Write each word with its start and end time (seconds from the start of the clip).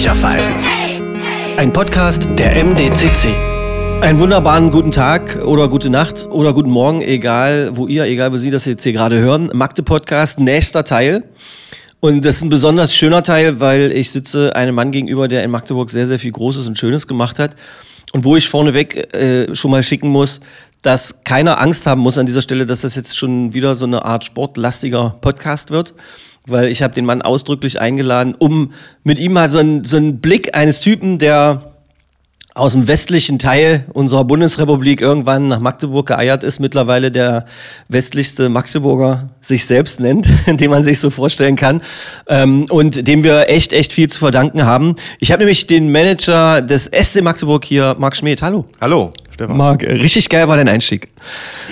Becherpfeifen. 0.00 0.54
Ein 1.58 1.74
Podcast 1.74 2.26
der 2.38 2.64
MDCC. 2.64 3.34
Einen 4.00 4.18
wunderbaren 4.18 4.70
guten 4.70 4.92
Tag 4.92 5.44
oder 5.44 5.68
gute 5.68 5.90
Nacht 5.90 6.26
oder 6.30 6.54
guten 6.54 6.70
Morgen, 6.70 7.02
egal 7.02 7.76
wo 7.76 7.86
ihr, 7.86 8.04
egal 8.04 8.32
wo 8.32 8.38
Sie 8.38 8.50
das 8.50 8.64
jetzt 8.64 8.82
hier 8.82 8.94
gerade 8.94 9.18
hören. 9.18 9.50
Magde 9.52 9.82
Podcast, 9.82 10.40
nächster 10.40 10.84
Teil. 10.84 11.24
Und 12.00 12.24
das 12.24 12.36
ist 12.36 12.44
ein 12.44 12.48
besonders 12.48 12.94
schöner 12.94 13.22
Teil, 13.22 13.60
weil 13.60 13.92
ich 13.92 14.10
sitze 14.10 14.56
einem 14.56 14.74
Mann 14.74 14.90
gegenüber, 14.90 15.28
der 15.28 15.44
in 15.44 15.50
Magdeburg 15.50 15.90
sehr, 15.90 16.06
sehr 16.06 16.18
viel 16.18 16.32
Großes 16.32 16.66
und 16.66 16.78
Schönes 16.78 17.06
gemacht 17.06 17.38
hat. 17.38 17.54
Und 18.14 18.24
wo 18.24 18.36
ich 18.36 18.48
vorneweg 18.48 19.14
äh, 19.14 19.54
schon 19.54 19.70
mal 19.70 19.82
schicken 19.82 20.08
muss, 20.08 20.40
dass 20.80 21.16
keiner 21.24 21.60
Angst 21.60 21.86
haben 21.86 22.00
muss 22.00 22.16
an 22.16 22.24
dieser 22.24 22.40
Stelle, 22.40 22.64
dass 22.64 22.80
das 22.80 22.94
jetzt 22.94 23.18
schon 23.18 23.52
wieder 23.52 23.74
so 23.74 23.84
eine 23.84 24.02
Art 24.06 24.24
sportlastiger 24.24 25.18
Podcast 25.20 25.70
wird. 25.70 25.92
Weil 26.46 26.68
ich 26.68 26.82
habe 26.82 26.94
den 26.94 27.04
Mann 27.04 27.22
ausdrücklich 27.22 27.80
eingeladen, 27.80 28.34
um 28.38 28.72
mit 29.04 29.18
ihm 29.18 29.32
mal 29.32 29.48
so 29.48 29.58
einen, 29.58 29.84
so 29.84 29.96
einen 29.96 30.20
Blick 30.20 30.56
eines 30.56 30.80
Typen, 30.80 31.18
der 31.18 31.70
aus 32.54 32.72
dem 32.72 32.88
westlichen 32.88 33.38
Teil 33.38 33.84
unserer 33.92 34.24
Bundesrepublik 34.24 35.00
irgendwann 35.00 35.48
nach 35.48 35.60
Magdeburg 35.60 36.06
geeiert 36.06 36.42
ist, 36.42 36.58
mittlerweile 36.58 37.12
der 37.12 37.46
westlichste 37.88 38.48
Magdeburger 38.48 39.28
sich 39.40 39.66
selbst 39.66 40.00
nennt, 40.00 40.28
den 40.46 40.70
man 40.70 40.82
sich 40.82 40.98
so 40.98 41.10
vorstellen 41.10 41.56
kann 41.56 41.80
ähm, 42.28 42.66
und 42.68 43.06
dem 43.06 43.22
wir 43.22 43.48
echt, 43.48 43.72
echt 43.72 43.92
viel 43.92 44.08
zu 44.08 44.18
verdanken 44.18 44.66
haben. 44.66 44.96
Ich 45.20 45.30
habe 45.30 45.40
nämlich 45.40 45.68
den 45.68 45.92
Manager 45.92 46.60
des 46.60 46.90
SC 46.92 47.22
Magdeburg 47.22 47.64
hier, 47.64 47.94
Marc 47.98 48.16
Schmidt. 48.16 48.42
Hallo. 48.42 48.64
Hallo, 48.80 49.12
Stefan. 49.40 49.56
Marc, 49.56 49.82
äh, 49.82 49.92
richtig 49.92 50.28
geil 50.28 50.46
war 50.48 50.58
dein 50.58 50.68
Einstieg. 50.68 51.08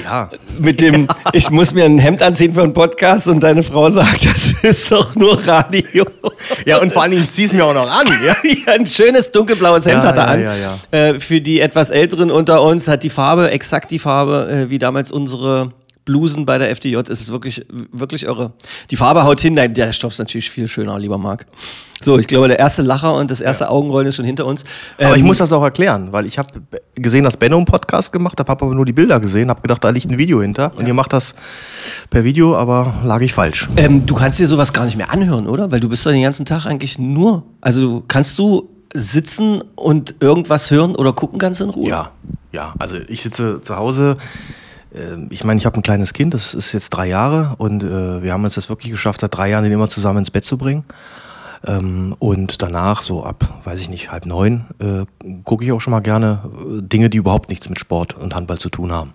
Ja. 0.02 0.30
Mit 0.58 0.80
dem, 0.80 1.06
ich 1.34 1.50
muss 1.50 1.74
mir 1.74 1.84
ein 1.84 1.98
Hemd 1.98 2.22
anziehen 2.22 2.54
für 2.54 2.62
einen 2.62 2.72
Podcast 2.72 3.28
und 3.28 3.40
deine 3.40 3.62
Frau 3.62 3.90
sagt, 3.90 4.24
das 4.24 4.52
ist 4.62 4.90
doch 4.90 5.14
nur 5.14 5.46
Radio. 5.46 6.06
Ja, 6.64 6.78
und 6.78 6.94
vor 6.94 7.02
allem, 7.02 7.18
ich 7.18 7.30
zieh's 7.30 7.52
mir 7.52 7.66
auch 7.66 7.74
noch 7.74 7.90
an. 7.90 8.06
Ja? 8.24 8.36
Ja, 8.66 8.72
ein 8.72 8.86
schönes 8.86 9.30
dunkelblaues 9.32 9.84
Hemd 9.84 10.02
Ja, 10.02 10.08
hat 10.08 10.16
er 10.16 10.38
ja, 10.38 10.52
an. 10.52 10.78
Äh, 10.98 11.20
für 11.20 11.42
die 11.42 11.60
etwas 11.60 11.90
Älteren 11.90 12.30
unter 12.30 12.62
uns 12.62 12.88
hat 12.88 13.02
die 13.02 13.10
Farbe, 13.10 13.50
exakt 13.50 13.90
die 13.90 13.98
Farbe, 13.98 14.48
äh, 14.50 14.70
wie 14.70 14.78
damals 14.78 15.12
unsere 15.12 15.72
Blusen 16.08 16.46
bei 16.46 16.56
der 16.56 16.70
FDJ. 16.74 16.96
Es 17.08 17.20
ist 17.20 17.28
wirklich, 17.30 17.66
wirklich 17.92 18.22
irre. 18.24 18.52
Die 18.90 18.96
Farbe 18.96 19.24
haut 19.24 19.40
hin, 19.42 19.52
nein, 19.52 19.74
der 19.74 19.92
Stoff 19.92 20.12
ist 20.12 20.18
natürlich 20.18 20.50
viel 20.50 20.66
schöner, 20.66 20.98
lieber 20.98 21.18
Marc. 21.18 21.44
So, 22.00 22.18
ich 22.18 22.26
glaube, 22.26 22.48
der 22.48 22.58
erste 22.58 22.80
Lacher 22.80 23.14
und 23.14 23.30
das 23.30 23.42
erste 23.42 23.68
Augenrollen 23.68 24.06
ist 24.08 24.16
schon 24.16 24.24
hinter 24.24 24.46
uns. 24.46 24.64
Aber 24.96 25.14
ich 25.16 25.20
Ähm, 25.20 25.26
muss 25.26 25.36
das 25.36 25.52
auch 25.52 25.62
erklären, 25.62 26.10
weil 26.12 26.26
ich 26.26 26.38
habe 26.38 26.48
gesehen, 26.94 27.24
dass 27.24 27.36
Benno 27.36 27.56
einen 27.56 27.66
Podcast 27.66 28.10
gemacht 28.10 28.40
hat, 28.40 28.48
habe 28.48 28.64
aber 28.64 28.74
nur 28.74 28.86
die 28.86 28.94
Bilder 28.94 29.20
gesehen, 29.20 29.50
habe 29.50 29.60
gedacht, 29.60 29.84
da 29.84 29.90
liegt 29.90 30.10
ein 30.10 30.16
Video 30.16 30.40
hinter. 30.40 30.72
Und 30.76 30.86
ihr 30.86 30.94
macht 30.94 31.12
das 31.12 31.34
per 32.08 32.24
Video, 32.24 32.56
aber 32.56 32.94
lag 33.04 33.20
ich 33.20 33.34
falsch. 33.34 33.68
Ähm, 33.76 34.06
du 34.06 34.14
kannst 34.14 34.38
dir 34.40 34.46
sowas 34.46 34.72
gar 34.72 34.86
nicht 34.86 34.96
mehr 34.96 35.10
anhören, 35.10 35.46
oder? 35.46 35.70
Weil 35.70 35.80
du 35.80 35.90
bist 35.90 36.06
doch 36.06 36.10
den 36.12 36.22
ganzen 36.22 36.46
Tag 36.46 36.64
eigentlich 36.64 36.98
nur. 36.98 37.42
Also 37.60 38.02
kannst 38.08 38.38
du 38.38 38.70
sitzen 38.94 39.62
und 39.74 40.14
irgendwas 40.20 40.70
hören 40.70 40.96
oder 40.96 41.12
gucken 41.12 41.38
ganz 41.38 41.60
in 41.60 41.68
Ruhe? 41.68 41.90
Ja, 41.90 42.12
ja. 42.52 42.72
Also 42.78 42.96
ich 43.08 43.22
sitze 43.22 43.60
zu 43.60 43.76
Hause. 43.76 44.16
Ähm, 44.94 45.28
Ich 45.30 45.44
meine, 45.44 45.58
ich 45.58 45.66
habe 45.66 45.78
ein 45.78 45.82
kleines 45.82 46.12
Kind, 46.12 46.34
das 46.34 46.54
ist 46.54 46.72
jetzt 46.72 46.90
drei 46.90 47.08
Jahre 47.08 47.54
und 47.58 47.82
äh, 47.82 48.22
wir 48.22 48.32
haben 48.32 48.44
uns 48.44 48.54
das 48.54 48.68
wirklich 48.68 48.90
geschafft, 48.90 49.20
seit 49.20 49.36
drei 49.36 49.50
Jahren 49.50 49.64
den 49.64 49.72
immer 49.72 49.88
zusammen 49.88 50.20
ins 50.20 50.30
Bett 50.30 50.44
zu 50.44 50.58
bringen. 50.58 50.84
Ähm, 51.66 52.14
und 52.18 52.62
danach, 52.62 53.02
so 53.02 53.24
ab, 53.24 53.60
weiß 53.64 53.80
ich 53.80 53.88
nicht, 53.88 54.12
halb 54.12 54.26
neun, 54.26 54.66
äh, 54.78 55.04
gucke 55.44 55.64
ich 55.64 55.72
auch 55.72 55.80
schon 55.80 55.90
mal 55.90 56.00
gerne 56.00 56.40
äh, 56.44 56.82
Dinge, 56.82 57.10
die 57.10 57.18
überhaupt 57.18 57.50
nichts 57.50 57.68
mit 57.68 57.78
Sport 57.78 58.14
und 58.14 58.34
Handball 58.34 58.58
zu 58.58 58.68
tun 58.68 58.92
haben. 58.92 59.12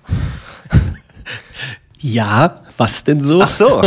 Ja, 1.99 2.59
was 2.75 3.05
denn 3.05 3.21
so? 3.21 3.41
Ach 3.41 3.49
so, 3.49 3.81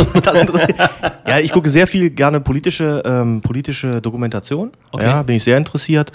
ja, 1.27 1.37
ich 1.37 1.51
gucke 1.51 1.69
sehr 1.69 1.85
viel 1.85 2.09
gerne 2.09 2.39
politische, 2.39 3.03
ähm, 3.05 3.41
politische 3.41 4.01
Dokumentation. 4.01 4.71
Okay. 4.91 5.05
Ja, 5.05 5.21
bin 5.21 5.35
ich 5.35 5.43
sehr 5.43 5.55
interessiert. 5.55 6.11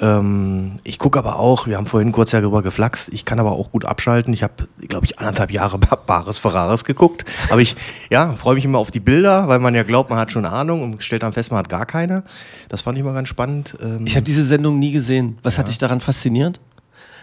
Ähm, 0.00 0.72
ich 0.84 0.98
gucke 0.98 1.18
aber 1.18 1.38
auch, 1.38 1.66
wir 1.66 1.76
haben 1.76 1.86
vorhin 1.86 2.12
kurz 2.12 2.32
ja 2.32 2.40
darüber 2.40 2.62
geflaxt, 2.62 3.08
ich 3.12 3.24
kann 3.24 3.38
aber 3.40 3.52
auch 3.52 3.70
gut 3.72 3.84
abschalten. 3.84 4.34
Ich 4.34 4.42
habe, 4.42 4.52
glaube 4.88 5.06
ich, 5.06 5.18
anderthalb 5.18 5.50
Jahre 5.50 5.78
Ba- 5.78 5.96
Bares 5.96 6.38
Ferraris 6.38 6.84
geguckt. 6.84 7.24
Aber 7.50 7.60
ich, 7.60 7.76
ja, 8.10 8.34
freue 8.34 8.56
mich 8.56 8.64
immer 8.64 8.78
auf 8.78 8.90
die 8.90 9.00
Bilder, 9.00 9.48
weil 9.48 9.58
man 9.58 9.74
ja 9.74 9.82
glaubt, 9.84 10.10
man 10.10 10.18
hat 10.18 10.32
schon 10.32 10.44
Ahnung 10.44 10.82
und 10.82 11.02
stellt 11.02 11.22
dann 11.22 11.32
fest, 11.32 11.50
man 11.50 11.58
hat 11.60 11.68
gar 11.68 11.86
keine. 11.86 12.24
Das 12.68 12.82
fand 12.82 12.98
ich 12.98 13.04
mal 13.04 13.14
ganz 13.14 13.28
spannend. 13.28 13.74
Ähm, 13.82 14.06
Ich 14.06 14.14
habe 14.16 14.24
diese 14.24 14.44
Sendung 14.44 14.78
nie 14.78 14.92
gesehen. 14.92 15.38
Was 15.42 15.58
hat 15.58 15.68
dich 15.68 15.78
daran 15.78 16.00
fasziniert? 16.00 16.60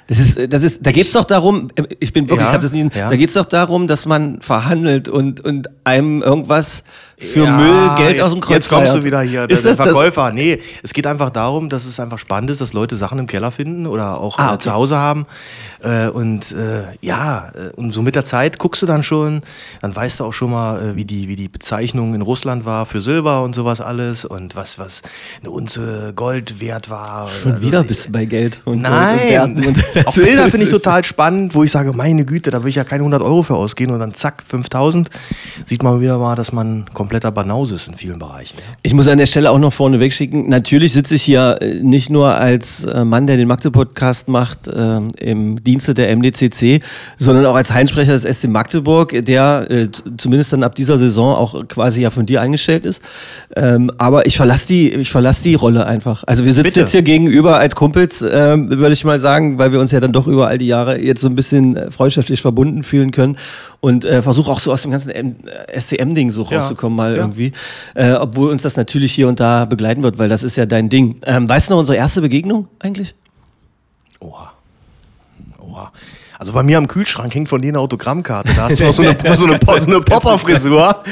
Das 0.07 0.19
ist, 0.19 0.35
äh, 0.37 0.49
das 0.49 0.63
ist, 0.63 0.85
da 0.85 0.91
geht's 0.91 1.13
doch 1.13 1.23
darum, 1.23 1.69
äh, 1.75 1.83
ich 2.01 2.11
bin 2.11 2.25
wirklich, 2.25 2.39
Ja, 2.41 2.47
ich 2.47 2.53
habe 2.53 2.63
das 2.63 2.73
nie, 2.73 2.89
ja. 2.93 3.09
da 3.09 3.15
geht's 3.15 3.33
doch 3.35 3.45
darum, 3.45 3.87
dass 3.87 4.05
man 4.05 4.41
verhandelt 4.41 5.07
und, 5.07 5.39
und 5.39 5.69
einem 5.85 6.21
irgendwas 6.21 6.83
für 7.23 7.45
Ja, 7.45 7.57
Müll 7.57 7.89
Geld 7.97 8.11
jetzt, 8.17 8.21
aus 8.21 8.31
dem 8.33 8.41
Kreuz 8.41 8.53
Jetzt 8.55 8.69
kommst 8.69 8.93
du 8.95 9.03
wieder 9.03 9.21
hier, 9.21 9.47
der, 9.47 9.55
Ist 9.57 9.65
der 9.65 9.71
das, 9.71 9.77
das, 9.77 9.87
Verkäufer. 9.87 10.31
nee, 10.31 10.59
es 10.83 10.93
geht 10.93 11.07
einfach 11.07 11.29
darum, 11.29 11.69
dass 11.69 11.85
es 11.85 11.99
einfach 11.99 12.19
spannend 12.19 12.49
ist, 12.51 12.61
dass 12.61 12.73
Leute 12.73 12.95
Sachen 12.95 13.19
im 13.19 13.27
Keller 13.27 13.51
finden 13.51 13.87
oder 13.87 14.19
auch 14.19 14.37
Ah, 14.39 14.43
äh, 14.51 14.53
okay. 14.53 14.63
zu 14.63 14.73
Hause 14.73 14.97
haben. 14.97 15.25
Äh, 15.81 16.07
und 16.07 16.51
äh, 16.51 16.83
ja, 17.01 17.51
und 17.75 17.91
so 17.91 18.01
mit 18.01 18.15
der 18.15 18.25
Zeit 18.25 18.59
guckst 18.59 18.81
du 18.81 18.85
dann 18.85 19.03
schon, 19.03 19.41
dann 19.81 19.95
weißt 19.95 20.19
du 20.19 20.25
auch 20.25 20.33
schon 20.33 20.51
mal, 20.51 20.95
wie, 20.95 21.05
die, 21.05 21.27
wie 21.27 21.35
die 21.35 21.49
Bezeichnung 21.49 22.13
in 22.15 22.21
Russland 22.21 22.65
war 22.65 22.85
für 22.85 23.01
Silber 23.01 23.43
und 23.43 23.53
sowas 23.55 23.81
alles 23.81 24.25
und 24.25 24.55
was, 24.55 24.79
was 24.79 25.01
eine 25.41 25.51
Unze 25.51 26.13
Gold 26.15 26.59
wert 26.61 26.89
war. 26.89 27.27
schon 27.27 27.53
Also, 27.53 27.63
wieder 27.65 27.83
bist 27.83 28.07
du 28.07 28.11
bei 28.11 28.25
Geld 28.25 28.61
und 28.65 28.81
Nein, 28.81 29.19
Werten 29.29 29.65
und 29.67 29.77
das 29.93 30.05
auch 30.07 30.13
Bilder 30.15 30.49
finde 30.49 30.65
ich 30.65 30.71
total 30.71 31.03
spannend, 31.03 31.53
wo 31.55 31.63
ich 31.63 31.71
sage, 31.71 31.91
meine 31.93 32.25
Güte, 32.25 32.51
da 32.51 32.63
will 32.63 32.69
ich 32.69 32.75
ja 32.75 32.83
keine 32.83 33.01
100 33.01 33.21
Euro 33.21 33.43
für 33.43 33.55
ausgehen 33.55 33.91
und 33.91 33.99
dann 33.99 34.13
zack, 34.13 34.43
5000. 34.47 35.09
Sieht 35.65 35.83
man 35.83 35.99
wieder 36.01 36.17
mal, 36.17 36.35
dass 36.35 36.51
man 36.53 36.85
kompletter 37.13 37.31
Banause 37.31 37.75
ist 37.75 37.87
in 37.87 37.93
vielen 37.93 38.17
Bereichen. 38.17 38.57
Ich 38.81 38.95
muss 38.95 39.07
an 39.07 39.19
der 39.19 39.27
Stelle 39.27 39.51
auch 39.51 39.59
noch 39.59 39.71
vorne 39.71 39.99
wegschicken. 39.99 40.49
Natürlich 40.49 40.93
sitze 40.93 41.13
ich 41.13 41.21
hier 41.21 41.59
äh, 41.61 41.75
nicht 41.83 42.09
nur 42.09 42.33
als 42.33 42.85
äh, 42.85 43.05
Mann, 43.05 43.27
der 43.27 43.37
den 43.37 43.47
Magde-Podcast 43.47 44.29
macht, 44.29 44.67
äh, 44.67 44.97
im 45.19 45.63
Dienste 45.63 45.93
der 45.93 46.15
MDCC, 46.15 46.81
sondern 47.19 47.45
auch 47.45 47.53
als 47.53 47.71
Heinsprecher 47.71 48.13
des 48.13 48.23
SC 48.23 48.47
Magdeburg, 48.47 49.13
der 49.25 49.67
äh, 49.69 49.89
zumindest 50.17 50.53
dann 50.53 50.63
ab 50.63 50.73
dieser 50.73 50.97
Saison 50.97 51.35
auch 51.35 51.67
quasi 51.67 52.01
ja 52.01 52.09
von 52.09 52.25
dir 52.25 52.41
eingestellt 52.41 52.83
ist. 52.83 52.99
Ähm, 53.55 53.91
aber 53.99 54.25
ich 54.25 54.35
verlasse 54.35 54.65
die, 54.65 54.91
ich 54.91 55.11
verlasse 55.11 55.43
die 55.43 55.53
Rolle 55.53 55.85
einfach. 55.85 56.23
Also 56.25 56.45
wir 56.45 56.53
sitzen 56.53 56.63
Bitte. 56.63 56.79
jetzt 56.79 56.93
hier 56.93 57.03
gegenüber 57.03 57.59
als 57.59 57.75
Kumpels, 57.75 58.23
ähm, 58.27 58.71
würde 58.71 58.93
ich 58.93 59.05
mal 59.05 59.19
sagen, 59.19 59.59
weil 59.59 59.71
wir 59.71 59.79
uns 59.79 59.91
ja 59.91 59.99
dann 59.99 60.13
doch 60.13 60.25
über 60.25 60.47
all 60.47 60.57
die 60.57 60.65
Jahre 60.65 60.99
jetzt 60.99 61.21
so 61.21 61.27
ein 61.27 61.35
bisschen 61.35 61.75
äh, 61.75 61.91
freundschaftlich 61.91 62.41
verbunden 62.41 62.81
fühlen 62.81 63.11
können 63.11 63.37
und 63.83 64.05
äh, 64.05 64.21
versuche 64.21 64.49
auch 64.49 64.61
so 64.61 64.71
aus 64.71 64.83
dem 64.83 64.91
ganzen 64.91 65.09
äh, 65.11 65.77
SCM-Ding 65.77 66.31
so 66.31 66.47
Ja. 66.49 66.57
rauszukommen 66.59 66.95
mal 66.95 67.11
Ja. 67.17 67.21
irgendwie. 67.21 67.51
Äh, 67.95 68.13
obwohl 68.13 68.49
uns 68.49 68.61
das 68.61 68.77
natürlich 68.77 69.11
hier 69.11 69.27
und 69.27 69.41
da 69.41 69.65
begleiten 69.65 70.03
wird, 70.03 70.17
weil 70.17 70.29
das 70.29 70.41
ist 70.41 70.55
ja 70.55 70.65
dein 70.65 70.87
Ding. 70.87 71.19
Ähm, 71.25 71.49
weißt 71.49 71.69
du 71.69 71.73
noch 71.73 71.79
unsere 71.79 71.97
erste 71.97 72.21
Begegnung 72.21 72.69
eigentlich? 72.79 73.13
Oha. 74.21 74.53
Oha. 75.59 75.91
Also 76.39 76.53
bei 76.53 76.63
mir 76.63 76.77
am 76.77 76.87
Kühlschrank 76.87 77.35
hängt 77.35 77.49
von 77.49 77.61
dir 77.61 77.69
eine 77.69 77.79
Autogrammkarte. 77.79 78.53
Da 78.55 78.69
hast 78.69 78.79
du 78.79 78.85
noch 78.85 78.93
so 78.93 79.01
eine, 79.03 79.17
so 79.35 79.45
eine, 79.47 79.59
so 79.81 79.87
eine 79.87 79.99
Popper-Frisur. 79.99 81.03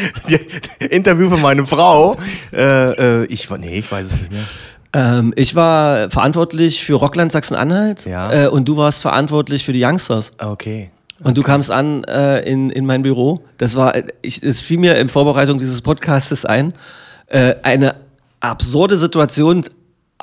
Interview 0.89 1.29
von 1.29 1.41
meiner 1.41 1.67
Frau. 1.67 2.15
Äh, 2.53 3.21
äh, 3.23 3.25
ich, 3.25 3.49
war- 3.51 3.57
nee, 3.57 3.79
ich 3.79 3.91
weiß 3.91 4.07
es 4.07 4.13
nicht 4.13 4.31
mehr. 4.31 4.43
Ähm, 4.93 5.33
ich 5.35 5.55
war 5.55 6.09
verantwortlich 6.09 6.83
für 6.85 6.93
Rockland 6.93 7.33
Sachsen-Anhalt 7.33 8.05
Ja. 8.05 8.45
äh, 8.45 8.47
und 8.47 8.65
du 8.69 8.77
warst 8.77 9.01
verantwortlich 9.01 9.65
für 9.65 9.73
die 9.73 9.83
Youngsters. 9.83 10.31
Okay. 10.37 10.89
Und 11.23 11.37
du 11.37 11.43
kamst 11.43 11.69
an 11.69 12.03
äh, 12.05 12.39
in, 12.49 12.69
in 12.69 12.85
mein 12.85 13.03
Büro. 13.03 13.43
Das 13.57 13.75
war, 13.75 13.93
ich, 14.21 14.41
es 14.41 14.61
fiel 14.61 14.79
mir 14.79 14.97
in 14.97 15.07
Vorbereitung 15.07 15.57
dieses 15.57 15.81
Podcastes 15.81 16.45
ein, 16.45 16.73
äh, 17.27 17.55
eine 17.63 17.95
absurde 18.39 18.97
Situation 18.97 19.65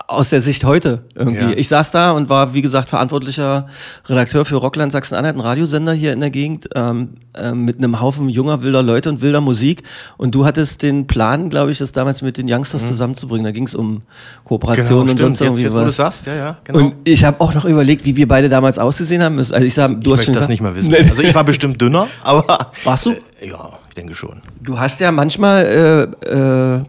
aus 0.07 0.31
der 0.31 0.41
Sicht 0.41 0.65
heute 0.65 1.03
irgendwie. 1.15 1.43
Ja. 1.43 1.51
Ich 1.57 1.69
saß 1.69 1.91
da 1.91 2.13
und 2.13 2.29
war, 2.29 2.55
wie 2.55 2.63
gesagt, 2.63 2.91
verantwortlicher 2.91 3.67
Redakteur 4.07 4.45
für 4.45 4.57
Rockland 4.57 4.93
Sachsen-Anhalt, 4.93 5.37
ein 5.37 5.41
Radiosender 5.41 5.93
hier 5.93 6.13
in 6.13 6.21
der 6.21 6.31
Gegend, 6.31 6.69
ähm, 6.75 7.15
ähm, 7.35 7.65
mit 7.65 7.79
einem 7.79 8.01
Haufen 8.01 8.29
junger, 8.29 8.63
wilder 8.63 8.83
Leute 8.83 9.09
und 9.09 9.21
wilder 9.21 9.41
Musik. 9.41 9.83
Und 10.17 10.35
du 10.35 10.45
hattest 10.45 10.83
den 10.83 11.07
Plan, 11.07 11.51
glaube 11.51 11.71
ich, 11.73 11.79
das 11.79 11.93
damals 11.93 12.23
mit 12.23 12.37
den 12.39 12.51
Youngsters 12.53 12.87
zusammenzubringen. 12.87 13.45
Da 13.45 13.51
ging 13.53 13.65
es 13.65 13.75
um 13.75 14.03
Kooperation 14.45 15.01
und 15.01 15.07
Mhm. 15.09 15.17
Genau, 15.17 15.17
stimmt. 15.17 15.37
sonst 15.37 15.41
Jetzt, 15.41 15.47
irgendwie 15.47 15.63
jetzt 15.65 15.75
wo 15.75 15.79
du 15.81 15.87
was. 15.87 15.97
sagst, 15.97 16.27
ja, 16.27 16.35
ja, 16.35 16.57
genau. 16.65 16.79
Und 16.79 16.95
ich 17.05 17.25
habe 17.25 17.41
auch 17.41 17.55
noch 17.55 17.65
überlegt, 17.65 18.05
wie 18.05 18.15
wir 18.17 18.29
beide 18.29 18.49
damals 18.49 18.79
ausgesehen 18.79 19.23
haben 19.23 19.35
müssen. 19.37 19.55
Also 19.55 19.67
ich 19.67 19.75
sag, 19.75 19.91
ich 19.91 19.99
du 20.01 20.13
hast 20.13 20.19
möchte 20.21 20.33
das 20.33 20.49
gesagt, 20.49 20.51
nicht 20.51 20.61
mehr 20.61 20.75
wissen. 20.75 20.95
Also 21.11 21.23
ich 21.23 21.35
war 21.35 21.45
bestimmt 21.45 21.81
dünner, 21.81 22.07
aber... 22.23 22.71
Warst 22.85 23.07
du? 23.07 23.11
Äh, 23.41 23.49
ja, 23.51 23.71
ich 23.89 23.95
denke 23.95 24.15
schon. 24.15 24.41
Du 24.63 24.79
hast 24.79 25.01
ja 25.01 25.11
manchmal 25.13 26.11
äh, 26.25 26.29
äh, 26.29 26.81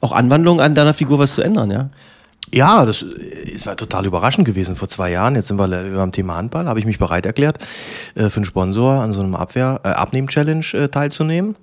auch 0.00 0.12
Anwandlungen 0.12 0.60
an 0.64 0.74
deiner 0.74 0.94
Figur 0.94 1.18
was 1.18 1.34
zu 1.34 1.42
ändern, 1.42 1.70
ja? 1.70 1.88
Ja, 2.56 2.86
das 2.86 3.02
ist 3.02 3.66
war 3.66 3.76
total 3.76 4.06
überraschend 4.06 4.46
gewesen 4.46 4.76
vor 4.76 4.88
zwei 4.88 5.10
Jahren. 5.10 5.34
Jetzt 5.34 5.48
sind 5.48 5.58
wir 5.58 5.68
beim 5.68 6.10
Thema 6.10 6.36
Handball. 6.36 6.66
Habe 6.66 6.78
ich 6.80 6.86
mich 6.86 6.98
bereit 6.98 7.26
erklärt, 7.26 7.58
äh, 8.14 8.30
für 8.30 8.36
einen 8.36 8.44
Sponsor 8.46 8.94
an 8.94 9.12
so 9.12 9.20
einem 9.20 9.34
Abwehr, 9.34 9.80
äh, 9.84 9.88
Abnehm-Challenge 9.88 10.64
äh, 10.72 10.88
teilzunehmen. 10.88 11.56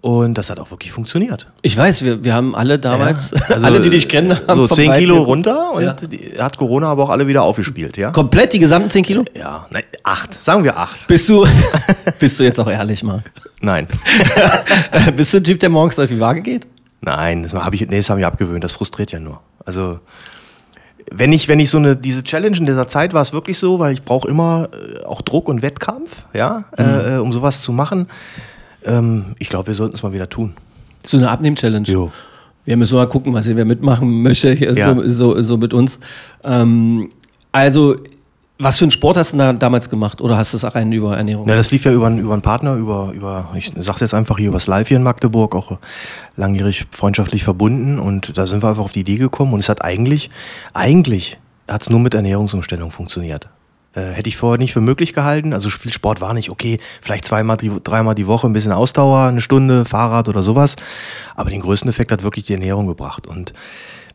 Und 0.00 0.38
das 0.38 0.48
hat 0.48 0.58
auch 0.58 0.70
wirklich 0.70 0.90
funktioniert. 0.90 1.48
Ich 1.60 1.76
weiß, 1.76 2.02
wir, 2.02 2.24
wir 2.24 2.32
haben 2.32 2.54
alle 2.54 2.78
damals, 2.78 3.30
Ja, 3.32 3.54
also, 3.54 3.66
alle, 3.66 3.80
die 3.82 3.90
dich 3.90 4.08
kennen, 4.08 4.30
haben 4.48 4.60
So 4.60 4.68
vom 4.68 4.74
10 4.74 4.92
Kilo 4.94 5.22
runter 5.22 5.70
und 5.74 5.82
Ja. 5.84 5.92
die, 5.92 6.32
hat 6.38 6.56
Corona 6.56 6.88
aber 6.88 7.04
auch 7.04 7.10
alle 7.10 7.26
wieder 7.26 7.42
aufgespielt, 7.42 7.98
ja? 7.98 8.10
Komplett 8.10 8.54
die 8.54 8.58
gesamten 8.58 8.88
10 8.88 9.04
Kilo? 9.04 9.24
Ja, 9.38 9.66
nein, 9.70 9.84
acht. 10.02 10.42
Sagen 10.42 10.64
wir 10.64 10.78
acht. 10.78 11.06
Bist 11.08 11.28
du, 11.28 11.46
bist 12.18 12.40
du 12.40 12.44
jetzt 12.44 12.58
auch 12.58 12.68
ehrlich, 12.70 13.04
Marc? 13.04 13.30
Nein. 13.60 13.86
Bist 15.16 15.32
du 15.34 15.36
ein 15.38 15.44
Typ, 15.44 15.60
der 15.60 15.68
morgens 15.68 15.96
auf 16.00 16.08
die 16.08 16.18
Waage 16.18 16.40
geht? 16.42 16.66
Nein, 17.02 17.42
das 17.42 17.52
habe 17.52 17.74
ich, 17.74 17.82
nee, 17.88 17.98
das 17.98 18.10
habe 18.10 18.20
ich 18.20 18.26
abgewöhnt. 18.26 18.64
Das 18.64 18.72
frustriert 18.72 19.12
ja 19.12 19.20
nur. 19.20 19.40
Also 19.64 20.00
wenn 21.10 21.32
ich, 21.32 21.48
wenn 21.48 21.58
ich 21.58 21.70
so 21.70 21.78
eine, 21.78 21.96
diese 21.96 22.22
Challenge 22.22 22.56
in 22.56 22.66
dieser 22.66 22.88
Zeit 22.88 23.12
war 23.12 23.22
es 23.22 23.32
wirklich 23.32 23.58
so, 23.58 23.78
weil 23.78 23.92
ich 23.92 24.02
brauche 24.04 24.28
immer 24.28 24.68
äh, 24.72 25.04
auch 25.04 25.22
Druck 25.22 25.48
und 25.48 25.62
Wettkampf, 25.62 26.26
ja, 26.32 26.64
mhm. 26.78 26.84
äh, 26.84 27.18
um 27.18 27.32
sowas 27.32 27.62
zu 27.62 27.72
machen. 27.72 28.06
Ähm, 28.84 29.36
ich 29.38 29.48
glaube, 29.48 29.68
wir 29.68 29.74
sollten 29.74 29.94
es 29.94 30.02
mal 30.02 30.12
wieder 30.12 30.28
tun. 30.28 30.54
So 31.04 31.16
eine 31.16 31.30
Abnehm-Challenge. 31.30 31.88
Jo. 31.88 32.12
Wir 32.64 32.76
müssen 32.76 32.96
mal 32.96 33.08
gucken, 33.08 33.34
was 33.34 33.46
wer 33.46 33.64
mitmachen 33.64 34.22
möchte, 34.22 34.52
hier 34.52 34.72
ja. 34.72 34.94
so, 34.94 35.08
so, 35.08 35.42
so, 35.42 35.56
mit 35.56 35.74
uns. 35.74 35.98
Ähm, 36.44 37.10
also 37.50 37.96
was 38.62 38.78
für 38.78 38.84
einen 38.84 38.90
Sport 38.90 39.16
hast 39.16 39.32
du 39.32 39.38
da 39.38 39.52
damals 39.52 39.90
gemacht 39.90 40.20
oder 40.20 40.36
hast 40.36 40.52
du 40.52 40.56
es 40.56 40.74
rein 40.74 40.92
über 40.92 41.16
Ernährung? 41.16 41.48
Ja, 41.48 41.56
das 41.56 41.70
lief 41.70 41.84
ja 41.84 41.92
über, 41.92 42.08
über 42.10 42.32
einen 42.32 42.42
Partner, 42.42 42.74
über, 42.74 43.12
über 43.12 43.50
ich 43.54 43.72
sag's 43.76 44.00
jetzt 44.00 44.14
einfach 44.14 44.38
hier, 44.38 44.48
über 44.48 44.56
das 44.56 44.66
Live 44.66 44.88
hier 44.88 44.96
in 44.96 45.02
Magdeburg, 45.02 45.54
auch 45.54 45.78
langjährig 46.36 46.86
freundschaftlich 46.90 47.44
verbunden 47.44 47.98
und 47.98 48.36
da 48.36 48.46
sind 48.46 48.62
wir 48.62 48.68
einfach 48.68 48.84
auf 48.84 48.92
die 48.92 49.00
Idee 49.00 49.16
gekommen 49.16 49.52
und 49.52 49.60
es 49.60 49.68
hat 49.68 49.84
eigentlich, 49.84 50.30
eigentlich 50.72 51.38
hat 51.68 51.82
es 51.82 51.90
nur 51.90 52.00
mit 52.00 52.14
Ernährungsumstellung 52.14 52.90
funktioniert. 52.90 53.48
Äh, 53.94 54.12
hätte 54.12 54.28
ich 54.28 54.38
vorher 54.38 54.58
nicht 54.58 54.72
für 54.72 54.80
möglich 54.80 55.12
gehalten. 55.12 55.52
Also 55.52 55.68
viel 55.68 55.92
Sport 55.92 56.22
war 56.22 56.32
nicht 56.32 56.48
okay. 56.48 56.80
Vielleicht 57.02 57.26
zweimal, 57.26 57.58
dreimal 57.58 58.14
die 58.14 58.26
Woche 58.26 58.46
ein 58.46 58.54
bisschen 58.54 58.72
Ausdauer, 58.72 59.26
eine 59.26 59.42
Stunde, 59.42 59.84
Fahrrad 59.84 60.28
oder 60.28 60.42
sowas. 60.42 60.76
Aber 61.36 61.50
den 61.50 61.60
größten 61.60 61.90
Effekt 61.90 62.10
hat 62.10 62.22
wirklich 62.22 62.46
die 62.46 62.54
Ernährung 62.54 62.86
gebracht. 62.86 63.26
Und 63.26 63.52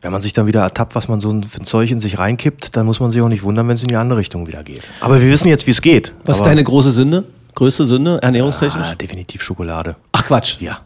wenn 0.00 0.12
man 0.12 0.22
sich 0.22 0.32
dann 0.32 0.46
wieder 0.46 0.60
ertappt, 0.62 0.94
was 0.94 1.08
man 1.08 1.20
so 1.20 1.30
für 1.30 1.60
ein 1.60 1.66
Zeug 1.66 1.90
in 1.90 2.00
sich 2.00 2.18
reinkippt, 2.18 2.76
dann 2.76 2.86
muss 2.86 3.00
man 3.00 3.10
sich 3.12 3.20
auch 3.22 3.28
nicht 3.28 3.42
wundern, 3.42 3.68
wenn 3.68 3.74
es 3.74 3.82
in 3.82 3.88
die 3.88 3.96
andere 3.96 4.18
Richtung 4.18 4.46
wieder 4.46 4.62
geht. 4.62 4.82
Aber 5.00 5.20
wir 5.20 5.30
wissen 5.30 5.48
jetzt, 5.48 5.66
wie 5.66 5.72
es 5.72 5.82
geht. 5.82 6.12
Was 6.24 6.38
ist 6.38 6.44
deine 6.44 6.62
große 6.62 6.90
Sünde? 6.90 7.24
Größte 7.54 7.84
Sünde, 7.84 8.20
ernährungstechnisch? 8.22 8.86
Ah, 8.92 8.94
definitiv 8.94 9.42
Schokolade. 9.42 9.96
Ach 10.12 10.24
Quatsch. 10.24 10.60
Ja. 10.60 10.80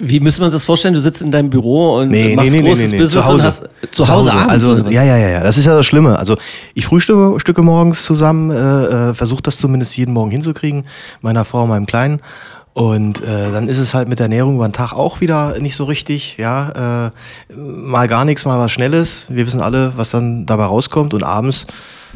Wie 0.00 0.20
müssen 0.20 0.42
wir 0.42 0.44
uns 0.44 0.54
das 0.54 0.64
vorstellen? 0.64 0.94
Du 0.94 1.00
sitzt 1.00 1.22
in 1.22 1.32
deinem 1.32 1.50
Büro 1.50 1.96
und 1.96 2.10
nee, 2.10 2.36
machst 2.36 2.52
nee, 2.52 2.60
nee, 2.60 2.68
großes 2.68 2.92
nee, 2.92 2.98
Business 2.98 3.24
zu 3.24 3.26
Hause. 3.26 3.34
und 3.34 3.42
hast 3.42 3.62
zu, 3.90 4.04
zu 4.04 4.08
Hause, 4.08 4.32
Hause 4.32 4.48
Also 4.48 4.76
ja, 4.90 5.02
ja, 5.02 5.16
ja, 5.16 5.28
ja. 5.28 5.42
Das 5.42 5.58
ist 5.58 5.64
ja 5.64 5.74
das 5.74 5.86
Schlimme. 5.86 6.16
Also 6.16 6.36
ich 6.74 6.86
frühstücke 6.86 7.40
Stücke 7.40 7.62
morgens 7.62 8.04
zusammen, 8.04 8.52
äh, 8.52 9.08
äh 9.10 9.14
versuche 9.14 9.42
das 9.42 9.58
zumindest 9.58 9.96
jeden 9.96 10.12
Morgen 10.12 10.30
hinzukriegen, 10.30 10.84
meiner 11.20 11.44
Frau, 11.44 11.66
meinem 11.66 11.86
Kleinen. 11.86 12.20
Und 12.78 13.22
äh, 13.22 13.50
dann 13.50 13.66
ist 13.66 13.78
es 13.78 13.92
halt 13.92 14.06
mit 14.08 14.20
der 14.20 14.26
Ernährung 14.26 14.54
über 14.54 14.68
den 14.68 14.72
Tag 14.72 14.92
auch 14.92 15.20
wieder 15.20 15.58
nicht 15.58 15.74
so 15.74 15.82
richtig. 15.82 16.36
Ja, 16.38 17.08
äh, 17.08 17.52
mal 17.52 18.06
gar 18.06 18.24
nichts, 18.24 18.44
mal 18.44 18.56
was 18.60 18.70
Schnelles. 18.70 19.26
Wir 19.28 19.44
wissen 19.46 19.60
alle, 19.60 19.94
was 19.96 20.10
dann 20.10 20.46
dabei 20.46 20.66
rauskommt. 20.66 21.12
Und 21.12 21.24
abends, 21.24 21.66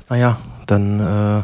naja, 0.08 0.36
dann 0.66 1.00
äh, 1.00 1.42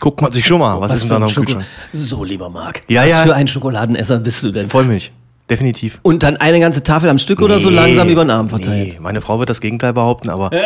guckt 0.00 0.20
man 0.20 0.32
sich 0.32 0.44
schon 0.44 0.58
mal, 0.58 0.78
was, 0.82 0.90
was 0.90 0.96
ist 0.96 1.02
denn 1.04 1.08
da 1.08 1.18
noch 1.18 1.34
im 1.34 1.44
Kühlschrank. 1.46 1.64
So, 1.94 2.24
lieber 2.24 2.50
Marc, 2.50 2.82
ja, 2.88 3.04
was 3.04 3.10
ja. 3.10 3.22
für 3.22 3.34
ein 3.34 3.48
Schokoladenesser 3.48 4.18
bist 4.18 4.44
du 4.44 4.50
denn? 4.50 4.68
Vollmilch. 4.68 5.12
Definitiv. 5.50 5.98
Und 6.02 6.22
dann 6.22 6.36
eine 6.36 6.60
ganze 6.60 6.82
Tafel 6.82 7.08
am 7.08 7.16
Stück 7.16 7.38
nee, 7.38 7.44
oder 7.46 7.58
so 7.58 7.70
langsam 7.70 8.08
über 8.08 8.22
den 8.22 8.30
Arm 8.30 8.50
verteilt? 8.50 8.94
Nee, 8.94 8.98
meine 9.00 9.22
Frau 9.22 9.38
wird 9.38 9.48
das 9.48 9.62
Gegenteil 9.62 9.94
behaupten, 9.94 10.28
aber. 10.28 10.50
nein, 10.52 10.62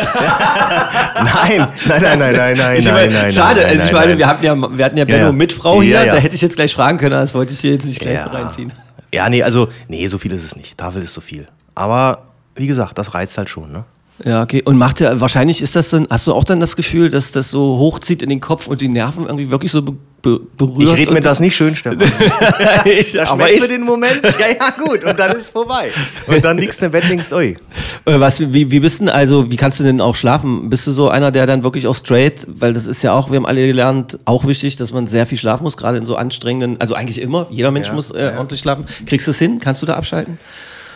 nein, 1.85 2.01
nein, 2.01 2.19
nein, 2.19 2.35
nein, 2.35 2.57
nein, 2.57 2.79
ich 2.79 2.85
meine, 2.85 3.13
nein, 3.13 3.31
Schade, 3.31 3.61
nein, 3.61 3.69
also 3.71 3.85
ich 3.85 3.91
meine, 3.93 4.17
wir 4.17 4.27
hatten 4.27 4.43
ja, 4.43 4.77
wir 4.77 4.85
hatten 4.85 4.97
ja 4.97 5.05
Benno 5.05 5.27
ja. 5.27 5.31
mit 5.31 5.53
Frau 5.53 5.81
hier, 5.81 5.95
ja, 5.95 6.03
ja. 6.03 6.15
da 6.15 6.19
hätte 6.19 6.35
ich 6.35 6.41
jetzt 6.41 6.55
gleich 6.57 6.73
fragen 6.73 6.97
können, 6.97 7.11
das 7.11 7.33
wollte 7.33 7.53
ich 7.53 7.59
hier 7.59 7.71
jetzt 7.71 7.85
nicht 7.85 8.01
gleich 8.01 8.19
so 8.19 8.29
reinziehen. 8.29 8.73
Ja, 9.13 9.29
nee, 9.29 9.41
also, 9.41 9.69
nee, 9.87 10.05
so 10.07 10.17
viel 10.17 10.31
ist 10.33 10.43
es 10.43 10.55
nicht. 10.55 10.77
Tafel 10.77 11.01
ist 11.01 11.13
so 11.13 11.21
viel. 11.21 11.47
Aber, 11.75 12.23
wie 12.55 12.67
gesagt, 12.67 12.97
das 12.97 13.13
reizt 13.13 13.37
halt 13.37 13.47
schon, 13.47 13.71
ne? 13.71 13.85
Ja, 14.23 14.43
okay. 14.43 14.61
Und 14.63 14.77
macht 14.77 14.99
ja, 14.99 15.19
wahrscheinlich 15.19 15.61
ist 15.61 15.75
das 15.75 15.89
dann, 15.89 16.07
hast 16.09 16.27
du 16.27 16.33
auch 16.33 16.43
dann 16.43 16.59
das 16.59 16.75
Gefühl, 16.75 17.09
dass 17.09 17.31
das 17.31 17.49
so 17.49 17.77
hochzieht 17.77 18.21
in 18.21 18.29
den 18.29 18.39
Kopf 18.39 18.67
und 18.67 18.79
die 18.79 18.87
Nerven 18.87 19.25
irgendwie 19.25 19.49
wirklich 19.49 19.71
so 19.71 19.81
be 19.81 19.93
berührt? 20.21 20.91
Ich 20.91 20.95
rede 20.95 21.13
mir 21.13 21.19
das, 21.19 21.33
das 21.33 21.39
nicht 21.41 21.55
schön, 21.55 21.75
Stefan. 21.75 21.99
ich, 22.85 23.19
aber 23.19 23.51
ich 23.51 23.67
den 23.67 23.81
Moment, 23.81 24.21
ja, 24.39 24.47
ja, 24.47 24.69
gut, 24.81 25.03
und 25.03 25.19
dann 25.19 25.31
ist 25.31 25.37
es 25.37 25.49
vorbei. 25.49 25.91
Und 26.27 26.45
dann 26.45 26.57
liegst 26.57 26.81
du 26.81 26.85
im 26.85 26.91
Bett 26.91 27.03
denkst, 27.09 27.31
ui. 27.33 27.57
Äh, 28.05 28.19
was, 28.19 28.39
wie, 28.39 28.71
wie 28.71 28.79
bist 28.79 29.01
denn, 29.01 29.09
also, 29.09 29.51
wie 29.51 29.57
kannst 29.57 29.79
du 29.79 29.83
denn 29.83 29.99
auch 29.99 30.15
schlafen? 30.15 30.69
Bist 30.69 30.87
du 30.87 30.91
so 30.91 31.09
einer, 31.09 31.31
der 31.31 31.45
dann 31.45 31.63
wirklich 31.63 31.87
auch 31.87 31.95
straight, 31.95 32.47
weil 32.47 32.71
das 32.71 32.87
ist 32.87 33.01
ja 33.01 33.13
auch, 33.13 33.31
wir 33.31 33.37
haben 33.37 33.45
alle 33.45 33.65
gelernt, 33.65 34.17
auch 34.23 34.45
wichtig, 34.45 34.77
dass 34.77 34.93
man 34.93 35.07
sehr 35.07 35.25
viel 35.25 35.37
schlafen 35.37 35.63
muss, 35.63 35.75
gerade 35.75 35.97
in 35.97 36.05
so 36.05 36.15
anstrengenden, 36.15 36.79
also 36.79 36.93
eigentlich 36.93 37.19
immer, 37.19 37.47
jeder 37.49 37.71
Mensch 37.71 37.87
ja, 37.87 37.93
muss 37.93 38.11
äh, 38.11 38.31
ja. 38.31 38.37
ordentlich 38.37 38.61
schlafen. 38.61 38.85
Kriegst 39.05 39.27
du 39.27 39.31
es 39.31 39.39
hin? 39.39 39.59
Kannst 39.59 39.81
du 39.81 39.85
da 39.85 39.95
abschalten? 39.95 40.37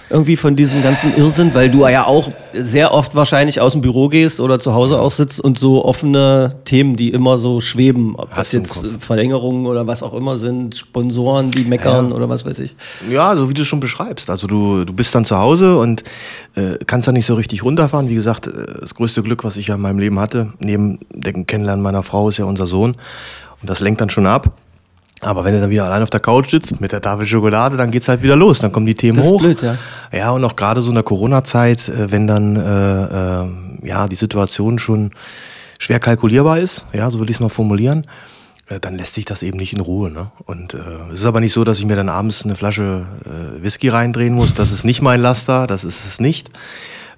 Irgendwie 0.10 0.38
von 0.38 0.56
diesem 0.56 0.82
ganzen 0.82 1.16
Irrsinn, 1.18 1.54
weil 1.54 1.70
du 1.70 1.86
ja 1.88 2.06
auch 2.06 2.32
sehr 2.54 2.94
oft 2.94 3.16
wahrscheinlich 3.16 3.60
aus 3.60 3.74
dem 3.74 3.82
Büro 3.82 4.08
gehst 4.08 4.40
oder 4.40 4.60
zu 4.60 4.74
Hause 4.74 5.00
auch 5.00 5.12
sitzt 5.12 5.40
und 5.40 5.60
so 5.60 5.84
offene 5.84 6.56
Themen, 6.66 6.96
die 6.96 7.10
immer 7.10 7.38
so 7.38 7.60
schweben, 7.60 8.16
ob 8.16 8.30
Hast 8.30 8.38
das 8.38 8.52
jetzt 8.54 8.86
Verlängerungen 9.00 9.66
oder 9.66 9.86
was 9.86 10.04
auch 10.04 10.14
immer 10.14 10.38
sind, 10.38 10.76
Sponsoren, 10.76 11.52
die 11.52 11.66
meckern 11.66 12.10
ja. 12.10 12.16
oder 12.16 12.30
was 12.30 12.46
weiß 12.46 12.60
ich. 12.60 12.76
Ja, 13.10 13.36
so 13.36 13.50
wie 13.50 13.54
du 13.54 13.66
schon 13.66 13.80
beschreibst. 13.80 14.30
Also 14.30 14.48
du, 14.48 14.86
du 14.86 14.94
bist 14.94 15.14
dann 15.14 15.26
zu 15.26 15.38
Hause 15.38 15.78
und 15.78 16.04
äh, 16.56 16.78
kannst 16.86 17.08
da 17.08 17.12
nicht 17.12 17.26
so 17.26 17.36
richtig 17.36 17.64
runterfahren. 17.64 18.10
Wie 18.10 18.16
gesagt, 18.16 18.48
äh, 18.48 18.52
das 18.80 18.96
größte 18.96 19.24
Glück, 19.24 19.44
was 19.44 19.58
ich 19.58 19.68
ja 19.68 19.76
in 19.76 19.82
meinem 19.82 20.00
Leben 20.00 20.20
hatte, 20.20 20.54
neben 20.60 21.00
dem 21.14 21.46
Kennenlernen 21.46 21.84
meiner 21.84 22.04
Frau, 22.04 22.30
ist 22.30 22.38
ja 22.38 22.46
unser 22.46 22.68
Sohn. 22.68 22.96
Und 23.62 23.70
das 23.70 23.82
lenkt 23.82 24.02
dann 24.02 24.10
schon 24.10 24.28
ab. 24.28 24.54
Aber 25.22 25.44
wenn 25.44 25.54
du 25.54 25.62
dann 25.62 25.70
wieder 25.70 25.86
allein 25.86 26.04
auf 26.04 26.10
der 26.10 26.20
Couch 26.20 26.52
sitzt 26.52 26.80
mit 26.80 26.92
der 26.92 27.02
Tafel 27.02 27.26
Schokolade, 27.26 27.76
dann 27.76 27.90
geht's 27.90 28.08
halt 28.08 28.22
wieder 28.22 28.36
los. 28.36 28.60
Dann 28.60 28.72
kommen 28.72 28.86
die 28.86 28.96
Themen 28.96 29.18
das 29.18 29.26
hoch. 29.26 29.42
Ist 29.42 29.60
blöd, 29.60 29.62
ja. 29.62 30.18
ja, 30.18 30.32
und 30.32 30.44
auch 30.44 30.56
gerade 30.56 30.82
so 30.82 30.90
in 30.90 30.96
der 30.96 31.04
Corona-Zeit, 31.04 31.90
äh, 31.90 32.12
wenn 32.12 32.28
dann 32.28 32.56
äh, 32.56 33.42
äh, 33.44 33.88
ja 33.88 34.08
die 34.08 34.16
Situation 34.16 34.78
schon 34.80 35.12
schwer 35.80 36.00
kalkulierbar 36.00 36.60
ist, 36.60 36.86
ja, 36.94 37.10
so 37.10 37.20
will 37.20 37.30
ich 37.30 37.38
es 37.38 37.40
mal 37.40 37.50
formulieren, 37.50 38.06
äh, 38.68 38.80
dann 38.80 38.96
lässt 38.96 39.14
sich 39.14 39.26
das 39.26 39.44
eben 39.44 39.58
nicht 39.58 39.74
in 39.74 39.80
Ruhe. 39.80 40.12
Ne? 40.12 40.32
Und 40.46 40.76
äh, 40.76 40.78
es 41.12 41.22
ist 41.22 41.26
aber 41.26 41.40
nicht 41.40 41.54
so, 41.54 41.64
dass 41.64 41.80
ich 41.80 41.86
mir 41.86 41.96
dann 41.96 42.10
abends 42.10 42.44
eine 42.44 42.56
Flasche 42.56 43.08
äh, 43.26 43.64
Whisky 43.64 43.90
reindrehen 43.90 44.34
muss. 44.34 44.54
Das 44.54 44.72
ist 44.72 44.84
nicht 44.84 45.02
mein 45.02 45.20
Laster, 45.20 45.66
das 45.66 45.84
ist 45.84 46.06
es 46.06 46.20
nicht, 46.20 46.50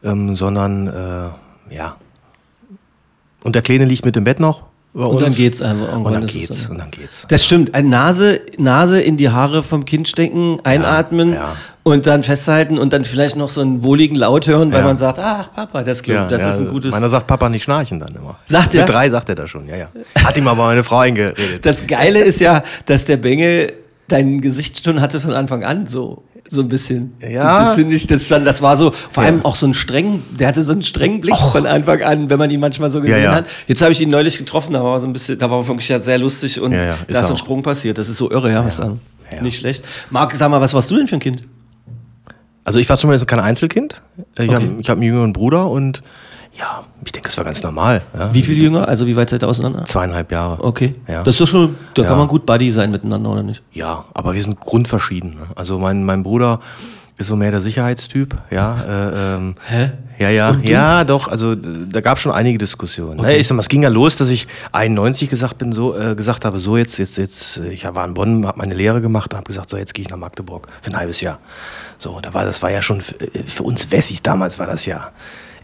ähm, 0.04 0.36
sondern 0.36 0.88
äh, 0.88 1.76
ja. 1.76 1.98
Und 3.44 3.56
der 3.56 3.62
Kleine 3.62 3.86
liegt 3.86 4.06
mit 4.06 4.16
im 4.16 4.24
Bett 4.24 4.40
noch 4.40 4.69
und 4.94 5.22
dann 5.22 5.34
geht's 5.34 5.62
einfach. 5.62 5.94
Und 5.94 6.12
dann 6.12 6.26
geht's, 6.26 6.68
und 6.68 6.80
dann 6.80 6.90
geht's. 6.90 7.26
Das 7.30 7.46
stimmt. 7.46 7.76
Eine 7.76 7.90
Nase, 7.90 8.42
Nase 8.58 9.00
in 9.00 9.18
die 9.18 9.30
Haare 9.30 9.62
vom 9.62 9.86
Kind 9.86 10.08
stecken, 10.08 10.60
einatmen 10.64 11.34
ja, 11.34 11.36
ja. 11.36 11.56
und 11.84 12.08
dann 12.08 12.24
festhalten 12.24 12.80
und 12.80 12.92
dann 12.92 13.06
vielleicht 13.06 13.36
noch 13.36 13.50
so 13.50 13.62
einen 13.62 13.84
wohligen 13.84 14.16
Laut 14.16 14.48
hören, 14.48 14.72
weil 14.72 14.80
ja. 14.80 14.88
man 14.88 14.98
sagt, 14.98 15.20
ach 15.20 15.54
Papa, 15.54 15.84
das, 15.84 16.02
glaub, 16.02 16.28
das 16.30 16.44
ist 16.44 16.62
ein 16.62 16.70
gutes. 16.70 16.92
Meiner 16.92 17.10
sagt 17.10 17.28
Papa 17.28 17.50
nicht 17.50 17.64
schnarchen 17.64 18.00
dann 18.00 18.16
immer. 18.16 18.38
Sagt 18.46 18.74
er? 18.74 18.82
Mit 18.82 18.90
drei 18.90 19.10
sagt 19.12 19.30
er 19.30 19.36
das 19.36 19.50
schon, 19.50 19.68
ja, 19.68 19.76
ja. 19.76 19.88
Hat 20.24 20.36
ihm 20.38 20.48
aber 20.48 20.66
meine 20.66 20.84
Frau 20.84 20.98
eingeredet. 20.98 21.64
Das 21.64 21.86
Geile 21.86 22.22
ist 22.22 22.40
ja, 22.40 22.64
dass 22.86 23.06
der 23.06 23.18
Bengel 23.18 23.72
dein 24.08 24.42
Gesicht 24.42 24.84
schon 24.84 25.02
hatte 25.02 25.22
von 25.22 25.34
Anfang 25.34 25.64
an 25.64 25.86
so 25.86 26.24
so 26.50 26.62
ein 26.62 26.68
bisschen. 26.68 27.14
Ja. 27.22 27.64
Das 27.64 27.76
finde 27.76 27.96
ich, 27.96 28.08
das, 28.08 28.28
das 28.28 28.62
war 28.62 28.76
so, 28.76 28.92
vor 29.12 29.24
allem 29.24 29.46
auch 29.46 29.56
so 29.56 29.68
ein 29.68 29.74
streng, 29.74 30.24
der 30.38 30.48
hatte 30.48 30.64
so 30.64 30.72
einen 30.72 30.82
strengen 30.82 31.22
Blick 31.22 31.36
Och. 31.36 31.52
von 31.52 31.68
Anfang 31.68 32.02
an, 32.02 32.30
wenn 32.30 32.40
man 32.40 32.50
ihn 32.50 32.60
manchmal 32.60 32.90
so 32.90 33.02
gesehen 33.02 33.18
ja, 33.18 33.24
ja. 33.24 33.36
hat. 33.36 33.48
Jetzt 33.68 33.82
habe 33.82 33.92
ich 33.92 34.02
ihn 34.02 34.10
neulich 34.10 34.38
getroffen, 34.38 34.74
da 34.74 34.84
war 34.84 35.00
so 35.00 35.08
ein 35.08 35.14
bisschen, 35.14 35.38
da 35.38 35.50
war 35.50 35.66
wirklich 35.68 35.88
sehr 35.88 36.18
lustig 36.18 36.60
und 36.60 36.74
ja, 36.74 36.98
da 37.08 37.20
ist 37.20 37.30
ein 37.30 37.38
Sprung 37.38 37.62
passiert. 37.62 37.98
Das 37.98 38.10
ist 38.10 38.18
so 38.18 38.30
irre, 38.32 38.52
ja, 38.52 38.66
was 38.66 38.78
dann. 38.78 39.00
Nicht 39.42 39.60
schlecht. 39.60 39.86
Marc, 40.10 40.36
sag 40.36 40.50
mal, 40.50 40.60
was 40.60 40.74
warst 40.74 40.90
du 40.90 40.98
denn 40.98 41.08
für 41.08 41.16
ein 41.16 41.20
Kind? 41.20 41.44
Also 42.64 42.80
ich 42.80 42.90
war 42.90 42.98
schon 42.98 43.10
mal 43.10 43.20
kein 43.20 43.40
Einzelkind. 43.40 44.02
Ich 44.38 44.50
okay. 44.50 44.54
habe 44.54 44.82
hab 44.84 44.90
einen 44.90 45.04
jüngeren 45.04 45.34
Bruder 45.34 45.70
und 45.70 46.04
ja, 46.60 46.84
ich 47.06 47.12
denke, 47.14 47.30
das 47.30 47.38
war 47.38 47.46
ganz 47.46 47.64
normal. 47.64 48.02
Ja. 48.18 48.34
Wie 48.34 48.44
viel 48.44 48.62
jünger? 48.62 48.88
Also 48.88 49.08
wie 49.08 49.16
weit 49.16 49.30
seid 49.30 49.44
ihr 49.44 49.48
auseinander? 49.48 49.86
Zweieinhalb 49.86 50.32
Jahre. 50.32 50.62
Okay. 50.62 50.96
Ja. 51.08 51.24
Das 51.24 51.36
ist 51.36 51.42
doch 51.42 51.48
schon, 51.48 51.76
da 51.94 52.02
ja. 52.02 52.10
kann 52.10 52.18
man 52.18 52.28
gut 52.28 52.46
Buddy 52.46 52.72
sein 52.72 52.92
miteinander, 52.92 53.30
oder 53.30 53.44
nicht? 53.44 53.64
Ja, 53.72 54.04
aber 54.14 54.34
wir 54.34 54.44
sind 54.44 54.60
grundverschieden. 54.60 55.36
Ne? 55.36 55.48
Also 55.56 55.80
mein, 55.80 56.04
mein 56.04 56.24
Bruder 56.24 56.60
ist 57.18 57.28
so 57.28 57.36
mehr 57.36 57.52
der 57.52 57.62
Sicherheitstyp, 57.62 58.36
ja. 58.50 58.78
Äh, 58.82 59.36
ähm, 59.36 59.56
Hä? 59.68 59.92
Ja, 60.20 60.30
ja, 60.30 60.58
ja, 60.64 61.04
doch. 61.06 61.30
Also 61.30 61.56
da 61.56 62.02
gab 62.02 62.18
es 62.18 62.24
schon 62.24 62.34
einige 62.34 62.58
Diskussionen. 62.58 63.22
Okay. 63.22 63.38
Ich 63.38 63.48
sag 63.48 63.56
mal, 63.56 63.62
es 63.62 63.70
ging 63.70 63.84
ja 63.84 63.90
los, 63.90 64.18
dass 64.18 64.30
ich 64.30 64.48
91 64.74 65.30
gesagt 65.30 65.58
bin, 65.60 65.72
so 65.72 65.98
äh, 65.98 66.16
gesagt 66.16 66.44
habe, 66.44 66.60
so 66.60 66.76
jetzt, 66.76 66.98
jetzt, 66.98 67.18
jetzt. 67.18 67.58
Ich 67.72 67.86
war 67.86 68.06
in 68.06 68.14
Bonn, 68.14 68.46
habe 68.46 68.58
meine 68.58 68.74
Lehre 68.74 69.00
gemacht 69.00 69.32
und 69.32 69.38
habe 69.38 69.48
gesagt, 69.48 69.70
so 69.70 69.78
jetzt 69.78 69.94
gehe 69.94 70.04
ich 70.04 70.10
nach 70.10 70.18
Magdeburg 70.18 70.68
für 70.82 70.92
ein 70.92 70.98
halbes 70.98 71.22
Jahr. 71.22 71.40
So, 71.98 72.20
da 72.22 72.34
war 72.34 72.44
das 72.44 72.62
war 72.62 72.72
ja 72.72 72.82
schon 72.82 73.00
für, 73.00 73.16
für 73.46 73.64
uns 73.64 73.92
Wessis 73.92 74.22
damals 74.22 74.60
war 74.60 74.68
das 74.68 74.86
ja 74.86 75.12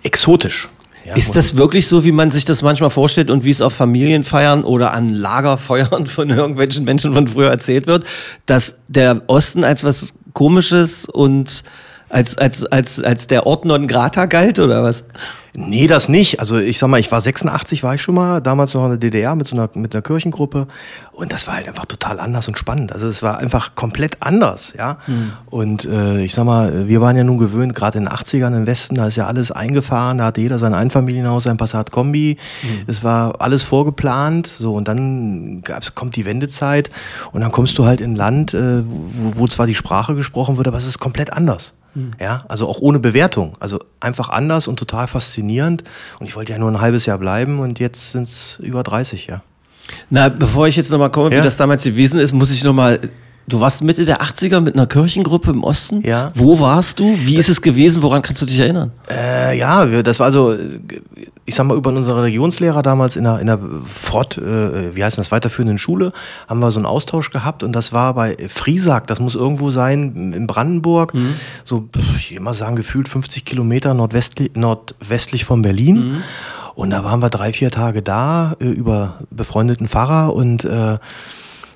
exotisch. 0.04 0.70
Ja, 1.06 1.16
ist 1.16 1.36
das 1.36 1.56
wirklich 1.56 1.88
so, 1.88 2.04
wie 2.04 2.12
man 2.12 2.32
sich 2.32 2.46
das 2.46 2.64
manchmal 2.64 2.90
vorstellt 2.90 3.30
und 3.30 3.44
wie 3.44 3.52
es 3.52 3.62
auf 3.62 3.74
Familienfeiern 3.74 4.64
oder 4.64 4.92
an 4.92 5.10
Lagerfeuern 5.10 6.06
von 6.08 6.30
irgendwelchen 6.30 6.84
Menschen 6.84 7.14
von 7.14 7.28
früher 7.28 7.50
erzählt 7.50 7.86
wird, 7.86 8.06
dass 8.48 8.78
der 8.88 9.22
Osten 9.28 9.64
als 9.64 9.84
was 9.84 10.14
Komisches 10.34 11.06
und 11.06 11.64
als, 12.10 12.38
als, 12.38 12.66
als, 12.66 13.02
als 13.02 13.28
der 13.28 13.46
Ort 13.48 13.66
non 13.66 13.88
grata 13.88 14.26
galt 14.26 14.60
oder 14.60 14.84
was? 14.84 15.06
Nee, 15.58 15.88
das 15.88 16.10
nicht. 16.10 16.40
Also 16.40 16.58
ich 16.60 16.78
sag 16.78 16.90
mal, 16.90 17.00
ich 17.00 17.12
war 17.12 17.22
86, 17.22 17.82
war 17.84 17.96
ich 17.96 18.02
schon 18.02 18.16
mal, 18.16 18.42
damals 18.42 18.74
noch 18.74 18.84
in 18.84 18.90
der 18.92 18.98
DDR 18.98 19.36
mit 19.36 19.48
so 19.48 19.56
einer, 19.56 19.70
mit 19.74 19.96
einer 19.96 20.02
Kirchengruppe 20.02 20.68
und 21.14 21.32
das 21.32 21.48
war 21.48 21.56
halt 21.56 21.68
einfach 21.68 21.86
total 21.86 22.20
anders 22.20 22.48
und 22.48 22.58
spannend. 22.58 22.92
Also 22.92 23.08
es 23.08 23.24
war 23.24 23.40
einfach 23.40 23.74
komplett 23.76 24.18
anders, 24.22 24.74
ja. 24.78 24.98
Mhm. 25.08 25.32
Und 25.46 25.86
äh, 25.86 26.24
ich 26.24 26.34
sag 26.34 26.46
mal, 26.46 26.90
wir 26.90 27.00
waren 27.00 27.16
ja 27.16 27.24
nun 27.24 27.38
gewöhnt, 27.38 27.74
gerade 27.74 28.00
in 28.00 28.06
den 28.06 28.14
80ern 28.14 28.56
im 28.56 28.68
Westen, 28.68 28.96
da 28.96 29.08
ist 29.08 29.16
ja 29.16 29.28
alles 29.28 29.52
eingefahren, 29.52 30.18
da 30.18 30.26
hatte 30.26 30.42
jeder 30.42 30.60
sein 30.60 30.74
Einfamilienhaus, 30.74 31.44
sein 31.44 31.58
Passat-Kombi, 31.58 32.38
mhm. 32.64 32.68
es 32.88 33.04
war 33.04 33.40
alles 33.40 33.64
vorgeplant, 33.64 34.52
so 34.58 34.74
und 34.74 34.88
dann 34.88 35.62
gab's, 35.62 35.96
kommt 35.96 36.18
die 36.18 36.26
Wendezeit 36.26 36.90
und 37.32 37.42
dann 37.42 37.52
kommst 37.52 37.78
du 37.78 37.86
halt 37.86 38.02
in 38.02 38.12
ein 38.12 38.16
Land, 38.16 38.54
äh, 38.54 38.84
wo, 38.86 39.40
wo 39.40 39.48
zwar 39.48 39.68
die 39.68 39.76
Sprache 39.76 40.16
gesprochen 40.16 40.58
wird, 40.58 40.68
aber 40.68 40.78
es 40.78 40.86
ist 40.86 41.00
komplett 41.00 41.32
anders. 41.32 41.76
Mhm. 41.96 42.12
Ja, 42.20 42.46
also 42.48 42.68
auch 42.68 42.80
ohne 42.80 43.00
Bewertung. 43.00 43.54
Also 43.60 43.80
einfach 44.00 44.30
anders 44.30 44.68
und 44.68 44.78
total 44.78 45.08
faszinierend. 45.08 45.84
Und 46.20 46.28
ich 46.28 46.36
wollte 46.36 46.52
ja 46.52 46.58
nur 46.58 46.70
ein 46.70 46.82
halbes 46.82 47.06
Jahr 47.06 47.18
bleiben 47.18 47.60
und 47.60 47.80
jetzt 47.80 48.12
sind 48.12 48.24
es 48.24 48.60
über 48.62 48.84
30, 48.84 49.28
ja. 49.28 49.42
Na, 50.10 50.30
bevor 50.30 50.68
ich 50.68 50.76
jetzt 50.76 50.92
nochmal 50.92 51.12
komme, 51.12 51.32
ja. 51.32 51.38
wie 51.38 51.44
das 51.44 51.58
damals 51.58 51.84
gewesen 51.84 52.20
ist, 52.20 52.34
muss 52.34 52.52
ich 52.52 52.64
nochmal 52.64 53.00
Du 53.48 53.60
warst 53.60 53.84
Mitte 53.84 54.06
der 54.06 54.24
80er 54.24 54.60
mit 54.60 54.74
einer 54.74 54.88
Kirchengruppe 54.88 55.52
im 55.52 55.64
Osten. 55.64 56.02
Ja. 56.02 56.32
Wo 56.34 56.60
warst 56.60 57.00
du? 57.00 57.16
Wie 57.20 57.36
ist 57.36 57.48
es 57.48 57.62
gewesen? 57.62 58.02
Woran 58.02 58.24
kannst 58.24 58.42
du 58.42 58.46
dich 58.48 58.58
erinnern? 58.58 58.92
Äh, 59.08 59.58
ja, 59.60 59.86
das 60.02 60.20
war 60.20 60.26
also, 60.26 60.56
ich 61.46 61.54
sag 61.54 61.68
mal, 61.68 61.78
über 61.78 61.92
unsere 61.92 62.24
Regionslehrer 62.24 62.82
damals 62.82 63.16
in 63.16 63.24
der, 63.24 63.40
in 63.40 63.48
der 63.48 63.60
Fort, 63.88 64.38
äh, 64.38 64.96
wie 64.96 65.04
heißt 65.04 65.18
das, 65.18 65.32
weiterführenden 65.32 65.78
Schule, 65.78 66.12
haben 66.48 66.60
wir 66.60 66.72
so 66.72 66.80
einen 66.80 66.88
Austausch 66.88 67.30
gehabt 67.30 67.64
und 67.64 67.74
das 67.74 67.94
war 67.94 68.16
bei 68.16 68.36
Friesack, 68.50 69.06
das 69.08 69.20
muss 69.20 69.36
irgendwo 69.36 69.70
sein, 69.70 70.34
in 70.34 70.48
Brandenburg, 70.48 71.14
mhm. 71.14 71.36
so, 71.64 71.88
ich 72.18 72.32
will 72.32 72.40
mal 72.40 72.56
sagen, 72.56 72.76
gefühlt 72.76 73.08
50 73.08 73.46
Kilometer 73.46 73.94
nordwestlich, 73.94 74.52
nordwestlich 74.56 75.46
von 75.46 75.62
Berlin. 75.62 75.96
Mhm. 75.96 76.24
Und 76.74 76.90
da 76.90 77.06
waren 77.06 77.22
wir 77.22 77.30
drei, 77.30 77.54
vier 77.54 77.72
Tage 77.72 78.02
da, 78.02 78.56
äh, 78.60 78.66
über 78.66 79.20
befreundeten 79.30 79.88
Pfarrer 79.88 80.34
und 80.34 80.66
äh, 80.66 80.98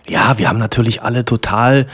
ja, 0.10 0.38
wir 0.38 0.50
haben 0.50 0.58
natürlich 0.58 1.04
alle 1.04 1.24
total 1.24 1.86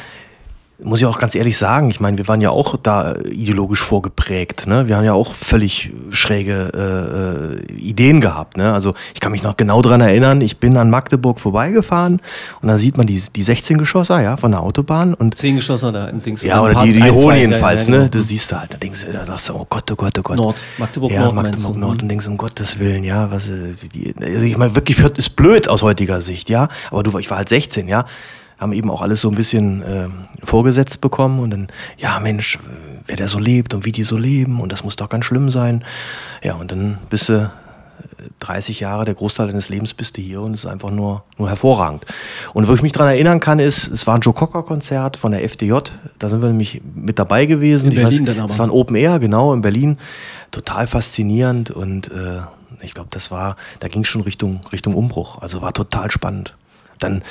muss 0.84 1.00
ich 1.00 1.06
auch 1.06 1.20
ganz 1.20 1.36
ehrlich 1.36 1.58
sagen, 1.58 1.90
ich 1.90 2.00
meine, 2.00 2.18
wir 2.18 2.28
waren 2.28 2.42
ja 2.42 2.50
auch 2.50 2.76
da 2.82 3.16
ideologisch 3.24 3.82
vorgeprägt. 3.82 4.68
Ne? 4.68 4.88
Wir 4.88 4.98
haben 4.98 5.06
ja 5.06 5.14
auch 5.14 5.34
völlig 5.34 5.94
schräge 6.10 7.62
äh, 7.70 7.74
Ideen 7.74 8.20
gehabt. 8.20 8.58
Ne? 8.58 8.74
Also 8.74 8.94
ich 9.14 9.22
kann 9.22 9.32
mich 9.32 9.42
noch 9.42 9.56
genau 9.56 9.82
daran 9.82 10.02
erinnern, 10.02 10.42
ich 10.42 10.58
bin 10.58 10.76
an 10.76 10.90
Magdeburg 10.90 11.40
vorbeigefahren 11.40 12.22
und 12.62 12.68
da 12.68 12.78
sieht 12.78 12.98
man 12.98 13.08
die, 13.08 13.24
die 13.34 13.44
16 13.44 13.78
Geschosser 13.78 14.22
ja, 14.22 14.36
von 14.36 14.52
der 14.52 14.62
Autobahn. 14.62 15.14
Und 15.14 15.38
10 15.38 15.56
Geschosser 15.56 15.94
da 15.94 16.08
im 16.08 16.22
Dings. 16.22 16.42
Ja, 16.42 16.62
oder 16.62 16.84
die, 16.84 16.92
die 16.92 17.12
hohen 17.12 17.36
jedenfalls. 17.38 17.88
Ne? 17.88 18.10
Das 18.10 18.28
siehst 18.28 18.52
du 18.52 18.60
halt. 18.60 18.74
Da 18.74 18.78
denkst 18.78 19.06
du, 19.06 19.14
da 19.14 19.26
sagst 19.26 19.50
du, 19.50 19.54
oh 19.54 19.66
Gott, 19.70 19.90
oh 19.92 19.96
Gott, 19.96 20.20
oh 20.20 20.24
Gott. 20.24 20.38
Nord, 20.38 20.64
Magdeburg 20.78 21.12
ja, 21.12 21.24
Nord. 21.24 21.36
Magdeburg 21.36 21.78
Nord 21.78 22.02
und 22.02 22.10
denkst, 22.10 22.28
um 22.28 22.36
Gottes 22.36 22.80
Willen, 22.80 23.06
ja, 23.06 23.32
was, 23.32 23.48
äh, 23.48 23.74
die, 23.94 24.14
also 24.22 24.46
ich 24.46 24.58
meine, 24.58 24.76
wirklich, 24.76 25.00
ist 25.00 25.36
blöd 25.38 25.70
aus 25.70 25.84
heutiger 25.84 26.22
Sicht, 26.22 26.50
ja. 26.50 26.68
Aber 26.92 27.04
du, 27.04 27.18
ich 27.18 27.30
war 27.30 27.38
halt 27.38 27.50
16, 27.50 27.88
ja 27.88 28.06
haben 28.58 28.74
eben 28.74 28.90
auch 28.90 29.02
alles 29.02 29.22
so 29.22 29.30
ein 29.30 29.36
bisschen 29.36 29.82
äh, 29.82 30.08
vorgesetzt 30.44 31.02
bekommen 31.02 31.40
und 31.40 31.50
dann, 31.52 31.68
ja 31.98 32.20
Mensch, 32.20 32.60
wer 33.08 33.16
der 33.16 33.28
so 33.28 33.40
lebt 33.40 33.74
und 33.74 33.86
wie 33.86 33.92
die 33.92 34.04
so 34.04 34.18
leben 34.18 34.60
und 34.62 34.72
das 34.72 34.84
muss 34.84 34.96
doch 34.96 35.10
ganz 35.10 35.26
schlimm 35.26 35.50
sein. 35.50 35.84
Ja, 36.44 36.56
und 36.56 36.72
dann 36.72 36.98
bist 37.10 37.30
du 37.30 37.52
30 38.40 38.80
äh, 38.80 38.84
Jahre, 38.84 39.06
der 39.06 39.14
Großteil 39.14 39.48
deines 39.48 39.70
Lebens 39.70 39.94
bist 39.94 40.18
du 40.18 40.22
hier 40.22 40.42
und 40.42 40.54
es 40.54 40.64
ist 40.64 40.70
einfach 40.70 40.92
nur, 40.92 41.24
nur 41.38 41.50
hervorragend. 41.50 42.06
Und 42.54 42.68
wo 42.68 42.74
ich 42.74 42.82
mich 42.82 42.92
daran 42.92 43.10
erinnern 43.10 43.40
kann, 43.40 43.60
ist, 43.60 43.88
es 43.88 44.08
war 44.08 44.16
ein 44.16 44.22
Joe 44.22 44.34
Cocker-Konzert 44.34 45.18
von 45.18 45.32
der 45.32 45.44
FDJ, 45.44 45.74
da 46.20 46.30
sind 46.30 46.42
wir 46.42 46.50
nämlich 46.50 46.82
mit 46.96 47.20
dabei 47.20 47.46
gewesen. 47.46 47.92
In 47.92 47.96
Berlin 47.96 48.28
weiß, 48.28 48.36
dann 48.36 48.44
aber. 48.44 48.54
Es 48.54 48.60
war 48.60 48.68
ein 48.68 48.72
Open 48.72 48.96
Air, 48.96 49.20
genau, 49.20 49.54
in 49.54 49.62
Berlin. 49.62 49.98
Total 50.52 50.88
faszinierend 50.88 51.72
und 51.72 52.12
äh, 52.12 52.42
ich 52.82 52.94
glaube, 52.94 53.10
das 53.12 53.32
war, 53.32 53.56
da 53.80 53.88
ging 53.88 54.02
es 54.02 54.08
schon 54.08 54.22
Richtung, 54.22 54.62
Richtung 54.72 54.96
Umbruch. 54.96 55.42
Also 55.42 55.62
war 55.62 55.74
total 55.74 56.12
spannend 56.12 56.54
dann, 57.00 57.24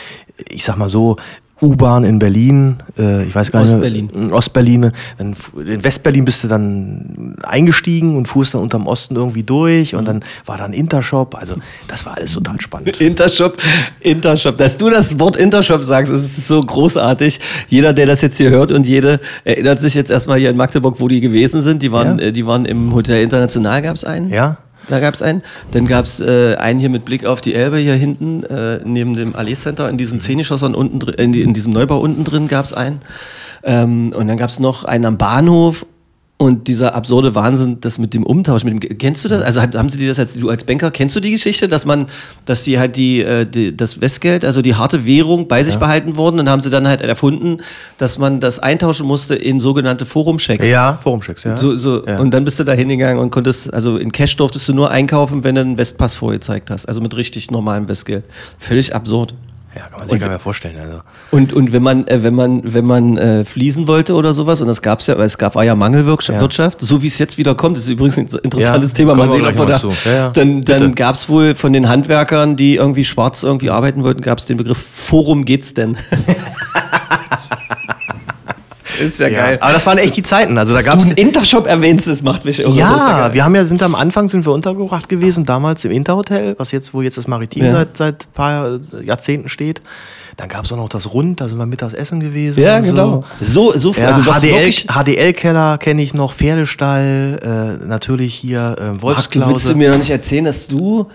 ich 0.48 0.64
sag 0.64 0.76
mal 0.76 0.88
so, 0.88 1.16
U-Bahn 1.62 2.04
in 2.04 2.18
Berlin, 2.18 2.76
äh, 2.98 3.24
ich 3.24 3.34
weiß 3.34 3.52
gar 3.52 3.62
Ostberlin. 3.62 4.10
nicht. 4.12 4.32
Ostberlin. 4.32 4.92
Dann 5.18 5.36
in 5.66 5.84
Westberlin 5.84 6.24
bist 6.24 6.42
du 6.44 6.48
dann 6.48 7.36
eingestiegen 7.42 8.16
und 8.16 8.26
fuhrst 8.26 8.54
dann 8.54 8.60
unterm 8.60 8.86
Osten 8.86 9.16
irgendwie 9.16 9.44
durch 9.44 9.94
und 9.94 10.02
mhm. 10.02 10.06
dann 10.06 10.24
war 10.46 10.58
da 10.58 10.64
ein 10.64 10.72
Intershop. 10.72 11.36
Also 11.36 11.54
das 11.88 12.04
war 12.06 12.16
alles 12.16 12.34
total 12.34 12.60
spannend. 12.60 13.00
Intershop, 13.00 13.56
Intershop. 14.00 14.56
Dass 14.56 14.76
du 14.76 14.90
das 14.90 15.18
Wort 15.18 15.36
Intershop 15.36 15.84
sagst, 15.84 16.12
ist 16.12 16.46
so 16.46 16.60
großartig. 16.60 17.40
Jeder, 17.68 17.92
der 17.92 18.06
das 18.06 18.20
jetzt 18.20 18.36
hier 18.36 18.50
hört 18.50 18.72
und 18.72 18.86
jede 18.86 19.20
erinnert 19.44 19.80
sich 19.80 19.94
jetzt 19.94 20.10
erstmal 20.10 20.38
hier 20.38 20.50
in 20.50 20.56
Magdeburg, 20.56 20.96
wo 20.98 21.08
die 21.08 21.20
gewesen 21.20 21.62
sind. 21.62 21.82
Die 21.82 21.92
waren, 21.92 22.18
ja. 22.18 22.26
äh, 22.26 22.32
die 22.32 22.46
waren 22.46 22.66
im 22.66 22.92
Hotel 22.94 23.22
International, 23.22 23.80
gab 23.80 23.96
es 23.96 24.04
einen. 24.04 24.30
Ja. 24.30 24.58
Da 24.88 25.00
gab 25.00 25.14
es 25.14 25.22
einen. 25.22 25.42
Dann 25.70 25.86
gab 25.86 26.04
es 26.04 26.20
äh, 26.20 26.56
einen 26.56 26.78
hier 26.78 26.90
mit 26.90 27.04
Blick 27.04 27.24
auf 27.24 27.40
die 27.40 27.54
Elbe 27.54 27.78
hier 27.78 27.94
hinten, 27.94 28.44
äh, 28.44 28.80
neben 28.84 29.14
dem 29.14 29.34
Allee 29.34 29.54
Center, 29.54 29.88
in 29.88 29.98
diesen 29.98 30.20
Zehnischossern 30.20 30.74
unten 30.74 31.00
in, 31.08 31.34
in 31.34 31.54
diesem 31.54 31.72
Neubau 31.72 31.98
unten 31.98 32.24
drin 32.24 32.48
gab 32.48 32.64
es 32.64 32.72
einen. 32.72 33.00
Ähm, 33.62 34.12
und 34.14 34.28
dann 34.28 34.36
gab 34.36 34.50
es 34.50 34.60
noch 34.60 34.84
einen 34.84 35.06
am 35.06 35.16
Bahnhof 35.16 35.86
und 36.36 36.66
dieser 36.66 36.96
absurde 36.96 37.36
Wahnsinn, 37.36 37.78
das 37.80 37.98
mit 37.98 38.12
dem 38.12 38.24
Umtausch, 38.24 38.64
mit 38.64 38.82
dem, 38.82 38.98
kennst 38.98 39.24
du 39.24 39.28
das? 39.28 39.40
Also 39.40 39.62
haben 39.62 39.88
sie 39.88 39.98
dir 39.98 40.08
das 40.08 40.16
jetzt, 40.16 40.40
du 40.42 40.50
als 40.50 40.64
Banker, 40.64 40.90
kennst 40.90 41.14
du 41.14 41.20
die 41.20 41.30
Geschichte, 41.30 41.68
dass 41.68 41.86
man, 41.86 42.06
dass 42.44 42.64
die 42.64 42.76
halt 42.76 42.96
die, 42.96 43.20
äh, 43.20 43.46
die 43.46 43.76
das 43.76 44.00
Westgeld, 44.00 44.44
also 44.44 44.60
die 44.60 44.74
harte 44.74 45.06
Währung 45.06 45.46
bei 45.46 45.62
sich 45.62 45.74
ja. 45.74 45.80
behalten 45.80 46.16
wurden 46.16 46.40
und 46.40 46.48
haben 46.48 46.60
sie 46.60 46.70
dann 46.70 46.88
halt 46.88 47.02
erfunden, 47.02 47.58
dass 47.98 48.18
man 48.18 48.40
das 48.40 48.58
eintauschen 48.58 49.06
musste 49.06 49.36
in 49.36 49.60
sogenannte 49.60 50.06
Forumchecks. 50.06 50.66
Ja, 50.66 50.98
Forumchecks, 51.00 51.44
ja. 51.44 51.56
So, 51.56 51.76
so, 51.76 52.04
ja. 52.04 52.18
Und 52.18 52.32
dann 52.32 52.44
bist 52.44 52.58
du 52.58 52.64
da 52.64 52.72
hingegangen 52.72 53.22
und 53.22 53.30
konntest, 53.30 53.72
also 53.72 53.96
in 53.96 54.10
Cash 54.10 54.36
durftest 54.36 54.68
du 54.68 54.74
nur 54.74 54.90
einkaufen, 54.90 55.44
wenn 55.44 55.54
du 55.54 55.60
einen 55.60 55.78
Westpass 55.78 56.16
vorgezeigt 56.16 56.68
hast, 56.68 56.86
also 56.86 57.00
mit 57.00 57.16
richtig 57.16 57.52
normalem 57.52 57.88
Westgeld. 57.88 58.24
Völlig 58.58 58.92
absurd. 58.92 59.34
Ja, 59.74 59.86
kann 59.86 59.98
man 59.98 60.08
sich 60.08 60.20
gar 60.20 60.26
nicht 60.26 60.32
mehr 60.32 60.38
vorstellen. 60.38 60.76
Also. 60.78 61.00
Und, 61.30 61.52
und 61.52 61.72
wenn 61.72 61.82
man, 61.82 62.06
äh, 62.06 62.22
wenn 62.22 62.34
man, 62.34 62.62
wenn 62.64 62.84
man 62.84 63.16
äh, 63.18 63.44
fließen 63.44 63.86
wollte 63.88 64.14
oder 64.14 64.32
sowas, 64.32 64.60
und 64.60 64.68
das 64.68 64.82
gab 64.82 65.00
es 65.00 65.06
ja, 65.06 65.18
weil 65.18 65.26
es 65.26 65.36
gab 65.36 65.54
war 65.54 65.64
ja 65.64 65.74
Mangelwirtschaft, 65.74 66.58
ja. 66.58 66.86
so 66.86 67.02
wie 67.02 67.08
es 67.08 67.18
jetzt 67.18 67.38
wieder 67.38 67.54
kommt, 67.54 67.76
das 67.76 67.84
ist 67.84 67.90
übrigens 67.90 68.18
ein 68.18 68.28
interessantes 68.42 68.92
ja, 68.92 68.96
Thema, 68.96 69.14
mal 69.14 69.28
sehen, 69.28 69.44
ob 69.44 69.56
wir 69.56 69.66
da. 69.66 69.80
Ja, 70.04 70.30
dann 70.30 70.62
dann 70.62 70.94
gab 70.94 71.16
es 71.16 71.28
wohl 71.28 71.54
von 71.54 71.72
den 71.72 71.88
Handwerkern, 71.88 72.56
die 72.56 72.76
irgendwie 72.76 73.04
schwarz 73.04 73.42
irgendwie 73.42 73.70
arbeiten 73.70 74.04
wollten, 74.04 74.22
gab 74.22 74.38
es 74.38 74.46
den 74.46 74.56
Begriff 74.56 74.78
Forum 74.78 75.44
geht's 75.44 75.74
denn? 75.74 75.96
Ist 79.04 79.20
ja, 79.20 79.28
ja, 79.28 79.42
geil. 79.42 79.58
Aber 79.60 79.72
das 79.72 79.86
waren 79.86 79.98
echt 79.98 80.16
die 80.16 80.22
Zeiten. 80.22 80.58
Also 80.58 80.72
da 80.72 80.78
Dass 80.78 80.86
gab's 80.86 81.04
du 81.04 81.08
einen 81.10 81.18
Intershop 81.18 81.66
erwähnst, 81.66 82.06
das 82.06 82.22
macht 82.22 82.44
mich 82.44 82.60
irre. 82.60 82.72
Ja, 82.72 83.26
ja 83.26 83.34
wir 83.34 83.44
haben 83.44 83.54
ja 83.54 83.64
sind 83.64 83.82
am 83.82 83.94
Anfang 83.94 84.28
sind 84.28 84.46
wir 84.46 84.52
untergebracht 84.52 85.08
gewesen, 85.08 85.44
damals 85.44 85.84
im 85.84 85.90
Interhotel, 85.90 86.54
was 86.58 86.72
jetzt 86.72 86.94
wo 86.94 87.02
jetzt 87.02 87.18
das 87.18 87.28
Maritim 87.28 87.64
ja. 87.64 87.72
seit 87.72 87.96
seit 87.96 88.32
paar 88.32 88.78
Jahrzehnten 89.02 89.48
steht. 89.48 89.80
Dann 90.36 90.48
gab 90.48 90.64
es 90.64 90.72
auch 90.72 90.76
noch 90.76 90.88
das 90.88 91.12
Rund, 91.12 91.40
da 91.40 91.48
sind 91.48 91.58
wir 91.58 91.66
mittags 91.66 91.94
essen 91.94 92.18
gewesen. 92.18 92.62
Ja, 92.62 92.80
genau. 92.80 93.22
So, 93.40 93.72
so 93.76 93.92
viel. 93.92 94.02
Ja, 94.02 94.16
also 94.16 94.32
HDL, 94.32 94.72
HDL-Keller 94.72 95.78
kenne 95.78 96.02
ich 96.02 96.12
noch, 96.12 96.32
Pferdestall, 96.32 97.78
äh, 97.80 97.86
natürlich 97.86 98.34
hier 98.34 98.76
äh, 98.78 98.98
du 98.98 99.48
willst 99.48 99.68
du 99.68 99.74
mir 99.76 99.90
noch 99.90 99.98
nicht 99.98 100.10
erzählen, 100.10 100.44
dass 100.44 100.66
du 100.66 101.06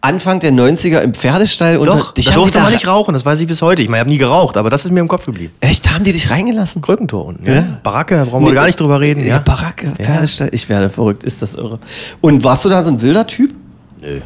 Anfang 0.00 0.38
der 0.38 0.52
90er 0.52 1.00
im 1.00 1.12
Pferdestall 1.12 1.76
unter 1.76 1.96
Doch, 1.96 2.14
dich 2.14 2.26
da 2.26 2.34
durfte 2.34 2.60
man 2.60 2.72
nicht 2.72 2.86
rauchen, 2.86 3.14
das 3.14 3.24
weiß 3.24 3.40
ich 3.40 3.48
bis 3.48 3.62
heute. 3.62 3.82
Ich 3.82 3.88
meine, 3.88 3.98
ich 3.98 4.00
habe 4.02 4.10
nie 4.10 4.18
geraucht, 4.18 4.56
aber 4.56 4.70
das 4.70 4.84
ist 4.84 4.92
mir 4.92 5.00
im 5.00 5.08
Kopf 5.08 5.26
geblieben. 5.26 5.52
Echt, 5.60 5.92
haben 5.92 6.04
die 6.04 6.12
dich 6.12 6.30
reingelassen? 6.30 6.82
Krökentor 6.82 7.26
unten, 7.26 7.44
ja. 7.44 7.54
ja. 7.54 7.64
Baracke, 7.82 8.14
da 8.14 8.24
brauchen 8.24 8.44
wir 8.44 8.50
nee, 8.50 8.54
gar 8.54 8.66
nicht 8.66 8.78
drüber 8.78 9.00
reden. 9.00 9.26
Ja, 9.26 9.38
Baracke, 9.38 9.92
Pferdestall, 9.98 10.50
ich 10.52 10.68
werde 10.68 10.88
verrückt, 10.88 11.24
ist 11.24 11.42
das 11.42 11.56
irre. 11.56 11.80
Und 12.20 12.44
warst 12.44 12.64
du 12.64 12.68
da 12.68 12.80
so 12.82 12.90
ein 12.90 13.02
wilder 13.02 13.26
Typ? 13.26 13.52
Nö. 14.00 14.20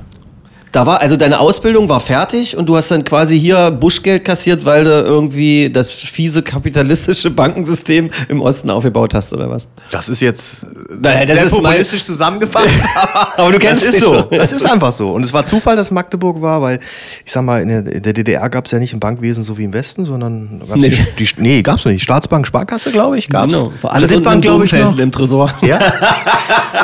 Da 0.73 0.87
war, 0.87 1.03
also 1.03 1.17
deine 1.17 1.39
Ausbildung 1.39 1.91
war 1.91 2.01
fertig 2.01 2.57
und 2.57 2.67
du 2.67 2.77
hast 2.77 2.91
dann 2.91 3.05
quasi 3.05 3.39
hier 3.39 3.71
Buschgeld 3.71 4.25
kassiert, 4.25 4.65
weil 4.65 4.85
du 4.85 4.91
irgendwie 4.91 5.69
das 5.71 5.93
fiese 5.93 6.43
kapitalistische 6.43 7.31
Bankensystem 7.31 8.11
im 8.31 8.41
Osten 8.41 8.71
aufgebaut 8.71 9.13
hast, 9.13 9.35
oder 9.35 9.51
was? 9.51 9.69
Das 9.91 10.09
ist 10.09 10.21
jetzt 10.21 10.65
naja, 10.89 11.27
das 11.27 11.37
sehr 11.37 11.47
ist 11.47 11.55
populistisch 11.55 12.05
zusammengefasst. 12.07 12.83
aber 13.37 13.53
du 13.53 13.59
kennst 13.59 13.87
es 13.87 14.01
so. 14.01 14.23
Das 14.23 14.51
ist 14.51 14.65
einfach 14.65 14.93
so. 14.93 15.11
Und 15.11 15.25
es 15.25 15.33
war 15.35 15.45
Zufall, 15.45 15.77
dass 15.77 15.91
Magdeburg 15.91 16.41
war, 16.41 16.63
weil, 16.63 16.81
ich 17.27 17.33
sag 17.33 17.45
mal, 17.45 17.61
in 17.61 18.03
der, 18.03 18.13
DDR 18.15 18.49
gab 18.49 18.65
es 18.65 18.71
ja 18.71 18.79
nicht 18.79 18.95
ein 18.95 19.01
Bankwesen 19.01 19.45
so 19.45 19.59
wie 19.59 19.65
im 19.65 19.75
Westen, 19.75 20.07
sondern 20.07 20.63
gab's 20.67 20.81
nee. 20.81 20.89
Die, 21.19 21.25
die, 21.25 21.43
nee, 21.43 21.63
gab's 21.63 21.85
nicht. 21.85 22.03
Staatsbank, 22.03 22.47
Sparkasse, 22.47 22.93
glaube 22.93 23.19
ich, 23.19 23.29
gab's. 23.29 23.53
Genau. 23.53 23.73
Vor 23.79 23.93
allem 23.93 24.07
Kreditbank, 24.07 24.41
glaube 24.41 24.65
ich, 24.65 24.73
noch. 24.73 24.99
im 24.99 25.13
Tresor. 25.13 25.53
Ja? 25.61 25.81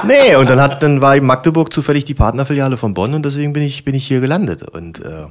nee, 0.06 0.36
und 0.36 0.50
dann 0.50 0.60
hat, 0.60 0.82
dann 0.82 1.00
war 1.00 1.16
in 1.16 1.24
Magdeburg 1.24 1.72
zufällig 1.72 2.04
die 2.04 2.14
Partnerfiliale 2.14 2.76
von 2.76 2.92
Bonn 2.92 3.14
und 3.14 3.24
deswegen 3.24 3.54
bin 3.54 3.62
ich 3.62 3.77
bin 3.84 3.94
ich 3.94 4.06
hier 4.06 4.20
gelandet. 4.20 4.62
Und 4.62 5.00
äh, 5.00 5.26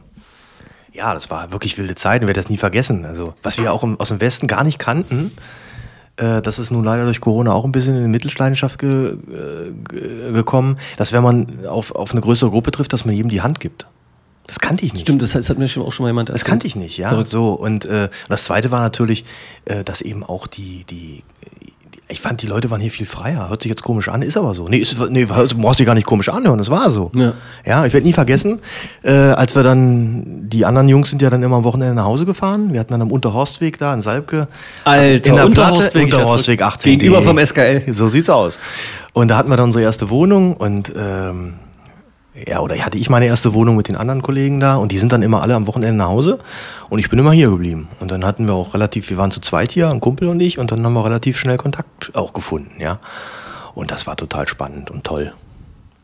ja, 0.93 1.13
das 1.13 1.29
war 1.29 1.51
wirklich 1.51 1.77
wilde 1.77 1.95
Zeit 1.95 2.21
und 2.21 2.27
werde 2.27 2.39
das 2.39 2.49
nie 2.49 2.57
vergessen. 2.57 3.05
Also, 3.05 3.33
was 3.43 3.57
wir 3.57 3.73
auch 3.73 3.83
im, 3.83 3.99
aus 3.99 4.09
dem 4.09 4.19
Westen 4.21 4.47
gar 4.47 4.63
nicht 4.63 4.79
kannten, 4.79 5.31
äh, 6.17 6.41
das 6.41 6.59
ist 6.59 6.71
nun 6.71 6.83
leider 6.83 7.05
durch 7.05 7.21
Corona 7.21 7.53
auch 7.53 7.65
ein 7.65 7.71
bisschen 7.71 7.95
in 7.95 8.01
die 8.03 8.09
Mittelschleidenschaft 8.09 8.79
ge, 8.79 9.17
ge, 9.89 10.33
gekommen, 10.33 10.77
dass 10.97 11.13
wenn 11.13 11.23
man 11.23 11.65
auf, 11.67 11.93
auf 11.93 12.11
eine 12.11 12.21
größere 12.21 12.49
Gruppe 12.49 12.71
trifft, 12.71 12.93
dass 12.93 13.05
man 13.05 13.15
jedem 13.15 13.29
die 13.29 13.41
Hand 13.41 13.59
gibt. 13.59 13.87
Das 14.47 14.59
kannte 14.59 14.85
ich 14.85 14.93
nicht. 14.93 15.01
Stimmt, 15.01 15.21
das 15.21 15.35
hat 15.35 15.57
mir 15.57 15.67
schon 15.67 15.83
auch 15.83 15.91
schon 15.91 16.05
mal 16.05 16.09
jemand 16.09 16.29
erzählt. 16.29 16.41
Das 16.41 16.49
kannte 16.49 16.67
ich 16.67 16.75
nicht, 16.75 16.97
ja. 16.97 17.09
Verrückt. 17.09 17.27
So 17.27 17.51
und 17.51 17.85
äh, 17.85 18.09
das 18.29 18.45
Zweite 18.45 18.71
war 18.71 18.79
natürlich, 18.79 19.25
äh, 19.65 19.83
dass 19.83 20.01
eben 20.01 20.23
auch 20.23 20.47
die 20.47 20.85
die 20.85 21.23
ich 22.09 22.21
fand, 22.21 22.41
die 22.41 22.47
Leute 22.47 22.71
waren 22.71 22.79
hier 22.79 22.91
viel 22.91 23.05
freier. 23.05 23.49
Hört 23.49 23.63
sich 23.63 23.69
jetzt 23.69 23.83
komisch 23.83 24.07
an, 24.07 24.21
ist 24.21 24.37
aber 24.37 24.53
so. 24.53 24.67
Nee, 24.69 24.77
ist, 24.77 24.97
nee 25.09 25.25
brauchst 25.25 25.79
du 25.79 25.85
gar 25.85 25.93
nicht 25.93 26.07
komisch 26.07 26.29
anhören, 26.29 26.57
das 26.57 26.69
war 26.69 26.89
so. 26.89 27.11
Ja, 27.13 27.33
ja 27.65 27.85
ich 27.85 27.91
werde 27.91 28.07
nie 28.07 28.13
vergessen, 28.13 28.59
äh, 29.03 29.11
als 29.11 29.55
wir 29.55 29.63
dann, 29.63 30.47
die 30.47 30.65
anderen 30.65 30.87
Jungs 30.87 31.09
sind 31.09 31.21
ja 31.21 31.29
dann 31.29 31.43
immer 31.43 31.57
am 31.57 31.63
Wochenende 31.65 31.95
nach 31.95 32.05
Hause 32.05 32.25
gefahren. 32.25 32.71
Wir 32.71 32.79
hatten 32.79 32.93
dann 32.93 33.01
am 33.01 33.11
Unterhorstweg 33.11 33.77
da 33.77 33.93
in 33.93 34.01
Salbke. 34.01 34.47
Alter, 34.85 35.29
in 35.29 35.35
der 35.35 35.45
Unterhorstweg, 35.45 36.07
Platte, 36.07 36.15
Unterhorstweg 36.17 36.61
18. 36.61 36.91
Gegenüber 36.93 37.21
vom 37.21 37.37
SKL. 37.37 37.93
So 37.93 38.07
sieht's 38.07 38.29
aus. 38.29 38.59
Und 39.11 39.27
da 39.27 39.37
hatten 39.37 39.49
wir 39.49 39.57
dann 39.57 39.65
unsere 39.65 39.83
erste 39.83 40.09
Wohnung 40.09 40.55
und 40.55 40.91
ähm, 40.95 41.55
ja, 42.45 42.59
oder 42.59 42.75
hatte 42.77 42.97
ich 42.97 43.09
meine 43.09 43.25
erste 43.25 43.53
Wohnung 43.53 43.75
mit 43.75 43.87
den 43.87 43.95
anderen 43.95 44.21
Kollegen 44.21 44.59
da 44.59 44.75
und 44.75 44.91
die 44.91 44.97
sind 44.97 45.11
dann 45.11 45.21
immer 45.21 45.41
alle 45.41 45.55
am 45.55 45.67
Wochenende 45.67 45.97
nach 45.97 46.09
Hause 46.09 46.39
und 46.89 46.99
ich 46.99 47.09
bin 47.09 47.17
immer 47.19 47.31
hier 47.31 47.49
geblieben. 47.49 47.87
Und 47.99 48.11
dann 48.11 48.25
hatten 48.25 48.45
wir 48.45 48.53
auch 48.53 48.73
relativ, 48.73 49.09
wir 49.09 49.17
waren 49.17 49.31
zu 49.31 49.41
zweit 49.41 49.71
hier, 49.71 49.89
ein 49.89 49.99
Kumpel 49.99 50.27
und 50.27 50.41
ich, 50.41 50.59
und 50.59 50.71
dann 50.71 50.85
haben 50.85 50.93
wir 50.93 51.05
relativ 51.05 51.39
schnell 51.39 51.57
Kontakt 51.57 52.15
auch 52.15 52.33
gefunden, 52.33 52.79
ja. 52.79 52.99
Und 53.73 53.91
das 53.91 54.07
war 54.07 54.15
total 54.15 54.47
spannend 54.47 54.91
und 54.91 55.03
toll. 55.03 55.33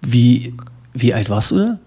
Wie, 0.02 0.56
wie 0.94 1.14
alt 1.14 1.30
warst 1.30 1.52
du 1.52 1.58
da? 1.58 1.78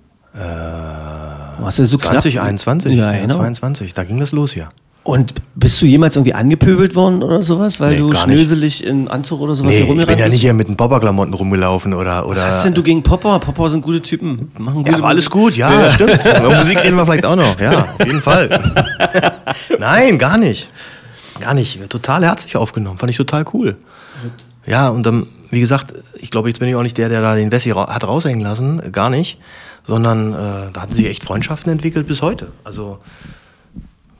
Äh, 1.58 1.62
warst 1.62 1.78
du 1.78 1.84
so 1.84 1.96
2021, 1.96 2.94
Ja, 2.94 3.12
genau. 3.12 3.36
22, 3.36 3.94
da 3.94 4.04
ging 4.04 4.18
das 4.18 4.32
los 4.32 4.52
hier. 4.52 4.68
Und 5.06 5.34
bist 5.54 5.80
du 5.80 5.86
jemals 5.86 6.16
irgendwie 6.16 6.34
angepöbelt 6.34 6.96
worden 6.96 7.22
oder 7.22 7.40
sowas, 7.42 7.78
weil 7.78 7.92
Nee, 7.92 7.98
du 7.98 8.08
gar 8.10 8.26
nicht. 8.26 8.36
schnöselig 8.38 8.84
in 8.84 9.06
Anzug 9.06 9.40
oder 9.40 9.54
sowas 9.54 9.70
Nee, 9.70 9.76
hier 9.76 9.84
ich 9.84 9.88
bin 9.88 9.98
rumgerannt 9.98 10.18
ja 10.18 10.25
nicht 10.26 10.32
bist? 10.32 10.42
hier 10.42 10.52
mit 10.52 10.66
den 10.66 10.76
Popperklamotten 10.76 11.32
rumgelaufen 11.32 11.94
oder. 11.94 12.26
oder 12.26 12.36
Was 12.38 12.44
hast 12.44 12.64
denn 12.64 12.75
du 12.75 12.82
gegen 12.82 13.04
Popper? 13.04 13.38
Popper 13.38 13.70
sind 13.70 13.82
gute 13.82 14.02
Typen, 14.02 14.50
machen 14.58 14.78
gute 14.82 14.90
Ja, 14.90 15.00
war 15.00 15.10
alles 15.10 15.30
gut, 15.30 15.56
ja, 15.56 15.92
stimmt. 15.92 16.25
Über 16.40 16.56
Musik 16.56 16.82
reden 16.82 16.96
wir 16.96 17.06
vielleicht 17.06 17.25
auch 17.25 17.36
noch, 17.36 17.58
ja, 17.60 17.86
auf 17.98 18.04
jeden 18.04 18.20
Fall. 18.20 18.48
Nein, 19.78 20.18
gar 20.18 20.38
nicht. 20.38 20.70
Gar 21.40 21.54
nicht. 21.54 21.88
Total 21.88 22.25
herzlich 22.25 22.56
aufgenommen, 22.56 22.98
fand 22.98 23.10
ich 23.10 23.16
total 23.16 23.44
cool. 23.52 23.76
Ja, 24.66 24.88
und 24.88 25.06
dann, 25.06 25.26
wie 25.50 25.60
gesagt, 25.60 25.94
ich 26.16 26.30
glaube, 26.32 26.48
jetzt 26.48 26.58
bin 26.58 26.68
ich 26.68 26.75
auch 26.75 26.82
nicht 26.82 26.98
der, 26.98 27.08
der 27.08 27.20
da 27.20 27.36
den 27.36 27.52
Wessi 27.52 27.70
ra 27.70 27.94
hat 27.94 28.04
raushängen 28.04 28.40
lassen, 28.40 28.82
äh, 28.82 28.90
gar 28.90 29.10
nicht, 29.10 29.38
sondern 29.86 30.32
äh, 30.32 30.36
da 30.72 30.82
hatten 30.82 30.92
sich 30.94 31.06
echt 31.06 31.22
Freundschaften 31.22 31.70
entwickelt 31.70 32.08
bis 32.08 32.22
heute. 32.22 32.48
Also 32.64 32.98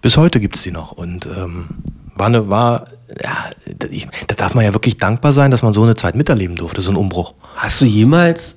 bis 0.07 0.17
heute 0.17 0.39
gibt 0.39 0.55
es 0.55 0.63
die 0.63 0.71
noch 0.71 0.93
und 0.93 1.27
ähm, 1.27 1.67
war 2.15 2.27
eine, 2.29 2.49
war, 2.49 2.85
ja, 3.21 3.51
da- 3.77 3.89
ich, 3.91 4.07
da 4.29 4.37
darf 4.37 4.55
man 4.55 4.65
ja 4.65 4.73
wirklich 4.73 4.99
dankbar 4.99 5.33
sein, 5.33 5.51
dass 5.51 5.63
man 5.65 5.73
so 5.73 5.83
eine 5.83 5.97
Zeit 5.97 6.15
miterleben 6.15 6.55
durfte, 6.55 6.81
so 6.81 6.91
einen 6.91 6.97
Umbruch. 6.97 7.35
Hast 7.57 7.81
du 7.81 7.87
jemals, 7.87 8.57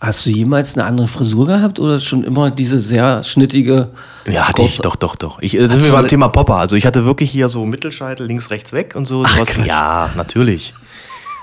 hast 0.00 0.26
du 0.26 0.30
jemals 0.30 0.74
eine 0.74 0.84
andere 0.86 1.06
Frisur 1.06 1.46
gehabt 1.46 1.78
oder 1.78 2.00
schon 2.00 2.24
immer 2.24 2.50
diese 2.50 2.80
sehr 2.80 3.22
schnittige? 3.22 3.90
Ja, 4.26 4.48
hatte 4.48 4.62
ich, 4.62 4.70
kurze- 4.78 4.82
doch, 4.82 4.96
doch, 4.96 5.14
doch. 5.14 5.38
Ich, 5.40 5.52
das 5.56 5.76
ist 5.76 5.92
beim 5.92 6.08
Thema 6.08 6.26
Popper. 6.28 6.56
Also 6.56 6.74
ich 6.74 6.84
hatte 6.84 7.04
wirklich 7.04 7.30
hier 7.30 7.48
so 7.48 7.64
Mittelscheitel 7.64 8.26
links, 8.26 8.50
rechts 8.50 8.72
weg 8.72 8.94
und 8.96 9.06
so. 9.06 9.22
Ach, 9.24 9.38
ja, 9.64 10.10
natürlich. 10.16 10.74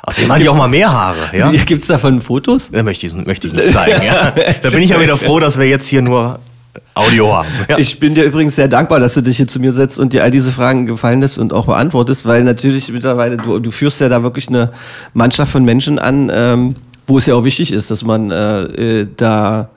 Außerdem 0.04 0.32
hatte 0.34 0.44
ich 0.44 0.50
auch 0.50 0.56
mal 0.58 0.68
mehr 0.68 0.92
Haare, 0.92 1.18
ja. 1.36 1.50
Gibt 1.52 1.82
es 1.82 1.88
davon 1.88 2.22
Fotos? 2.22 2.70
Das 2.72 2.84
möchte 2.84 3.08
ich, 3.08 3.14
möchte 3.16 3.48
ich 3.48 3.54
nicht 3.54 3.72
zeigen, 3.72 4.04
ja. 4.06 4.32
Da 4.62 4.70
bin 4.70 4.82
ich 4.84 4.90
ja 4.90 5.00
wieder 5.02 5.16
froh, 5.18 5.40
dass 5.40 5.58
wir 5.58 5.66
jetzt 5.68 5.88
hier 5.88 6.02
nur 6.02 6.40
Audio 6.96 7.36
haben. 7.36 7.48
Ja. 7.70 7.78
Ich 7.78 8.00
bin 8.00 8.16
dir 8.16 8.24
übrigens 8.24 8.56
sehr 8.56 8.68
dankbar, 8.68 9.00
dass 9.00 9.14
du 9.16 9.22
dich 9.22 9.38
hier 9.38 9.48
zu 9.48 9.60
mir 9.60 9.74
setzt 9.74 10.00
und 10.00 10.14
dir 10.14 10.24
all 10.24 10.32
diese 10.32 10.52
Fragen 10.52 10.86
gefallen 10.86 11.22
lässt 11.22 11.38
und 11.38 11.54
auch 11.54 11.66
beantwortest, 11.66 12.26
weil 12.26 12.44
natürlich 12.44 12.90
mittlerweile, 12.92 13.38
du, 13.38 13.60
du 13.60 13.72
führst 13.72 14.00
ja 14.02 14.10
da 14.10 14.24
wirklich 14.24 14.48
eine 14.48 14.72
Mannschaft 15.14 15.52
von 15.52 15.64
Menschen 15.64 16.00
an, 16.00 16.32
ähm, 16.34 16.76
wo 17.08 17.18
es 17.18 17.26
ja 17.26 17.36
auch 17.36 17.44
wichtig 17.44 17.72
ist, 17.72 17.92
dass 17.92 18.04
man 18.04 18.32
äh, 18.32 18.64
äh, 18.64 19.08
da 19.18 19.70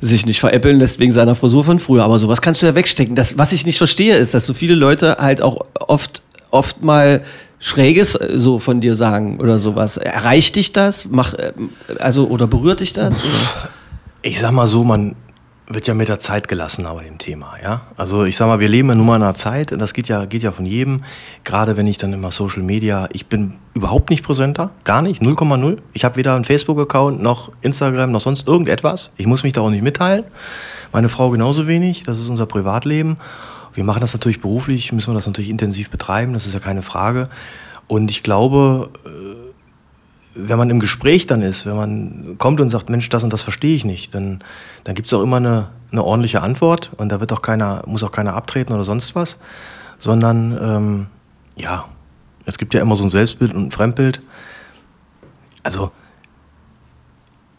sich 0.00 0.26
nicht 0.26 0.40
veräppeln 0.40 0.78
lässt 0.78 0.98
wegen 0.98 1.12
seiner 1.12 1.34
Frisur 1.34 1.64
von 1.64 1.78
früher. 1.78 2.04
Aber 2.04 2.18
sowas 2.18 2.40
kannst 2.40 2.62
du 2.62 2.66
ja 2.66 2.74
wegstecken. 2.74 3.14
Das, 3.14 3.38
was 3.38 3.52
ich 3.52 3.66
nicht 3.66 3.78
verstehe, 3.78 4.16
ist, 4.16 4.34
dass 4.34 4.46
so 4.46 4.54
viele 4.54 4.74
Leute 4.74 5.16
halt 5.18 5.40
auch 5.40 5.64
oft, 5.74 6.22
oft 6.50 6.82
mal 6.82 7.22
Schräges 7.58 8.14
äh, 8.14 8.32
so 8.36 8.58
von 8.58 8.80
dir 8.80 8.94
sagen 8.94 9.40
oder 9.40 9.58
sowas. 9.58 9.96
Erreicht 9.96 10.56
dich 10.56 10.72
das? 10.72 11.08
Mach, 11.10 11.34
äh, 11.34 11.52
also, 11.98 12.28
oder 12.28 12.46
berührt 12.46 12.80
dich 12.80 12.92
das? 12.92 13.24
Ich 14.22 14.40
sag 14.40 14.52
mal 14.52 14.66
so, 14.66 14.84
man 14.84 15.14
wird 15.66 15.86
ja 15.86 15.94
mit 15.94 16.08
der 16.08 16.18
Zeit 16.18 16.46
gelassen 16.46 16.84
bei 16.84 17.04
dem 17.04 17.18
Thema, 17.18 17.54
ja. 17.62 17.82
Also 17.96 18.24
ich 18.24 18.36
sag 18.36 18.48
mal, 18.48 18.60
wir 18.60 18.68
leben 18.68 18.88
ja 18.90 18.94
nun 18.94 19.06
mal 19.06 19.16
in 19.16 19.22
einer 19.22 19.34
Zeit, 19.34 19.72
und 19.72 19.78
das 19.78 19.94
geht 19.94 20.08
ja, 20.08 20.26
geht 20.26 20.42
ja 20.42 20.52
von 20.52 20.66
jedem. 20.66 21.04
Gerade 21.42 21.76
wenn 21.76 21.86
ich 21.86 21.96
dann 21.96 22.12
immer 22.12 22.30
Social 22.32 22.62
Media, 22.62 23.08
ich 23.12 23.26
bin 23.26 23.54
überhaupt 23.72 24.10
nicht 24.10 24.22
präsenter, 24.22 24.70
gar 24.84 25.00
nicht, 25.00 25.22
0,0. 25.22 25.78
Ich 25.94 26.04
habe 26.04 26.16
weder 26.16 26.34
einen 26.34 26.44
Facebook-Account 26.44 27.22
noch 27.22 27.50
Instagram 27.62 28.12
noch 28.12 28.20
sonst 28.20 28.46
irgendetwas. 28.46 29.12
Ich 29.16 29.26
muss 29.26 29.42
mich 29.42 29.54
da 29.54 29.62
auch 29.62 29.70
nicht 29.70 29.82
mitteilen. 29.82 30.24
Meine 30.92 31.08
Frau 31.08 31.30
genauso 31.30 31.66
wenig, 31.66 32.02
das 32.02 32.20
ist 32.20 32.28
unser 32.28 32.46
Privatleben. 32.46 33.16
Wir 33.72 33.84
machen 33.84 34.00
das 34.00 34.12
natürlich 34.12 34.40
beruflich, 34.40 34.92
müssen 34.92 35.10
wir 35.10 35.14
das 35.14 35.26
natürlich 35.26 35.50
intensiv 35.50 35.90
betreiben, 35.90 36.34
das 36.34 36.46
ist 36.46 36.52
ja 36.52 36.60
keine 36.60 36.82
Frage. 36.82 37.28
Und 37.88 38.10
ich 38.10 38.22
glaube, 38.22 38.90
wenn 40.34 40.58
man 40.58 40.70
im 40.70 40.80
Gespräch 40.80 41.26
dann 41.26 41.42
ist, 41.42 41.66
wenn 41.66 41.76
man 41.76 42.38
kommt 42.38 42.60
und 42.60 42.68
sagt, 42.68 42.90
Mensch, 42.90 43.08
das 43.08 43.22
und 43.22 43.32
das 43.32 43.42
verstehe 43.42 43.74
ich 43.74 43.84
nicht, 43.84 44.14
dann, 44.14 44.42
dann 44.82 44.94
gibt 44.94 45.06
es 45.06 45.12
auch 45.14 45.22
immer 45.22 45.36
eine, 45.36 45.68
eine 45.92 46.02
ordentliche 46.02 46.42
Antwort 46.42 46.90
und 46.96 47.10
da 47.10 47.20
wird 47.20 47.32
auch 47.32 47.42
keiner, 47.42 47.82
muss 47.86 48.02
auch 48.02 48.12
keiner 48.12 48.34
abtreten 48.34 48.72
oder 48.72 48.84
sonst 48.84 49.14
was, 49.14 49.38
sondern 49.98 50.58
ähm, 50.60 51.06
ja, 51.56 51.84
es 52.46 52.58
gibt 52.58 52.74
ja 52.74 52.80
immer 52.80 52.96
so 52.96 53.04
ein 53.04 53.10
Selbstbild 53.10 53.54
und 53.54 53.66
ein 53.66 53.70
Fremdbild. 53.70 54.20
Also, 55.62 55.92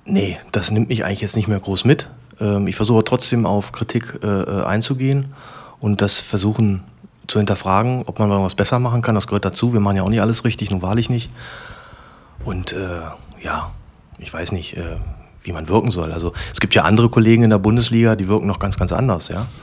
nee, 0.06 0.38
das 0.52 0.70
nimmt 0.70 0.90
mich 0.90 1.06
eigentlich 1.06 1.22
jetzt 1.22 1.36
nicht 1.36 1.48
mehr 1.48 1.60
groß 1.60 1.86
mit. 1.86 2.10
Ähm, 2.40 2.68
ich 2.68 2.76
versuche 2.76 3.04
trotzdem 3.04 3.46
auf 3.46 3.72
Kritik 3.72 4.20
äh, 4.22 4.28
äh, 4.28 4.64
einzugehen 4.64 5.34
und 5.80 6.02
das 6.02 6.20
versuchen 6.20 6.84
zu 7.28 7.40
hinterfragen, 7.40 8.04
ob 8.06 8.20
man 8.20 8.30
was 8.30 8.54
besser 8.54 8.80
machen 8.80 9.02
kann. 9.02 9.16
Das 9.16 9.28
gehört 9.28 9.46
dazu. 9.46 9.74
Wir 9.74 9.80
machen 9.80 9.98
ja 9.98 10.04
auch 10.04 10.10
nicht 10.10 10.22
alles 10.22 10.44
richtig, 10.44 10.70
nun 10.70 10.82
wahrlich 10.82 11.10
nicht. 11.10 11.32
Und 12.46 12.72
äh, 12.74 12.78
ja, 13.44 13.72
ich 14.20 14.34
weiß 14.34 14.52
nicht, 14.54 14.78
äh, 14.78 14.98
wie 15.44 15.52
man 15.52 15.68
wirken 15.68 15.92
soll. 15.92 16.12
Also 16.12 16.34
es 16.52 16.60
gibt 16.60 16.74
ja 16.76 16.84
andere 16.84 17.10
Kollegen 17.10 17.44
in 17.44 17.50
der 17.50 17.60
Bundesliga, 17.60 18.16
die 18.16 18.28
wirken 18.28 18.48
noch 18.48 18.60
ganz, 18.60 18.78
ganz 18.78 18.92
anders, 18.92 19.28
ja. 19.28 19.46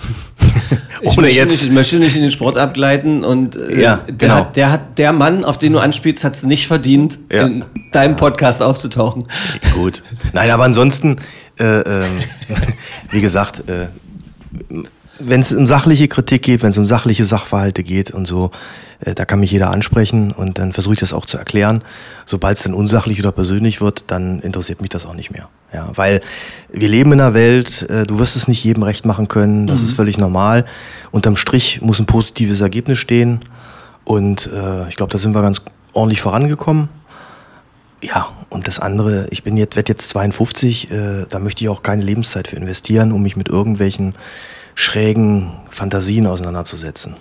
Ich 1.04 1.16
möchte, 1.16 1.44
nicht, 1.46 1.64
ich 1.64 1.70
möchte 1.72 1.98
nicht 1.98 2.14
in 2.14 2.22
den 2.22 2.30
Sport 2.30 2.56
abgleiten 2.56 3.24
und 3.24 3.56
äh, 3.56 3.80
Ja, 3.82 3.96
der, 4.06 4.14
genau. 4.14 4.34
hat, 4.36 4.54
der 4.56 4.70
hat 4.70 4.98
der 4.98 5.12
Mann, 5.12 5.44
auf 5.44 5.58
den 5.58 5.72
du 5.72 5.80
anspielst, 5.80 6.22
hat 6.22 6.34
es 6.34 6.44
nicht 6.44 6.68
verdient, 6.68 7.18
Ja. 7.28 7.46
in 7.46 7.64
deinem 7.90 8.14
Podcast 8.14 8.62
aufzutauchen. 8.62 9.26
Gut. 9.74 10.04
Nein, 10.32 10.50
aber 10.50 10.62
ansonsten, 10.62 11.16
äh, 11.58 11.64
ähm, 11.80 12.20
wie 13.10 13.20
gesagt, 13.20 13.68
äh, 13.68 13.88
wenn 15.18 15.40
es 15.40 15.52
um 15.52 15.66
sachliche 15.66 16.08
Kritik 16.08 16.42
geht, 16.42 16.62
wenn 16.62 16.70
es 16.70 16.78
um 16.78 16.86
sachliche 16.86 17.24
Sachverhalte 17.24 17.82
geht 17.82 18.10
und 18.10 18.26
so, 18.26 18.50
äh, 19.00 19.14
da 19.14 19.24
kann 19.24 19.40
mich 19.40 19.50
jeder 19.50 19.70
ansprechen 19.70 20.32
und 20.32 20.58
dann 20.58 20.72
versuche 20.72 20.94
ich 20.94 21.00
das 21.00 21.12
auch 21.12 21.26
zu 21.26 21.38
erklären. 21.38 21.82
Sobald 22.24 22.56
es 22.56 22.64
dann 22.64 22.74
unsachlich 22.74 23.20
oder 23.20 23.32
persönlich 23.32 23.80
wird, 23.80 24.04
dann 24.08 24.40
interessiert 24.40 24.80
mich 24.80 24.90
das 24.90 25.06
auch 25.06 25.14
nicht 25.14 25.30
mehr. 25.30 25.48
Ja, 25.72 25.90
weil 25.94 26.20
wir 26.70 26.88
leben 26.88 27.12
in 27.12 27.20
einer 27.20 27.34
Welt, 27.34 27.88
äh, 27.88 28.04
du 28.04 28.18
wirst 28.18 28.36
es 28.36 28.48
nicht 28.48 28.62
jedem 28.62 28.82
recht 28.82 29.06
machen 29.06 29.28
können, 29.28 29.66
das 29.66 29.82
ist 29.82 29.94
völlig 29.94 30.18
normal. 30.18 30.64
Unterm 31.10 31.36
Strich 31.36 31.80
muss 31.80 31.98
ein 31.98 32.06
positives 32.06 32.60
Ergebnis 32.60 32.98
stehen 32.98 33.40
und 34.04 34.50
äh, 34.52 34.88
ich 34.88 34.96
glaube, 34.96 35.12
da 35.12 35.18
sind 35.18 35.34
wir 35.34 35.42
ganz 35.42 35.62
ordentlich 35.92 36.20
vorangekommen. 36.20 36.88
Ja, 38.02 38.28
und 38.50 38.66
das 38.66 38.80
andere, 38.80 39.28
ich 39.30 39.44
bin 39.44 39.56
jetzt, 39.56 39.76
werde 39.76 39.92
jetzt 39.92 40.08
52, 40.10 40.90
äh, 40.90 41.26
da 41.28 41.38
möchte 41.38 41.62
ich 41.62 41.68
auch 41.68 41.82
keine 41.82 42.02
Lebenszeit 42.02 42.48
für 42.48 42.56
investieren, 42.56 43.12
um 43.12 43.22
mich 43.22 43.36
mit 43.36 43.48
irgendwelchen 43.48 44.14
schrägen 44.74 45.50
Fantasien 45.70 46.26
auseinanderzusetzen. 46.26 47.14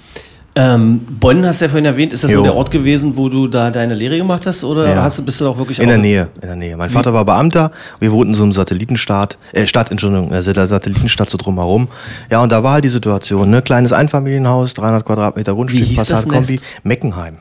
Ähm, 0.53 0.99
Bonn 1.19 1.45
hast 1.45 1.61
du 1.61 1.65
ja 1.65 1.69
vorhin 1.69 1.85
erwähnt, 1.85 2.11
ist 2.11 2.25
das 2.25 2.31
Jo. 2.31 2.43
der 2.43 2.53
Ort 2.53 2.71
gewesen, 2.71 3.15
wo 3.15 3.29
du 3.29 3.47
da 3.47 3.71
deine 3.71 3.93
Lehre 3.93 4.17
gemacht 4.17 4.45
hast 4.45 4.65
oder 4.65 4.85
Ja. 4.95 5.01
hast 5.03 5.17
du, 5.19 5.23
bist 5.23 5.39
du 5.39 5.47
auch 5.47 5.57
wirklich 5.57 5.79
In 5.79 5.87
der 5.87 5.97
Nähe, 5.97 6.27
in 6.41 6.47
der 6.47 6.57
Nähe. 6.57 6.75
Mein 6.75 6.89
Vater 6.89 7.13
war 7.13 7.23
Beamter, 7.23 7.71
wir 7.99 8.11
wohnten 8.11 8.33
in 8.33 8.35
so 8.35 8.43
einem 8.43 8.51
Satellitenstaat, 8.51 9.37
äh, 9.53 9.65
Stadt, 9.65 9.91
Entschuldigung, 9.91 10.33
also 10.33 10.51
der 10.51 10.67
Satellitenstadt 10.67 11.29
so 11.29 11.37
drumherum. 11.37 11.87
Ja, 12.29 12.43
und 12.43 12.51
da 12.51 12.63
war 12.63 12.73
halt 12.73 12.83
die 12.83 12.89
Situation, 12.89 13.49
ne, 13.49 13.61
kleines 13.61 13.93
Einfamilienhaus, 13.93 14.73
300 14.73 15.05
Quadratmeter 15.05 15.53
Grundstück, 15.53 15.85
hieß 15.85 15.99
das 15.99 16.09
Passat-Kombi, 16.09 16.51
Nest? 16.53 16.65
Meckenheim. 16.83 17.37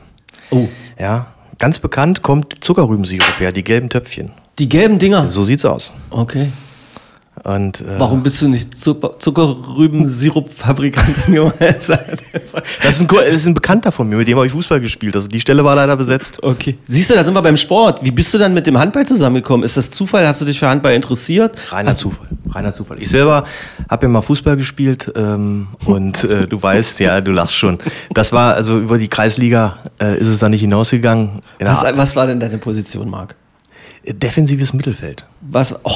Oh, 0.49 0.69
Ja, 0.97 1.25
ganz 1.59 1.79
bekannt 1.79 2.21
kommt 2.21 2.63
Zuckerrübensirup 2.63 3.39
her, 3.39 3.51
die 3.51 3.65
gelben 3.65 3.89
Töpfchen. 3.89 4.31
die 4.57 4.69
gelben 4.69 4.99
Dinger. 4.99 5.27
So 5.27 5.43
sieht's 5.43 5.65
aus. 5.65 5.91
Okay. 6.11 6.47
Und, 7.43 7.81
äh, 7.81 7.97
Warum 7.97 8.23
bist 8.23 8.41
du 8.41 8.49
nicht 8.49 8.77
Zucker 8.77 9.17
Zuckerrüben-Sirup-Fabrikant 9.17 11.25
geworden? 11.27 11.53
Das 12.83 12.99
ist, 12.99 13.01
ein, 13.01 13.07
das 13.07 13.35
ist 13.35 13.47
ein 13.47 13.53
Bekannter 13.53 13.91
von 13.91 14.07
mir, 14.07 14.17
mit 14.17 14.27
dem 14.27 14.35
habe 14.35 14.45
ich 14.45 14.51
Fußball 14.51 14.79
gespielt. 14.79 15.15
Also 15.15 15.27
die 15.27 15.39
Stelle 15.39 15.63
war 15.63 15.75
leider 15.75 15.95
besetzt. 15.95 16.43
Okay. 16.43 16.77
Siehst 16.85 17.09
du, 17.09 17.15
da 17.15 17.23
sind 17.23 17.33
wir 17.33 17.41
beim 17.41 17.57
Sport. 17.57 18.03
Wie 18.03 18.11
bist 18.11 18.33
du 18.33 18.37
dann 18.37 18.53
mit 18.53 18.67
dem 18.67 18.77
Handball 18.77 19.07
zusammengekommen? 19.07 19.63
Ist 19.63 19.77
das 19.77 19.89
Zufall? 19.89 20.27
Hast 20.27 20.41
du 20.41 20.45
dich 20.45 20.59
für 20.59 20.67
Handball 20.67 20.93
interessiert? 20.93 21.57
Reiner 21.71 21.95
Zufall. 21.95 22.27
Reiner 22.49 22.73
Zufall. 22.73 23.01
Ich 23.01 23.09
selber 23.09 23.45
habe 23.89 24.05
ja 24.05 24.09
mal 24.09 24.21
Fußball 24.21 24.57
gespielt 24.57 25.11
ähm, 25.15 25.69
und 25.85 26.23
äh, 26.25 26.47
du 26.47 26.61
weißt, 26.61 26.99
ja, 26.99 27.21
du 27.21 27.31
lachst 27.31 27.55
schon. 27.55 27.79
Das 28.13 28.33
war 28.33 28.55
also 28.55 28.77
über 28.77 28.97
die 28.97 29.07
Kreisliga 29.07 29.77
äh, 29.99 30.19
ist 30.19 30.27
es 30.27 30.39
da 30.39 30.49
nicht 30.49 30.61
hinausgegangen. 30.61 31.41
In 31.59 31.67
Was, 31.67 31.83
was 31.83 32.15
war 32.15 32.27
denn 32.27 32.39
deine 32.39 32.57
Position, 32.57 33.09
Marc? 33.09 33.35
defensives 34.05 34.73
Mittelfeld. 34.73 35.25
Was? 35.41 35.75
Oh, 35.83 35.91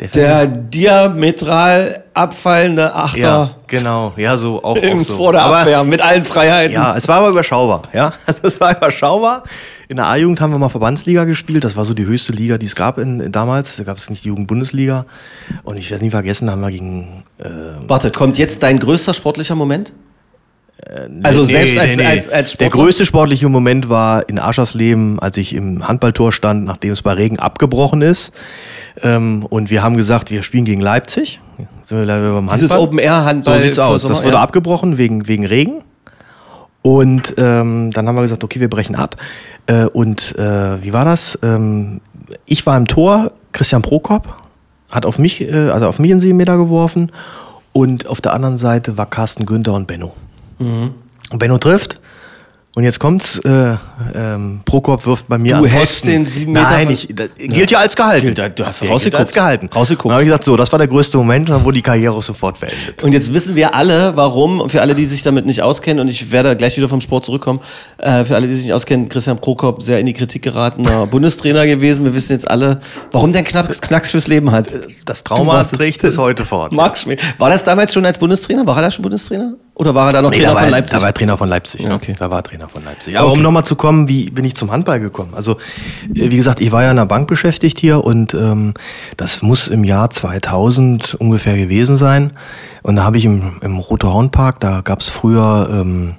Der 0.00 0.08
der 0.08 0.46
diametral 0.46 2.04
abfallende 2.14 2.94
Achter 2.94 3.18
Ja, 3.18 3.50
genau. 3.66 4.12
Ja, 4.16 4.36
so 4.36 4.62
auch, 4.62 4.76
im 4.76 5.00
auch 5.00 5.04
so. 5.04 5.14
vor 5.16 5.32
der 5.32 5.42
Aber- 5.42 5.58
Abwehr 5.60 5.84
mit 5.84 6.00
allen 6.00 6.24
Freiheiten. 6.24 6.74
Ja, 6.74 6.96
es 6.96 7.06
war 7.08 7.16
aber 7.18 7.28
überschaubar. 7.28 7.82
Ja, 7.92 8.12
also 8.26 8.40
es 8.46 8.60
war 8.60 8.76
überschaubar. 8.76 9.44
In 9.88 9.96
der 9.98 10.06
A-Jugend 10.06 10.40
haben 10.40 10.50
wir 10.50 10.58
mal 10.58 10.68
Verbandsliga 10.70 11.24
gespielt. 11.24 11.62
Das 11.64 11.76
war 11.76 11.84
so 11.84 11.92
die 11.94 12.06
höchste 12.06 12.32
Liga, 12.32 12.56
die 12.58 12.66
es 12.66 12.74
gab 12.74 12.98
in, 12.98 13.20
in 13.20 13.32
damals. 13.32 13.76
Da 13.76 13.84
gab 13.84 13.96
es 13.98 14.08
nicht 14.08 14.24
die 14.24 14.28
Jugendbundesliga. 14.28 15.04
Und 15.62 15.76
ich 15.76 15.90
werde 15.90 16.04
nie 16.04 16.10
vergessen, 16.10 16.50
haben 16.50 16.62
wir 16.62 16.70
gegen. 16.70 17.22
Äh, 17.38 17.44
Warte, 17.86 18.10
kommt 18.10 18.38
jetzt 18.38 18.62
dein 18.62 18.78
größter 18.78 19.12
sportlicher 19.14 19.54
Moment? 19.54 19.92
Also 21.22 21.44
selbst 21.44 21.78
als- 21.78 21.98
als- 21.98 22.28
als 22.28 22.50
Der 22.56 22.66
Sportler? 22.66 22.70
größte 22.84 23.04
sportliche 23.06 23.48
Moment 23.48 23.88
war 23.88 24.28
in 24.28 24.38
Aschersleben, 24.38 25.18
als 25.18 25.36
ich 25.38 25.54
im 25.54 25.86
Handballtor 25.88 26.30
stand, 26.32 26.64
nachdem 26.66 26.92
es 26.92 27.00
bei 27.02 27.12
Regen 27.14 27.38
abgebrochen 27.38 28.02
ist. 28.02 28.32
Ähm, 29.02 29.46
und 29.48 29.70
wir 29.70 29.82
haben 29.82 29.96
gesagt, 29.96 30.30
wir 30.30 30.42
spielen 30.42 30.64
gegen 30.66 30.80
Leipzig. 30.82 31.40
Sind 31.84 31.98
wir 31.98 32.04
leider 32.04 32.32
beim 32.32 32.48
Dieses 32.48 32.70
Handball. 32.70 32.80
Open-Air-Handball. 32.88 33.56
So 33.58 33.62
sieht's 33.64 33.78
aus. 33.78 34.02
Das 34.02 34.02
Sommer- 34.18 34.24
wurde 34.24 34.36
ja. 34.36 34.42
abgebrochen 34.42 34.98
wegen, 34.98 35.26
wegen 35.26 35.46
Regen. 35.46 35.82
Und 36.82 37.34
ähm, 37.38 37.90
dann 37.92 38.06
haben 38.06 38.14
wir 38.14 38.22
gesagt, 38.22 38.44
okay, 38.44 38.60
wir 38.60 38.68
brechen 38.68 38.94
ab. 38.94 39.16
Äh, 39.66 39.86
und 39.86 40.36
äh, 40.38 40.82
wie 40.82 40.92
war 40.92 41.06
das? 41.06 41.38
Ähm, 41.42 42.02
ich 42.44 42.66
war 42.66 42.76
im 42.76 42.86
Tor, 42.86 43.32
Christian 43.52 43.80
Prokop 43.80 44.36
hat 44.90 45.06
auf 45.06 45.18
mich, 45.18 45.40
äh, 45.40 45.70
also 45.70 45.88
auf 45.88 45.98
mich 45.98 46.10
einen 46.10 46.20
Siebenmeter 46.20 46.58
geworfen. 46.58 47.10
Und 47.72 48.06
auf 48.06 48.20
der 48.20 48.34
anderen 48.34 48.58
Seite 48.58 48.98
war 48.98 49.06
Carsten 49.06 49.46
Günther 49.46 49.72
und 49.72 49.86
Benno. 49.86 50.12
Mhm. 50.58 50.90
Und 51.30 51.38
Benno 51.38 51.58
trifft. 51.58 52.00
Und 52.76 52.82
jetzt 52.82 52.98
kommt's, 52.98 53.38
äh, 53.44 53.76
ähm, 54.16 54.62
Prokop 54.64 55.06
wirft 55.06 55.28
bei 55.28 55.38
mir 55.38 55.52
Du 55.52 55.58
an 55.58 55.64
hältst 55.66 55.92
Pfosten. 55.98 56.10
den 56.10 56.26
sieben 56.26 56.50
Meter 56.54 56.70
Nein, 56.70 56.90
ich, 56.90 57.06
das 57.14 57.28
gilt 57.36 57.70
ja 57.70 57.78
als 57.78 57.94
gehalten. 57.94 58.34
Gilt, 58.34 58.58
du 58.58 58.66
hast 58.66 58.82
Ja, 58.82 58.88
rausgeguckt. 58.90 59.20
als 59.20 59.32
gehalten. 59.32 59.70
Rausgeguckt. 59.72 60.06
Dann 60.06 60.14
habe 60.14 60.22
ich 60.24 60.26
gesagt, 60.28 60.42
so, 60.42 60.56
das 60.56 60.72
war 60.72 60.80
der 60.80 60.88
größte 60.88 61.16
Moment 61.16 61.48
und 61.48 61.54
dann 61.54 61.64
wurde 61.64 61.76
die 61.76 61.82
Karriere 61.82 62.20
sofort 62.20 62.58
beendet. 62.58 63.04
Und 63.04 63.12
jetzt 63.12 63.32
wissen 63.32 63.54
wir 63.54 63.76
alle, 63.76 64.16
warum, 64.16 64.60
und 64.60 64.70
für 64.70 64.80
alle, 64.82 64.96
die 64.96 65.06
sich 65.06 65.22
damit 65.22 65.46
nicht 65.46 65.62
auskennen, 65.62 66.00
und 66.00 66.08
ich 66.08 66.32
werde 66.32 66.56
gleich 66.56 66.76
wieder 66.76 66.88
vom 66.88 67.00
Sport 67.00 67.24
zurückkommen, 67.26 67.60
äh, 67.98 68.24
für 68.24 68.34
alle, 68.34 68.48
die 68.48 68.54
sich 68.54 68.64
nicht 68.64 68.72
auskennen, 68.74 69.08
Christian 69.08 69.38
Prokop, 69.38 69.80
sehr 69.80 70.00
in 70.00 70.06
die 70.06 70.12
Kritik 70.12 70.42
geratener 70.42 71.06
Bundestrainer 71.10 71.66
gewesen. 71.68 72.04
Wir 72.04 72.14
wissen 72.14 72.32
jetzt 72.32 72.50
alle, 72.50 72.80
warum 73.12 73.32
der 73.32 73.44
Knacks, 73.44 73.80
Knacks 73.80 74.10
fürs 74.10 74.26
Leben 74.26 74.50
hat. 74.50 74.66
Das 75.04 75.22
Du 75.22 75.32
Trauma 75.32 75.60
es. 75.60 75.70
trägt 75.70 76.02
bis 76.02 76.18
heute 76.18 76.44
fort. 76.44 76.72
Marc 76.72 76.98
Schmidt. 76.98 77.20
War 77.38 77.50
das 77.50 77.62
damals 77.62 77.92
schon 77.94 78.04
als 78.04 78.18
Bundestrainer? 78.18 78.66
War 78.66 78.74
er 78.78 78.82
da 78.82 78.90
schon 78.90 79.02
Bundestrainer? 79.02 79.54
Oder 79.76 79.94
war 79.94 80.08
er 80.08 80.12
da 80.12 80.22
noch 80.22 80.30
Nee, 80.30 80.36
Trainer 80.36 80.50
da 80.50 80.54
war, 80.54 80.62
von 80.62 80.70
Leipzig? 80.70 80.96
Da 80.96 81.02
war 81.02 81.08
er 81.08 81.14
Trainer 81.14 81.36
von 81.36 81.48
Leipzig. 81.48 81.80
Ja, 81.80 81.94
okay. 81.94 82.14
Da 82.16 82.30
war 82.30 82.38
er 82.38 82.42
Trainer 82.44 82.68
von 82.68 82.84
Leipzig. 82.84 83.18
Aber 83.18 83.32
um 83.32 83.42
nochmal 83.42 83.64
zu 83.64 83.74
kommen, 83.74 84.06
wie 84.06 84.30
bin 84.30 84.44
ich 84.44 84.54
zum 84.54 84.70
Handball 84.70 85.00
gekommen? 85.00 85.32
Also, 85.34 85.52
äh, 86.14 86.30
wie 86.30 86.36
gesagt, 86.36 86.60
ich 86.60 86.70
war 86.70 86.84
ja 86.84 86.92
in 86.92 86.96
der 86.96 87.06
Bank 87.06 87.26
beschäftigt 87.26 87.80
hier 87.80 88.04
und 88.04 88.34
ähm, 88.34 88.74
das 89.16 89.42
muss 89.42 89.66
im 89.66 89.82
Jahr 89.82 90.10
2000 90.10 91.14
ungefähr 91.14 91.56
gewesen 91.56 91.96
sein. 91.96 92.32
Und 92.82 92.96
da 92.96 93.04
habe 93.04 93.18
ich 93.18 93.24
im, 93.24 93.54
im 93.62 93.78
Rote 93.78 94.12
Hornpark, 94.12 94.60
da 94.60 94.80
gab 94.80 95.00
es 95.00 95.08
früher 95.08 95.68
ähm, 95.72 96.14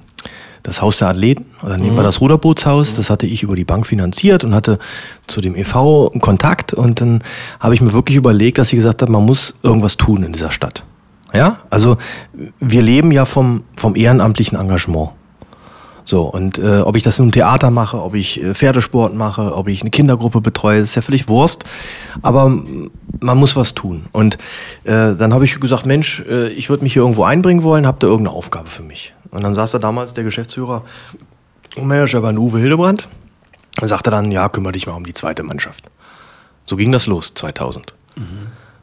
das 0.63 0.81
Haus 0.81 0.97
der 0.97 1.09
Athleten, 1.09 1.45
oder 1.61 1.77
nehmen 1.77 1.95
wir 1.95 2.03
das 2.03 2.19
Ruderbootshaus, 2.19 2.95
das 2.95 3.11
hatte 3.11 3.27
ich 3.27 3.43
über 3.43 3.55
die 3.55 3.65
Bank 3.65 3.85
finanziert 3.85 4.43
und 4.43 4.55
hatte 4.55 4.79
zu 5.27 5.39
dem 5.39 5.55
e.V. 5.55 6.09
einen 6.11 6.21
Kontakt 6.21 6.73
und 6.73 6.99
dann 7.01 7.23
habe 7.59 7.75
ich 7.75 7.81
mir 7.81 7.93
wirklich 7.93 8.17
überlegt, 8.17 8.57
dass 8.57 8.73
ich 8.73 8.77
gesagt 8.77 9.03
habe, 9.03 9.11
man 9.11 9.23
muss 9.23 9.53
irgendwas 9.61 9.95
tun 9.95 10.23
in 10.23 10.33
dieser 10.33 10.49
Stadt. 10.49 10.83
Ja, 11.35 11.59
also 11.69 11.97
wir 12.59 12.81
leben 12.81 13.11
ja 13.11 13.25
vom, 13.25 13.63
vom 13.75 13.95
ehrenamtlichen 13.95 14.57
Engagement. 14.57 15.11
So, 16.07 16.21
und 16.21 16.59
äh, 16.59 16.81
ob 16.81 16.95
ich 16.95 17.01
das 17.01 17.17
im 17.17 17.31
Theater 17.31 17.71
mache, 17.71 18.01
ob 18.01 18.13
ich 18.13 18.41
äh, 18.41 18.53
Pferdesport 18.53 19.15
mache, 19.15 19.55
ob 19.55 19.67
ich 19.67 19.81
eine 19.81 19.89
Kindergruppe 19.89 20.39
betreue, 20.39 20.79
ist 20.79 20.93
ja 20.93 21.01
völlig 21.01 21.27
Wurst. 21.27 21.63
Aber 22.21 22.47
man 23.21 23.37
muss 23.37 23.55
was 23.55 23.73
tun. 23.73 24.05
Und 24.11 24.35
äh, 24.83 25.15
dann 25.15 25.33
habe 25.33 25.45
ich 25.45 25.59
gesagt, 25.59 25.87
Mensch, 25.87 26.23
äh, 26.29 26.49
ich 26.49 26.69
würde 26.69 26.83
mich 26.83 26.93
hier 26.93 27.01
irgendwo 27.01 27.23
einbringen 27.23 27.63
wollen, 27.63 27.87
habt 27.87 28.03
ihr 28.03 28.07
irgendeine 28.07 28.37
Aufgabe 28.37 28.69
für 28.69 28.83
mich? 28.83 29.13
Und 29.31 29.43
dann 29.43 29.55
saß 29.55 29.71
da 29.71 29.79
damals 29.79 30.13
der 30.13 30.23
Geschäftsführer 30.23 30.83
und 31.75 31.87
Manager 31.87 32.21
bei 32.21 32.37
Uwe 32.37 32.59
Hildebrand 32.59 33.09
und 33.81 33.87
sagte 33.87 34.11
dann, 34.11 34.31
ja, 34.31 34.47
kümmere 34.47 34.73
dich 34.73 34.85
mal 34.85 34.93
um 34.93 35.05
die 35.05 35.13
zweite 35.13 35.41
Mannschaft. 35.41 35.85
So 36.65 36.75
ging 36.75 36.91
das 36.91 37.07
los, 37.07 37.33
2000. 37.33 37.93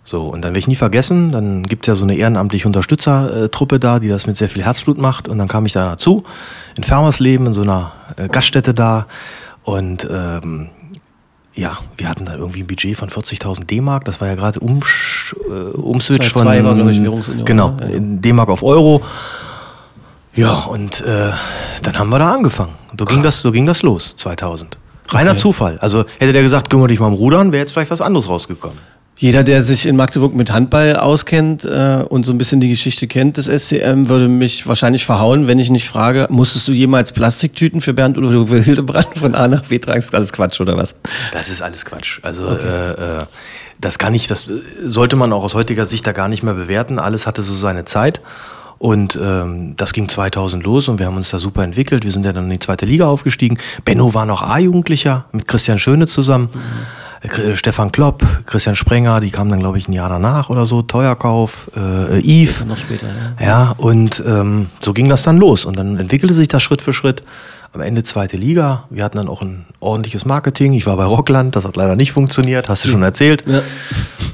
So, 0.04 0.24
und 0.26 0.42
dann 0.42 0.50
werde 0.50 0.58
ich 0.58 0.66
nie 0.66 0.74
vergessen, 0.76 1.30
dann 1.30 1.62
gibt 1.62 1.84
es 1.84 1.88
ja 1.88 1.94
so 1.94 2.02
eine 2.04 2.16
ehrenamtliche 2.16 2.66
Unterstützertruppe 2.66 3.78
da, 3.78 4.00
die 4.00 4.08
das 4.08 4.26
mit 4.26 4.36
sehr 4.36 4.48
viel 4.48 4.64
Herzblut 4.64 4.98
macht. 4.98 5.28
Und 5.28 5.38
dann 5.38 5.46
kam 5.48 5.64
ich 5.64 5.72
da 5.74 5.84
dazu, 5.88 6.24
in 6.76 6.82
Fermersleben, 6.82 7.46
in 7.46 7.52
so 7.52 7.62
einer 7.62 7.92
äh, 8.16 8.28
Gaststätte 8.28 8.74
da. 8.74 9.06
Und 9.62 10.06
ähm, 10.10 10.70
ja, 11.54 11.78
wir 11.96 12.08
hatten 12.08 12.24
da 12.26 12.34
irgendwie 12.34 12.62
ein 12.62 12.66
Budget 12.66 12.96
von 12.98 13.10
40.000 13.10 13.66
D-Mark. 13.66 14.04
Das 14.06 14.20
war 14.20 14.26
ja 14.26 14.34
gerade 14.34 14.58
Umsch- 14.58 15.36
äh, 15.46 15.70
Umswitch 15.76 16.32
2002 16.32 16.62
von 16.62 17.14
war, 17.14 17.38
ich, 17.38 17.44
Genau, 17.44 17.70
ne? 17.72 17.76
Ja. 17.82 17.88
in 17.96 18.20
D-Mark 18.20 18.48
auf 18.48 18.62
Euro. 18.64 19.02
Ja, 20.34 20.60
und 20.64 21.00
äh, 21.02 21.30
dann 21.82 21.98
haben 21.98 22.08
wir 22.10 22.18
da 22.18 22.32
angefangen. 22.32 22.72
So 22.98 23.04
ging, 23.04 23.22
das, 23.22 23.42
so 23.42 23.52
ging 23.52 23.66
das 23.66 23.82
los, 23.82 24.14
2000. 24.16 24.78
Reiner 25.10 25.32
Okay. 25.32 25.40
Zufall. 25.40 25.78
Also 25.80 26.04
hätte 26.18 26.32
der 26.32 26.42
gesagt, 26.42 26.70
kümmere 26.70 26.88
dich 26.88 26.98
mal 27.00 27.06
um 27.06 27.14
Rudern, 27.14 27.52
wäre 27.52 27.60
jetzt 27.60 27.72
vielleicht 27.72 27.90
was 27.90 28.00
anderes 28.00 28.28
rausgekommen. 28.28 28.78
Jeder, 29.22 29.44
der 29.44 29.62
sich 29.62 29.87
in 29.87 29.94
Magdeburg 29.94 30.35
mit 30.35 30.50
Handball 30.50 30.96
auskennt 30.96 31.64
äh, 31.64 32.04
und 32.08 32.26
so 32.26 32.32
ein 32.32 32.38
bisschen 32.38 32.58
die 32.58 32.68
Geschichte 32.68 33.06
kennt 33.06 33.37
des 33.37 33.46
SCM, 33.46 34.08
würde 34.08 34.26
mich 34.26 34.66
wahrscheinlich 34.66 35.06
verhauen, 35.06 35.46
wenn 35.46 35.61
ich 35.61 35.70
nicht 35.70 35.87
frage, 35.87 36.26
musstest 36.28 36.66
du 36.66 36.72
jemals 36.72 37.12
Plastiktüten 37.12 37.80
für 37.80 37.94
Bernd 37.94 38.18
oder 38.18 38.44
Hildebrand 38.61 39.16
von 39.16 39.37
A 39.37 39.46
nach 39.46 39.62
B 39.66 39.78
tragen? 39.78 40.00
Ist 40.00 40.12
alles 40.12 40.32
Quatsch 40.32 40.61
oder 40.61 40.76
was? 40.76 40.96
Das 41.32 41.50
ist 41.50 41.62
alles 41.62 41.85
Quatsch. 41.85 42.18
Also 42.22 42.48
äh, 42.48 43.20
äh, 43.20 43.26
das 43.80 44.00
kann 44.00 44.12
ich, 44.12 44.26
das 44.26 44.50
äh, 44.50 44.61
sollte 44.87 45.14
man 45.14 45.32
auch 45.32 45.44
aus 45.44 45.54
heutiger 45.54 45.87
Sicht 45.87 46.04
da 46.04 46.11
gar 46.11 46.26
nicht 46.26 46.42
mehr 46.42 46.54
bewerten. 46.54 46.98
Alles 46.98 47.28
hatte 47.28 47.42
so 47.42 47.54
seine 47.54 47.85
Zeit. 47.85 48.22
Und 48.80 49.16
ähm, 49.22 49.74
das 49.76 49.92
ging 49.92 50.08
2000 50.08 50.64
los 50.64 50.88
und 50.88 50.98
wir 50.98 51.06
haben 51.06 51.16
uns 51.16 51.30
da 51.30 51.38
super 51.38 51.62
entwickelt. 51.62 52.02
Wir 52.02 52.11
sind 52.11 52.26
ja 52.26 52.32
dann 52.32 52.46
in 52.46 52.50
die 52.50 52.58
zweite 52.58 52.87
Liga 52.87 53.06
aufgestiegen. 53.06 53.58
Benno 53.85 54.14
war 54.14 54.26
noch 54.26 54.42
A-Jugendlicher 54.42 55.26
mit 55.30 55.46
Christian 55.46 55.78
Schöne 55.78 56.08
zusammen. 56.08 56.48
Äh, 56.52 56.58
Stefan 57.54 57.92
Klopp, 57.92 58.24
Christian 58.46 58.74
Sprenger, 58.74 59.20
die 59.20 59.30
kamen 59.30 59.50
dann, 59.50 59.61
glaube 59.61 59.78
ich, 59.78 59.88
ein 59.88 59.92
Jahr 59.92 60.08
danach 60.08 60.50
oder 60.50 60.66
so. 60.66 60.82
Teuerkauf, 60.82 61.70
äh, 61.76 62.20
Yves. 62.20 62.64
Noch 62.64 62.78
später, 62.78 63.06
ja. 63.06 63.46
Ja, 63.46 63.74
und 63.76 64.22
ähm, 64.26 64.66
so 64.80 64.92
ging 64.92 65.08
das 65.08 65.22
dann 65.22 65.37
los. 65.37 65.64
Und 65.64 65.76
dann 65.76 65.98
entwickelte 65.98 66.35
sich 66.35 66.48
das 66.48 66.62
Schritt 66.62 66.82
für 66.82 66.92
Schritt. 66.92 67.22
Am 67.74 67.80
Ende 67.80 68.02
zweite 68.02 68.37
Liga. 68.37 68.85
Wir 68.90 69.02
hatten 69.02 69.16
dann 69.16 69.28
auch 69.28 69.40
ein 69.40 69.64
ordentliches 69.80 70.26
Marketing. 70.26 70.74
Ich 70.74 70.85
war 70.85 70.96
bei 70.98 71.04
Rockland, 71.04 71.56
das 71.56 71.64
hat 71.64 71.76
leider 71.76 71.96
nicht 71.96 72.12
funktioniert, 72.12 72.68
hast 72.68 72.85
du 72.85 72.88
schon 72.90 73.02
erzählt. 73.02 73.44
Ja. 73.46 73.62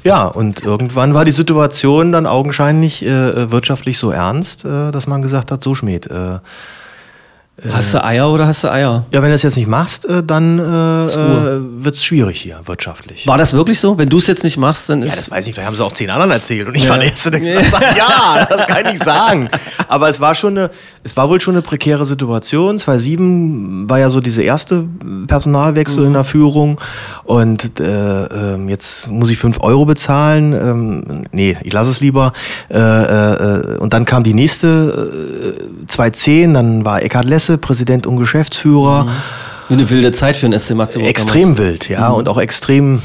Ja, 0.03 0.27
und 0.27 0.62
irgendwann 0.62 1.14
war 1.14 1.24
die 1.24 1.33
Situation 1.33 2.12
dann 2.12 2.27
augenscheinlich 2.27 3.05
äh, 3.05 3.51
wirtschaftlich 3.51 3.98
so 3.98 4.11
ernst, 4.11 4.64
äh, 4.64 4.90
dass 4.90 5.07
man 5.07 5.22
gesagt 5.22 5.53
hat, 5.53 5.62
so 5.62 5.74
Schmied. 5.74 6.07
Äh, 6.07 6.38
Hast 7.73 7.92
du 7.92 8.05
Eier 8.05 8.31
oder 8.31 8.47
hast 8.47 8.62
du 8.62 8.71
Eier? 8.71 9.05
ja, 9.11 9.21
wenn 9.21 9.31
du 9.31 9.35
das 9.35 9.42
jetzt 9.42 9.57
nicht 9.57 9.66
machst, 9.66 10.05
äh, 10.05 10.23
dann 10.23 10.61
äh, 10.61 10.62
äh, 10.62 11.61
wird 11.83 11.97
es 11.97 12.05
schwierig 12.05 12.40
hier 12.40 12.61
wirtschaftlich. 12.66 13.27
War 13.27 13.37
das 13.37 13.53
wirklich 13.53 13.81
so? 13.81 13.99
Wenn 13.99 14.09
du 14.09 14.18
es 14.18 14.29
jetzt 14.29 14.44
nicht 14.44 14.59
machst, 14.59 14.88
dann 14.88 15.01
Ja, 15.03 15.09
ist. 15.09 15.16
das 15.18 15.31
weiß 15.33 15.47
ich, 15.49 15.55
vielleicht 15.55 15.66
haben 15.66 15.75
sie 15.75 15.85
auch 15.85 15.90
zehn 15.92 16.09
anderen 16.11 16.31
erzählt 16.31 16.68
und 16.68 16.77
ich 16.77 16.85
Ja. 16.85 16.90
war 16.90 16.99
der 16.99 17.09
Erste, 17.11 17.33
der 17.33 17.40
gesagt 17.40 17.73
hat, 17.81 17.97
ja, 17.97 18.47
das 18.49 18.66
kann 18.68 18.94
ich 18.94 19.03
sagen. 19.03 19.49
Aber 19.88 20.09
es 20.09 20.21
war 20.21 20.37
schon 20.37 20.57
eine, 20.57 20.71
es 21.03 21.16
war 21.16 21.29
wohl 21.29 21.40
schon 21.40 21.55
eine 21.55 21.62
prekäre 21.62 22.05
Situation. 22.05 22.79
2007 22.79 23.90
war 23.90 23.99
ja 23.99 24.11
so 24.11 24.21
diese 24.21 24.42
erste 24.42 24.85
Personalwechsel 25.27 26.05
in 26.05 26.12
der 26.12 26.25
Führung 26.25 26.81
und 27.25 27.81
äh, 27.81 28.25
ähm, 28.55 28.68
jetzt 28.68 29.11
muss 29.11 29.31
ich 29.31 29.38
fünf 29.38 29.59
Euro 29.61 29.85
bezahlen. 29.85 30.53
Ähm, 30.53 31.25
nee, 31.33 31.57
ich 31.64 31.73
lasse 31.73 31.90
es 31.90 31.99
lieber. 32.01 32.33
Äh, 32.71 32.79
äh, 32.79 33.77
und 33.79 33.92
dann 33.92 34.05
kam 34.05 34.23
die 34.23 34.35
nächste 34.35 35.57
äh, 35.59 35.87
2010, 35.88 36.55
dann 36.55 36.85
war 36.85 37.03
Eckhard 37.03 37.25
Lesse, 37.48 37.58
Präsident 37.58 38.06
und 38.06 38.16
Geschäftsführer. 38.16 39.06
Eine 39.70 39.90
wilde 39.90 40.12
Zeit 40.12 40.37
für 40.37 40.48
den 40.48 40.58
SC 40.58 40.74
Magdeburg. 40.74 41.08
Extrem 41.08 41.42
damals. 41.42 41.58
wild, 41.58 41.88
ja, 41.88 42.08
und 42.08 42.28
auch 42.28 42.38
extrem 42.38 43.02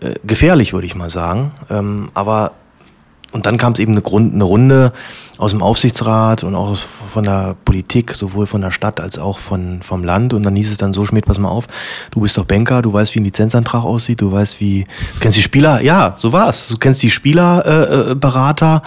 äh, 0.00 0.14
gefährlich, 0.24 0.72
würde 0.72 0.86
ich 0.86 0.94
mal 0.94 1.10
sagen. 1.10 1.52
Ähm, 1.70 2.10
aber 2.14 2.52
und 3.32 3.44
dann 3.44 3.58
kam 3.58 3.72
es 3.72 3.78
eben 3.78 3.92
eine, 3.92 4.02
Grund, 4.02 4.34
eine 4.34 4.44
Runde 4.44 4.92
aus 5.38 5.50
dem 5.50 5.62
Aufsichtsrat 5.62 6.44
und 6.44 6.54
auch 6.54 6.68
aus, 6.68 6.86
von 7.12 7.24
der 7.24 7.56
Politik, 7.64 8.14
sowohl 8.14 8.46
von 8.46 8.60
der 8.60 8.72
Stadt 8.72 9.00
als 9.00 9.18
auch 9.18 9.38
von, 9.38 9.82
vom 9.82 10.04
Land. 10.04 10.34
Und 10.34 10.42
dann 10.42 10.56
hieß 10.56 10.70
es 10.70 10.76
dann 10.76 10.92
so, 10.92 11.04
Schmidt, 11.04 11.26
pass 11.26 11.38
mal 11.38 11.48
auf, 11.48 11.66
du 12.10 12.20
bist 12.20 12.36
doch 12.36 12.44
Banker, 12.44 12.82
du 12.82 12.92
weißt, 12.92 13.14
wie 13.14 13.20
ein 13.20 13.24
Lizenzantrag 13.24 13.84
aussieht, 13.84 14.20
du 14.20 14.32
weißt, 14.32 14.60
wie, 14.60 14.84
du 14.84 15.20
kennst 15.20 15.38
die 15.38 15.42
Spieler, 15.42 15.82
ja, 15.82 16.16
so 16.18 16.32
war's. 16.32 16.68
Du 16.68 16.76
kennst 16.76 17.02
die 17.02 17.10
Spielerberater. 17.10 18.10
Äh, 18.10 18.14
Berater. 18.14 18.82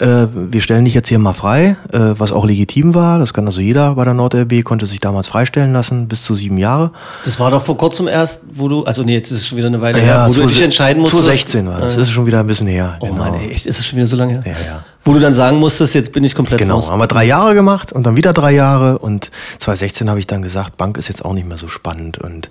Äh, 0.00 0.26
wir 0.34 0.60
stellen 0.60 0.84
dich 0.84 0.94
jetzt 0.94 1.08
hier 1.08 1.20
mal 1.20 1.34
frei, 1.34 1.76
äh, 1.92 1.98
was 2.18 2.32
auch 2.32 2.44
legitim 2.44 2.94
war. 2.96 3.20
Das 3.20 3.32
kann 3.32 3.46
also 3.46 3.60
jeder 3.60 3.94
bei 3.94 4.04
der 4.04 4.14
NordLB, 4.14 4.64
konnte 4.64 4.86
sich 4.86 4.98
damals 4.98 5.28
freistellen 5.28 5.72
lassen, 5.72 6.08
bis 6.08 6.22
zu 6.22 6.34
sieben 6.34 6.58
Jahre. 6.58 6.90
Das 7.24 7.38
war 7.38 7.52
doch 7.52 7.62
vor 7.62 7.76
kurzem 7.76 8.08
erst, 8.08 8.42
wo 8.52 8.66
du, 8.66 8.82
also 8.82 9.04
nee, 9.04 9.12
jetzt 9.14 9.30
ist 9.30 9.38
es 9.38 9.46
schon 9.46 9.58
wieder 9.58 9.68
eine 9.68 9.80
Weile 9.80 10.00
her, 10.00 10.26
wo 10.28 10.32
du 10.32 10.40
20- 10.42 10.46
dich 10.48 10.62
entscheiden 10.62 11.00
musstest. 11.00 11.24
2016 11.24 11.66
war 11.68 11.80
das. 11.80 11.94
Das 11.94 12.08
ist 12.08 12.12
schon 12.12 12.26
wieder 12.26 12.40
ein 12.40 12.46
bisschen 12.48 12.66
her. 12.66 12.96
Oh 12.98 13.06
genau. 13.06 13.18
Mann, 13.18 13.34
echt, 13.34 13.66
ist 13.66 13.78
es 13.78 13.86
schon 13.86 13.96
wieder 13.96 14.08
so 14.08 14.16
lange 14.16 14.32
her? 14.32 14.42
Ja, 14.44 14.66
ja. 14.66 14.84
Wo 15.04 15.12
du 15.12 15.20
dann 15.20 15.32
sagen 15.34 15.58
musstest, 15.58 15.94
jetzt 15.94 16.12
bin 16.12 16.24
ich 16.24 16.34
komplett 16.34 16.58
Genau, 16.60 16.76
raus. 16.76 16.90
haben 16.90 16.98
wir 16.98 17.06
drei 17.06 17.24
Jahre 17.24 17.54
gemacht 17.54 17.92
und 17.92 18.04
dann 18.06 18.16
wieder 18.16 18.32
drei 18.32 18.52
Jahre 18.52 18.98
und 18.98 19.30
2016 19.58 20.08
habe 20.08 20.18
ich 20.20 20.26
dann 20.26 20.40
gesagt, 20.42 20.76
Bank 20.76 20.96
ist 20.96 21.08
jetzt 21.08 21.24
auch 21.24 21.34
nicht 21.34 21.46
mehr 21.46 21.58
so 21.58 21.68
spannend 21.68 22.18
und 22.18 22.48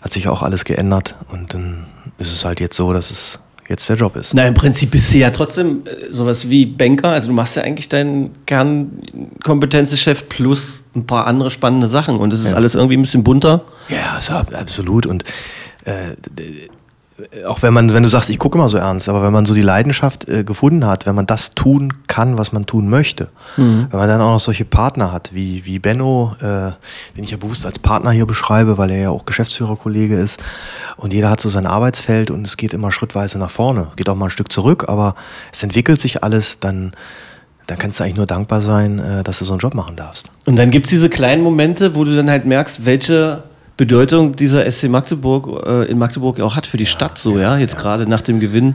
hat 0.00 0.12
sich 0.12 0.28
auch 0.28 0.42
alles 0.42 0.64
geändert 0.64 1.16
und 1.32 1.54
dann 1.54 1.86
ist 2.18 2.32
es 2.32 2.44
halt 2.44 2.60
jetzt 2.60 2.76
so, 2.76 2.92
dass 2.92 3.10
es 3.10 3.40
jetzt 3.68 3.88
der 3.88 3.96
Job 3.96 4.16
ist. 4.16 4.32
Na, 4.32 4.46
im 4.46 4.54
Prinzip 4.54 4.92
bist 4.92 5.12
du 5.12 5.18
ja 5.18 5.30
trotzdem 5.30 5.82
äh, 5.84 6.10
sowas 6.10 6.48
wie 6.48 6.64
Banker. 6.64 7.10
Also 7.10 7.26
du 7.28 7.34
machst 7.34 7.54
ja 7.56 7.62
eigentlich 7.64 7.88
deinen 7.90 8.30
Kernkompetenzgeschäft 8.46 10.28
plus 10.28 10.82
ein 10.96 11.06
paar 11.06 11.26
andere 11.26 11.50
spannende 11.50 11.88
Sachen. 11.88 12.16
Und 12.16 12.32
es 12.32 12.40
ist 12.44 12.54
alles 12.54 12.74
irgendwie 12.74 12.96
ein 12.96 13.02
bisschen 13.02 13.24
bunter. 13.24 13.62
Ja, 13.88 14.18
ab- 14.36 14.54
absolut 14.58 15.04
und 15.04 15.24
äh, 15.84 16.14
auch 17.46 17.62
wenn 17.62 17.74
man, 17.74 17.92
wenn 17.92 18.02
du 18.02 18.08
sagst, 18.08 18.30
ich 18.30 18.38
gucke 18.38 18.56
immer 18.56 18.68
so 18.68 18.78
ernst, 18.78 19.08
aber 19.08 19.22
wenn 19.22 19.32
man 19.32 19.44
so 19.44 19.54
die 19.54 19.62
Leidenschaft 19.62 20.28
äh, 20.28 20.44
gefunden 20.44 20.86
hat, 20.86 21.04
wenn 21.06 21.14
man 21.14 21.26
das 21.26 21.50
tun 21.50 21.92
kann, 22.06 22.38
was 22.38 22.52
man 22.52 22.66
tun 22.66 22.88
möchte, 22.88 23.28
mhm. 23.56 23.88
wenn 23.90 23.98
man 23.98 24.08
dann 24.08 24.20
auch 24.20 24.34
noch 24.34 24.40
solche 24.40 24.64
Partner 24.64 25.12
hat, 25.12 25.30
wie, 25.34 25.64
wie 25.64 25.78
Benno, 25.78 26.32
äh, 26.40 26.72
den 27.16 27.24
ich 27.24 27.30
ja 27.30 27.36
bewusst 27.36 27.66
als 27.66 27.78
Partner 27.80 28.12
hier 28.12 28.26
beschreibe, 28.26 28.78
weil 28.78 28.90
er 28.90 28.98
ja 28.98 29.10
auch 29.10 29.26
Geschäftsführerkollege 29.26 30.16
ist 30.16 30.42
und 30.96 31.12
jeder 31.12 31.30
hat 31.30 31.40
so 31.40 31.48
sein 31.48 31.66
Arbeitsfeld 31.66 32.30
und 32.30 32.46
es 32.46 32.56
geht 32.56 32.72
immer 32.72 32.92
schrittweise 32.92 33.38
nach 33.38 33.50
vorne, 33.50 33.88
geht 33.96 34.08
auch 34.08 34.16
mal 34.16 34.26
ein 34.26 34.30
Stück 34.30 34.52
zurück, 34.52 34.84
aber 34.88 35.16
es 35.52 35.62
entwickelt 35.62 36.00
sich 36.00 36.22
alles, 36.22 36.60
dann 36.60 36.92
dann 37.66 37.76
kannst 37.76 38.00
du 38.00 38.04
eigentlich 38.04 38.16
nur 38.16 38.26
dankbar 38.26 38.62
sein, 38.62 38.98
äh, 38.98 39.22
dass 39.22 39.40
du 39.40 39.44
so 39.44 39.52
einen 39.52 39.60
Job 39.60 39.74
machen 39.74 39.94
darfst. 39.94 40.30
Und 40.46 40.56
dann 40.56 40.70
gibt 40.70 40.86
es 40.86 40.90
diese 40.90 41.10
kleinen 41.10 41.42
Momente, 41.42 41.94
wo 41.94 42.04
du 42.04 42.16
dann 42.16 42.30
halt 42.30 42.46
merkst, 42.46 42.86
welche 42.86 43.42
Bedeutung 43.78 44.36
dieser 44.36 44.70
SC 44.70 44.88
Magdeburg 44.88 45.66
äh, 45.66 45.84
in 45.84 45.98
Magdeburg 45.98 46.40
auch 46.40 46.56
hat 46.56 46.66
für 46.66 46.76
die 46.76 46.84
ja, 46.84 46.90
Stadt 46.90 47.16
so, 47.16 47.38
ja, 47.38 47.54
ja? 47.54 47.58
jetzt 47.58 47.74
ja. 47.74 47.80
gerade 47.80 48.06
nach 48.08 48.20
dem 48.20 48.40
Gewinn 48.40 48.74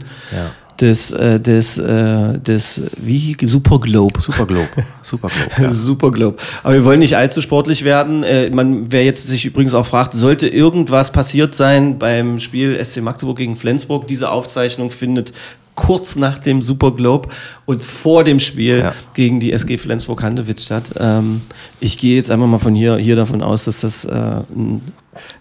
des, 0.79 1.11
äh, 1.11 1.39
des, 1.39 1.77
äh, 1.77 2.39
des, 2.39 2.81
wie, 2.97 3.35
Super 3.43 3.79
Globe. 3.79 4.19
Super 4.19 4.45
Globe. 4.45 4.69
Super 5.01 5.27
Globe. 5.27 5.73
Super 5.73 6.11
Globe. 6.11 6.37
Aber 6.63 6.73
wir 6.73 6.85
wollen 6.85 6.99
nicht 6.99 7.17
allzu 7.17 7.41
sportlich 7.41 7.83
werden. 7.83 8.23
Äh, 8.23 8.49
man, 8.49 8.91
wer 8.91 9.03
jetzt 9.03 9.27
sich 9.27 9.45
übrigens 9.45 9.73
auch 9.73 9.85
fragt, 9.85 10.13
sollte 10.13 10.47
irgendwas 10.47 11.11
passiert 11.11 11.53
sein 11.53 11.99
beim 11.99 12.39
Spiel 12.39 12.83
SC 12.83 13.01
Magdeburg 13.01 13.37
gegen 13.37 13.55
Flensburg, 13.55 14.07
diese 14.07 14.31
Aufzeichnung 14.31 14.89
findet 14.89 15.33
kurz 15.75 16.15
nach 16.15 16.37
dem 16.37 16.61
Super 16.61 16.91
Globe 16.91 17.29
und 17.65 17.83
vor 17.83 18.23
dem 18.23 18.39
Spiel 18.39 18.79
ja. 18.79 18.93
gegen 19.13 19.39
die 19.39 19.51
SG 19.51 19.77
Flensburg-Handewitt 19.77 20.61
statt. 20.61 20.91
Ähm, 20.97 21.41
ich 21.79 21.97
gehe 21.97 22.15
jetzt 22.15 22.29
einfach 22.29 22.47
mal 22.47 22.59
von 22.59 22.75
hier, 22.75 22.97
hier 22.97 23.15
davon 23.15 23.41
aus, 23.41 23.65
dass 23.65 23.81
das 23.81 24.05
äh, 24.05 24.11
ein 24.11 24.81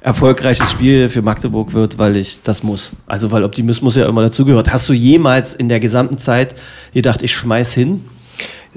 erfolgreiches 0.00 0.70
Spiel 0.70 1.08
für 1.08 1.22
Magdeburg 1.22 1.72
wird, 1.72 1.98
weil 1.98 2.16
ich 2.16 2.42
das 2.42 2.62
muss. 2.62 2.92
Also 3.06 3.30
weil 3.30 3.44
Optimismus 3.44 3.96
ja 3.96 4.06
immer 4.06 4.22
dazugehört. 4.22 4.72
Hast 4.72 4.88
du 4.88 4.92
jemals 4.92 5.54
in 5.54 5.68
der 5.68 5.80
gesamten 5.80 6.18
Zeit 6.18 6.54
gedacht, 6.92 7.22
ich 7.22 7.34
schmeiß 7.34 7.72
hin? 7.72 8.04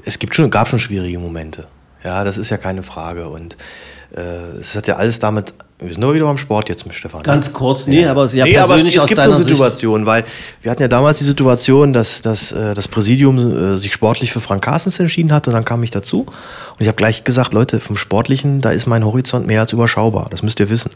Es 0.04 0.18
gibt 0.18 0.34
schon, 0.34 0.50
gab 0.50 0.68
schon 0.68 0.78
schwierige 0.78 1.18
Momente. 1.18 1.66
Ja, 2.04 2.22
das 2.24 2.38
ist 2.38 2.50
ja 2.50 2.56
keine 2.56 2.82
Frage. 2.82 3.28
Und 3.28 3.56
äh, 4.14 4.58
es 4.60 4.76
hat 4.76 4.86
ja 4.86 4.96
alles 4.96 5.18
damit 5.18 5.54
wir 5.78 5.90
sind 5.90 6.00
nur 6.00 6.14
wieder 6.14 6.24
beim 6.24 6.38
Sport 6.38 6.70
jetzt 6.70 6.86
mit 6.86 6.94
Stefan. 6.94 7.22
Ganz 7.22 7.52
kurz, 7.52 7.86
nee, 7.86 8.02
ja. 8.02 8.10
aber 8.10 8.28
sehr 8.28 8.46
nee, 8.46 8.54
persönlich 8.54 8.98
aber 8.98 9.04
es, 9.04 9.10
es 9.10 9.26
gibt 9.26 9.34
so 9.34 9.42
Situationen, 9.42 10.06
weil 10.06 10.24
wir 10.62 10.70
hatten 10.70 10.80
ja 10.80 10.88
damals 10.88 11.18
die 11.18 11.24
Situation, 11.24 11.92
dass, 11.92 12.22
dass 12.22 12.50
äh, 12.52 12.72
das 12.72 12.88
Präsidium 12.88 13.38
äh, 13.38 13.76
sich 13.76 13.92
sportlich 13.92 14.32
für 14.32 14.40
Frank 14.40 14.64
Carstens 14.64 14.98
entschieden 14.98 15.32
hat 15.32 15.48
und 15.48 15.52
dann 15.52 15.66
kam 15.66 15.82
ich 15.82 15.90
dazu. 15.90 16.20
Und 16.20 16.80
ich 16.80 16.88
habe 16.88 16.96
gleich 16.96 17.24
gesagt, 17.24 17.52
Leute, 17.52 17.80
vom 17.80 17.98
Sportlichen, 17.98 18.62
da 18.62 18.70
ist 18.70 18.86
mein 18.86 19.04
Horizont 19.04 19.46
mehr 19.46 19.60
als 19.60 19.74
überschaubar, 19.74 20.28
das 20.30 20.42
müsst 20.42 20.60
ihr 20.60 20.70
wissen. 20.70 20.92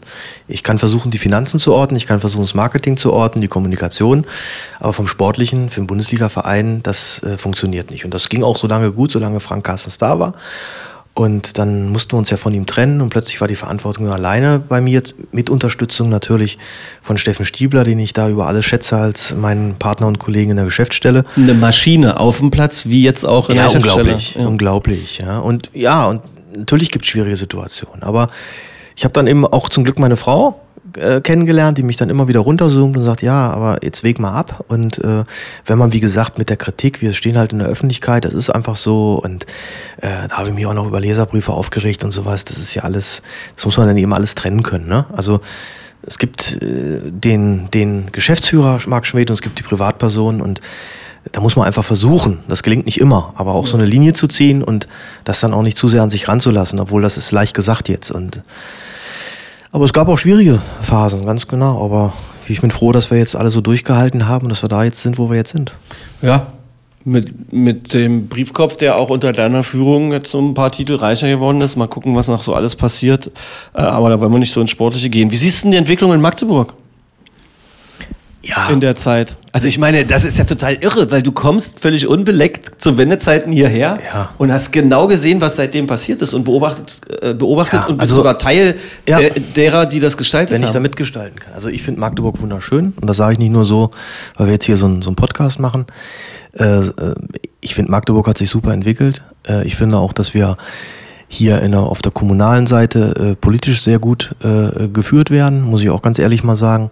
Ich 0.47 0.63
kann 0.63 0.79
versuchen, 0.79 1.11
die 1.11 1.19
Finanzen 1.19 1.59
zu 1.59 1.73
ordnen, 1.73 1.97
ich 1.97 2.07
kann 2.07 2.19
versuchen, 2.19 2.41
das 2.43 2.55
Marketing 2.55 2.97
zu 2.97 3.13
ordnen, 3.13 3.41
die 3.41 3.47
Kommunikation, 3.47 4.25
aber 4.79 4.93
vom 4.93 5.07
Sportlichen, 5.07 5.69
für 5.69 5.81
den 5.81 5.87
Bundesliga-Verein, 5.87 6.81
das 6.81 7.21
äh, 7.21 7.37
funktioniert 7.37 7.91
nicht. 7.91 8.03
Und 8.03 8.15
das 8.15 8.29
ging 8.29 8.43
auch 8.43 8.57
so 8.57 8.65
lange 8.65 8.91
gut, 8.91 9.11
solange 9.11 9.41
Frank 9.41 9.63
Carstens 9.63 9.99
da 9.99 10.17
war 10.17 10.33
und 11.13 11.57
dann 11.57 11.89
mussten 11.89 12.13
wir 12.13 12.19
uns 12.19 12.29
ja 12.29 12.37
von 12.37 12.53
ihm 12.53 12.65
trennen 12.65 13.01
und 13.01 13.09
plötzlich 13.09 13.41
war 13.41 13.47
die 13.47 13.55
Verantwortung 13.55 14.09
alleine 14.09 14.59
bei 14.59 14.79
mir, 14.79 15.03
mit 15.31 15.49
Unterstützung 15.49 16.09
natürlich 16.09 16.57
von 17.01 17.17
Steffen 17.17 17.45
Stiebler, 17.45 17.83
den 17.83 17.99
ich 17.99 18.13
da 18.13 18.29
über 18.29 18.47
alles 18.47 18.65
schätze 18.65 18.97
als 18.97 19.35
meinen 19.35 19.75
Partner 19.75 20.07
und 20.07 20.19
Kollegen 20.19 20.51
in 20.51 20.57
der 20.57 20.65
Geschäftsstelle. 20.65 21.25
Eine 21.35 21.53
Maschine 21.53 22.19
auf 22.19 22.37
dem 22.37 22.49
Platz, 22.49 22.85
wie 22.85 23.03
jetzt 23.03 23.25
auch 23.25 23.49
in 23.49 23.57
ja, 23.57 23.67
der 23.67 23.81
Geschäftsstelle. 23.81 24.11
Unglaublich, 24.11 24.35
ja. 24.35 24.47
unglaublich. 24.47 25.17
Ja. 25.17 25.39
Und 25.39 25.69
ja, 25.73 26.05
und 26.07 26.21
natürlich 26.55 26.91
gibt 26.91 27.03
es 27.03 27.11
schwierige 27.11 27.35
Situationen. 27.35 28.03
Aber 28.03 28.29
ich 28.95 29.03
habe 29.03 29.13
dann 29.13 29.27
eben 29.27 29.45
auch 29.45 29.67
zum 29.67 29.83
Glück 29.83 29.99
meine 29.99 30.15
Frau 30.15 30.61
äh, 30.97 31.21
kennengelernt, 31.21 31.77
die 31.77 31.83
mich 31.83 31.97
dann 31.97 32.09
immer 32.09 32.27
wieder 32.27 32.39
runterzoomt 32.41 32.97
und 32.97 33.03
sagt, 33.03 33.21
ja, 33.21 33.49
aber 33.51 33.79
jetzt 33.83 34.03
weg 34.03 34.19
mal 34.19 34.33
ab. 34.33 34.65
Und 34.67 34.99
äh, 34.99 35.23
wenn 35.65 35.77
man, 35.77 35.93
wie 35.93 35.99
gesagt, 35.99 36.37
mit 36.37 36.49
der 36.49 36.57
Kritik, 36.57 37.01
wir 37.01 37.13
stehen 37.13 37.37
halt 37.37 37.51
in 37.51 37.59
der 37.59 37.67
Öffentlichkeit, 37.67 38.25
das 38.25 38.33
ist 38.33 38.49
einfach 38.49 38.75
so. 38.75 39.21
Und 39.23 39.45
äh, 39.97 40.27
da 40.29 40.37
habe 40.37 40.49
ich 40.49 40.55
mich 40.55 40.65
auch 40.65 40.73
noch 40.73 40.87
über 40.87 40.99
Leserbriefe 40.99 41.51
aufgeregt 41.51 42.03
und 42.03 42.11
sowas. 42.11 42.45
Das 42.45 42.57
ist 42.57 42.73
ja 42.73 42.83
alles, 42.83 43.21
das 43.55 43.65
muss 43.65 43.77
man 43.77 43.87
dann 43.87 43.97
eben 43.97 44.13
alles 44.13 44.35
trennen 44.35 44.63
können. 44.63 44.87
Ne? 44.87 45.05
Also 45.13 45.41
es 46.03 46.17
gibt 46.17 46.61
äh, 46.61 46.99
den, 47.03 47.69
den 47.71 48.11
Geschäftsführer 48.11 48.79
Marc 48.85 49.05
Schmidt 49.05 49.29
und 49.29 49.35
es 49.35 49.41
gibt 49.41 49.59
die 49.59 49.63
Privatperson 49.63 50.41
und 50.41 50.61
da 51.31 51.39
muss 51.39 51.55
man 51.55 51.67
einfach 51.67 51.85
versuchen, 51.85 52.39
das 52.47 52.63
gelingt 52.63 52.85
nicht 52.85 52.99
immer, 52.99 53.33
aber 53.35 53.53
auch 53.53 53.67
so 53.67 53.77
eine 53.77 53.85
Linie 53.85 54.13
zu 54.13 54.27
ziehen 54.27 54.63
und 54.63 54.87
das 55.23 55.39
dann 55.39 55.53
auch 55.53 55.61
nicht 55.61 55.77
zu 55.77 55.87
sehr 55.87 56.01
an 56.01 56.09
sich 56.09 56.27
ranzulassen, 56.27 56.79
obwohl 56.79 57.01
das 57.01 57.17
ist 57.17 57.31
leicht 57.31 57.53
gesagt 57.53 57.89
jetzt. 57.89 58.11
Und 58.11 58.41
aber 59.71 59.85
es 59.85 59.93
gab 59.93 60.07
auch 60.07 60.17
schwierige 60.17 60.61
Phasen, 60.81 61.25
ganz 61.25 61.47
genau. 61.47 61.83
Aber 61.83 62.13
ich 62.47 62.61
bin 62.61 62.71
froh, 62.71 62.91
dass 62.91 63.11
wir 63.11 63.17
jetzt 63.17 63.35
alle 63.35 63.51
so 63.51 63.61
durchgehalten 63.61 64.27
haben 64.27 64.45
und 64.45 64.49
dass 64.49 64.63
wir 64.63 64.69
da 64.69 64.83
jetzt 64.83 65.01
sind, 65.01 65.17
wo 65.17 65.29
wir 65.29 65.37
jetzt 65.37 65.51
sind. 65.51 65.75
Ja, 66.21 66.47
mit, 67.03 67.51
mit 67.51 67.93
dem 67.93 68.27
Briefkopf, 68.27 68.77
der 68.77 68.99
auch 68.99 69.09
unter 69.09 69.31
deiner 69.31 69.63
Führung 69.63 70.11
jetzt 70.11 70.31
so 70.31 70.39
ein 70.39 70.53
paar 70.53 70.71
Titel 70.71 70.95
reicher 70.95 71.27
geworden 71.27 71.61
ist. 71.61 71.75
Mal 71.75 71.87
gucken, 71.87 72.15
was 72.15 72.27
noch 72.27 72.43
so 72.43 72.53
alles 72.53 72.75
passiert. 72.75 73.27
Äh, 73.73 73.81
aber 73.81 74.09
da 74.09 74.19
wollen 74.19 74.31
wir 74.31 74.39
nicht 74.39 74.53
so 74.53 74.61
ins 74.61 74.69
Sportliche 74.69 75.09
gehen. 75.09 75.31
Wie 75.31 75.37
siehst 75.37 75.61
du 75.61 75.65
denn 75.65 75.71
die 75.71 75.77
Entwicklung 75.77 76.13
in 76.13 76.21
Magdeburg? 76.21 76.73
Ja. 78.43 78.69
in 78.69 78.79
der 78.79 78.95
Zeit. 78.95 79.37
Also 79.51 79.67
ich 79.67 79.77
meine, 79.77 80.05
das 80.05 80.23
ist 80.23 80.37
ja 80.37 80.43
total 80.43 80.75
irre, 80.75 81.11
weil 81.11 81.21
du 81.21 81.31
kommst 81.31 81.79
völlig 81.79 82.07
unbeleckt 82.07 82.81
zu 82.81 82.97
Wendezeiten 82.97 83.51
hierher 83.51 83.99
ja. 84.13 84.29
und 84.37 84.51
hast 84.51 84.71
genau 84.71 85.07
gesehen, 85.07 85.41
was 85.41 85.55
seitdem 85.55 85.87
passiert 85.87 86.21
ist 86.21 86.33
und 86.33 86.43
beobachtet, 86.43 87.01
äh, 87.21 87.33
beobachtet 87.33 87.81
ja, 87.81 87.87
und 87.87 87.97
bist 87.97 88.11
also, 88.11 88.15
sogar 88.15 88.37
Teil 88.37 88.75
ja. 89.07 89.19
der, 89.19 89.31
derer, 89.31 89.85
die 89.85 89.99
das 89.99 90.17
gestaltet 90.17 90.51
Wenn 90.51 90.57
haben. 90.57 90.63
Wenn 90.63 90.69
ich 90.69 90.73
da 90.73 90.79
mitgestalten 90.79 91.39
kann. 91.39 91.53
Also 91.53 91.69
ich 91.69 91.83
finde 91.83 91.99
Magdeburg 91.99 92.41
wunderschön 92.41 92.93
und 92.99 93.07
das 93.07 93.17
sage 93.17 93.33
ich 93.33 93.39
nicht 93.39 93.51
nur 93.51 93.65
so, 93.65 93.91
weil 94.37 94.47
wir 94.47 94.53
jetzt 94.53 94.65
hier 94.65 94.77
so, 94.77 94.87
ein, 94.87 95.01
so 95.01 95.09
einen 95.09 95.15
Podcast 95.15 95.59
machen. 95.59 95.85
Äh, 96.53 96.63
äh 96.65 97.15
ich 97.63 97.75
finde, 97.75 97.91
Magdeburg 97.91 98.27
hat 98.27 98.39
sich 98.39 98.49
super 98.49 98.73
entwickelt. 98.73 99.21
Äh, 99.47 99.67
ich 99.67 99.75
finde 99.75 99.97
auch, 99.97 100.13
dass 100.13 100.33
wir 100.33 100.57
hier 101.33 101.61
in 101.61 101.71
der, 101.71 101.81
auf 101.81 102.01
der 102.01 102.11
kommunalen 102.11 102.67
Seite 102.67 103.31
äh, 103.31 103.35
politisch 103.35 103.81
sehr 103.81 103.99
gut 103.99 104.35
äh, 104.43 104.87
geführt 104.89 105.31
werden, 105.31 105.61
muss 105.61 105.81
ich 105.81 105.89
auch 105.89 106.01
ganz 106.01 106.19
ehrlich 106.19 106.43
mal 106.43 106.57
sagen 106.57 106.89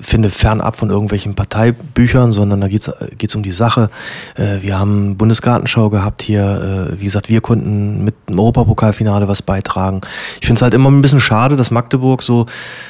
finde 0.00 0.30
fernab 0.30 0.76
von 0.76 0.90
irgendwelchen 0.90 1.34
Parteibüchern, 1.34 2.32
sondern 2.32 2.60
da 2.60 2.68
geht 2.68 2.88
es 2.88 3.34
um 3.34 3.42
die 3.42 3.50
Sache. 3.50 3.90
Äh, 4.34 4.62
wir 4.62 4.78
haben 4.78 5.16
Bundesgartenschau 5.16 5.90
gehabt 5.90 6.22
hier. 6.22 6.90
Äh, 6.92 7.00
wie 7.00 7.04
gesagt, 7.04 7.28
wir 7.28 7.40
konnten 7.40 8.04
mit 8.04 8.14
dem 8.28 8.38
Europapokalfinale 8.38 9.28
was 9.28 9.42
beitragen. 9.42 10.00
Ich 10.40 10.46
finde 10.46 10.58
es 10.58 10.62
halt 10.62 10.74
immer 10.74 10.90
ein 10.90 11.02
bisschen 11.02 11.20
schade, 11.20 11.56
dass 11.56 11.70
Magdeburg 11.70 12.22
so 12.22 12.46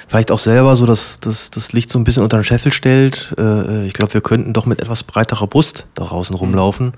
vielleicht 0.08 0.30
auch 0.30 0.38
selber 0.38 0.76
so 0.76 0.86
das, 0.86 1.20
das, 1.20 1.50
das 1.50 1.72
Licht 1.72 1.90
so 1.90 1.98
ein 1.98 2.04
bisschen 2.04 2.22
unter 2.22 2.38
den 2.38 2.44
Scheffel 2.44 2.72
stellt. 2.72 3.34
Äh, 3.38 3.86
ich 3.86 3.92
glaube, 3.92 4.14
wir 4.14 4.20
könnten 4.20 4.52
doch 4.52 4.66
mit 4.66 4.80
etwas 4.80 5.02
breiterer 5.02 5.46
Brust 5.46 5.86
da 5.94 6.04
draußen 6.04 6.34
rumlaufen. 6.34 6.86
Mhm 6.86 6.92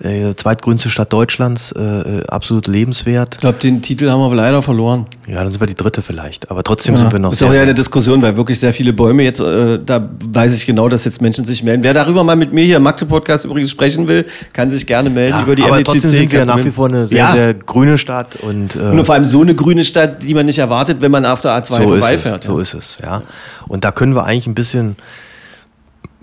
äh, 0.00 0.34
zweitgrünste 0.34 0.90
Stadt 0.90 1.12
Deutschlands, 1.12 1.72
äh, 1.72 1.80
äh, 1.82 2.26
absolut 2.26 2.66
lebenswert. 2.66 3.34
Ich 3.34 3.40
glaube, 3.40 3.58
den 3.58 3.82
Titel 3.82 4.10
haben 4.10 4.20
wir 4.20 4.34
leider 4.34 4.62
verloren. 4.62 5.06
Ja, 5.26 5.36
dann 5.42 5.52
sind 5.52 5.60
wir 5.60 5.66
die 5.66 5.74
dritte 5.74 6.02
vielleicht. 6.02 6.50
Aber 6.50 6.62
trotzdem 6.62 6.94
ja, 6.94 7.00
sind 7.00 7.12
wir 7.12 7.18
noch. 7.18 7.30
Das 7.30 7.40
ist 7.40 7.46
auch 7.46 7.52
ja 7.52 7.62
eine 7.62 7.74
Diskussion, 7.74 8.22
weil 8.22 8.36
wirklich 8.36 8.58
sehr 8.58 8.72
viele 8.72 8.92
Bäume 8.92 9.22
jetzt, 9.22 9.40
äh, 9.40 9.78
da 9.84 10.08
weiß 10.24 10.54
ich 10.54 10.66
genau, 10.66 10.88
dass 10.88 11.04
jetzt 11.04 11.22
Menschen 11.22 11.44
sich 11.44 11.62
melden. 11.62 11.82
Wer 11.82 11.94
darüber 11.94 12.24
mal 12.24 12.36
mit 12.36 12.52
mir 12.52 12.64
hier 12.64 12.76
im 12.76 12.82
Magde-Podcast 12.82 13.44
übrigens 13.44 13.70
sprechen 13.70 14.08
will, 14.08 14.26
kann 14.52 14.70
sich 14.70 14.86
gerne 14.86 15.10
melden 15.10 15.38
ja, 15.38 15.42
über 15.42 15.54
die 15.54 15.62
aber 15.62 15.76
MDCC. 15.78 15.84
Trotzdem 15.84 16.10
sind 16.10 16.32
wir 16.32 16.44
nach 16.44 16.64
wie 16.64 16.70
vor 16.70 16.88
eine 16.88 17.06
sehr, 17.06 17.18
ja. 17.18 17.32
sehr 17.32 17.54
grüne 17.54 17.98
Stadt. 17.98 18.36
Und, 18.36 18.76
äh, 18.76 18.78
und 18.78 19.04
vor 19.04 19.14
allem 19.14 19.24
so 19.24 19.42
eine 19.42 19.54
grüne 19.54 19.84
Stadt, 19.84 20.22
die 20.22 20.34
man 20.34 20.46
nicht 20.46 20.58
erwartet, 20.58 20.98
wenn 21.00 21.10
man 21.10 21.24
auf 21.26 21.40
der 21.40 21.52
A2 21.52 21.64
so 21.64 21.76
vorbeifährt. 21.88 22.44
So 22.44 22.58
ist 22.58 22.74
es, 22.74 22.98
ja. 23.02 23.22
Und 23.68 23.84
da 23.84 23.92
können 23.92 24.14
wir 24.14 24.24
eigentlich 24.24 24.46
ein 24.46 24.54
bisschen 24.54 24.96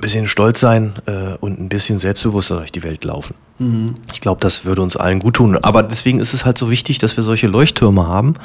bisschen 0.02 0.28
stolz 0.28 0.60
sein 0.60 0.94
äh, 1.06 1.36
und 1.40 1.60
ein 1.60 1.70
bisschen 1.70 2.00
selbstbewusster 2.00 2.58
durch 2.58 2.72
die 2.72 2.84
Welt 2.84 3.04
laufen. 3.04 3.36
Mhm. 3.60 3.96
Ich 4.14 4.22
glaube, 4.22 4.40
das 4.40 4.66
würde 4.66 4.82
uns 4.82 4.96
allen 4.96 5.20
gut 5.20 5.36
tun. 5.36 5.58
Aber 5.62 5.84
deswegen 5.84 6.20
ist 6.20 6.34
es 6.34 6.46
halt 6.46 6.58
so 6.58 6.72
wichtig, 6.72 6.98
dass 7.00 7.18
wir 7.18 7.24
solche 7.24 7.48
Leuchttürme 7.48 8.08
haben, 8.08 8.36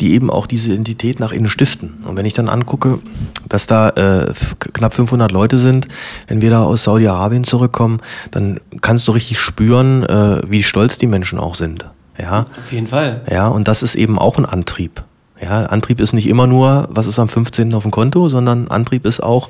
die 0.00 0.12
eben 0.14 0.30
auch 0.30 0.46
diese 0.46 0.72
Identität 0.72 1.20
nach 1.20 1.32
innen 1.32 1.48
stiften. 1.48 1.94
Und 2.06 2.16
wenn 2.16 2.26
ich 2.26 2.34
dann 2.34 2.48
angucke, 2.48 3.00
dass 3.48 3.66
da 3.66 3.90
äh, 3.90 4.32
knapp 4.72 4.94
500 4.94 5.30
Leute 5.30 5.58
sind, 5.58 5.88
wenn 6.28 6.40
wir 6.40 6.50
da 6.50 6.62
aus 6.62 6.84
Saudi-Arabien 6.84 7.44
zurückkommen, 7.44 8.00
dann 8.30 8.60
kannst 8.80 9.06
du 9.08 9.12
richtig 9.12 9.38
spüren, 9.38 10.04
äh, 10.04 10.42
wie 10.46 10.62
stolz 10.62 10.98
die 10.98 11.06
Menschen 11.06 11.38
auch 11.38 11.54
sind. 11.54 11.84
Ja? 12.18 12.46
Auf 12.62 12.72
jeden 12.72 12.86
Fall. 12.86 13.22
Ja, 13.30 13.48
und 13.48 13.68
das 13.68 13.82
ist 13.82 13.96
eben 13.96 14.18
auch 14.18 14.38
ein 14.38 14.46
Antrieb. 14.46 15.02
Ja, 15.40 15.64
Antrieb 15.64 16.00
ist 16.00 16.12
nicht 16.12 16.28
immer 16.28 16.46
nur, 16.46 16.88
was 16.90 17.06
ist 17.06 17.18
am 17.18 17.28
15. 17.28 17.74
auf 17.74 17.82
dem 17.82 17.90
Konto, 17.90 18.28
sondern 18.28 18.68
Antrieb 18.68 19.04
ist 19.04 19.20
auch, 19.20 19.48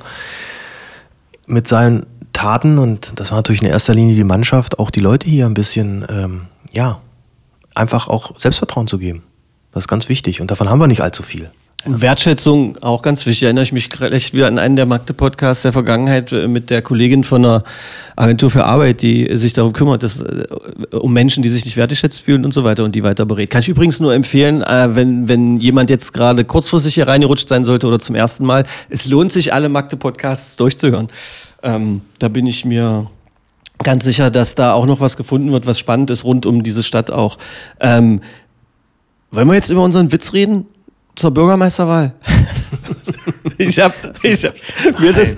mit 1.46 1.68
seinen 1.68 2.06
Taten, 2.32 2.78
und 2.78 3.12
das 3.16 3.30
war 3.30 3.38
natürlich 3.38 3.62
in 3.62 3.68
erster 3.68 3.94
Linie 3.94 4.14
die 4.14 4.24
Mannschaft, 4.24 4.78
auch 4.78 4.90
die 4.90 5.00
Leute 5.00 5.28
hier 5.28 5.46
ein 5.46 5.54
bisschen, 5.54 6.04
ähm, 6.08 6.46
ja, 6.72 7.00
einfach 7.74 8.08
auch 8.08 8.38
Selbstvertrauen 8.38 8.86
zu 8.88 8.98
geben. 8.98 9.22
Das 9.72 9.84
ist 9.84 9.88
ganz 9.88 10.08
wichtig 10.08 10.40
und 10.40 10.50
davon 10.50 10.68
haben 10.68 10.78
wir 10.78 10.86
nicht 10.86 11.02
allzu 11.02 11.22
viel. 11.22 11.50
Wertschätzung 11.86 12.78
auch 12.82 13.02
ganz 13.02 13.26
wichtig. 13.26 13.44
Erinnere 13.44 13.64
ich 13.64 13.72
mich 13.72 14.00
recht 14.00 14.32
wieder 14.32 14.46
an 14.46 14.58
einen 14.58 14.76
der 14.76 14.86
Magde-Podcasts 14.86 15.62
der 15.62 15.72
Vergangenheit 15.72 16.32
äh, 16.32 16.48
mit 16.48 16.70
der 16.70 16.82
Kollegin 16.82 17.24
von 17.24 17.44
einer 17.44 17.64
Agentur 18.16 18.50
für 18.50 18.64
Arbeit, 18.64 19.02
die 19.02 19.36
sich 19.36 19.52
darum 19.52 19.72
kümmert, 19.72 20.02
dass, 20.02 20.20
äh, 20.20 20.46
um 20.92 21.12
Menschen, 21.12 21.42
die 21.42 21.48
sich 21.48 21.64
nicht 21.64 21.76
wertgeschätzt 21.76 22.22
fühlen 22.22 22.44
und 22.44 22.52
so 22.52 22.64
weiter 22.64 22.84
und 22.84 22.94
die 22.94 23.02
weiter 23.02 23.26
berät. 23.26 23.50
Kann 23.50 23.60
ich 23.60 23.68
übrigens 23.68 24.00
nur 24.00 24.14
empfehlen, 24.14 24.62
äh, 24.62 24.94
wenn, 24.94 25.28
wenn 25.28 25.60
jemand 25.60 25.90
jetzt 25.90 26.12
gerade 26.12 26.44
kurzfristig 26.44 26.94
hier 26.94 27.06
reingerutscht 27.06 27.48
sein 27.48 27.64
sollte 27.64 27.86
oder 27.86 27.98
zum 27.98 28.14
ersten 28.14 28.44
Mal, 28.44 28.64
es 28.88 29.06
lohnt 29.06 29.32
sich, 29.32 29.52
alle 29.52 29.68
Magde-Podcasts 29.68 30.56
durchzuhören. 30.56 31.08
Ähm, 31.62 32.00
da 32.18 32.28
bin 32.28 32.46
ich 32.46 32.64
mir 32.64 33.10
ganz 33.82 34.04
sicher, 34.04 34.30
dass 34.30 34.54
da 34.54 34.72
auch 34.72 34.86
noch 34.86 35.00
was 35.00 35.16
gefunden 35.16 35.52
wird, 35.52 35.66
was 35.66 35.78
spannend 35.78 36.10
ist 36.10 36.24
rund 36.24 36.46
um 36.46 36.62
diese 36.62 36.82
Stadt 36.82 37.10
auch. 37.10 37.38
Ähm, 37.80 38.20
wollen 39.30 39.48
wir 39.48 39.54
jetzt 39.54 39.70
über 39.70 39.82
unseren 39.82 40.12
Witz 40.12 40.32
reden? 40.32 40.66
Zur 41.14 41.30
Bürgermeisterwahl. 41.30 42.14
ich 43.58 43.78
hab, 43.78 43.94
ich 44.22 44.44
hab, 44.44 44.54
mir 44.98 45.10
ist 45.10 45.18
es, 45.18 45.36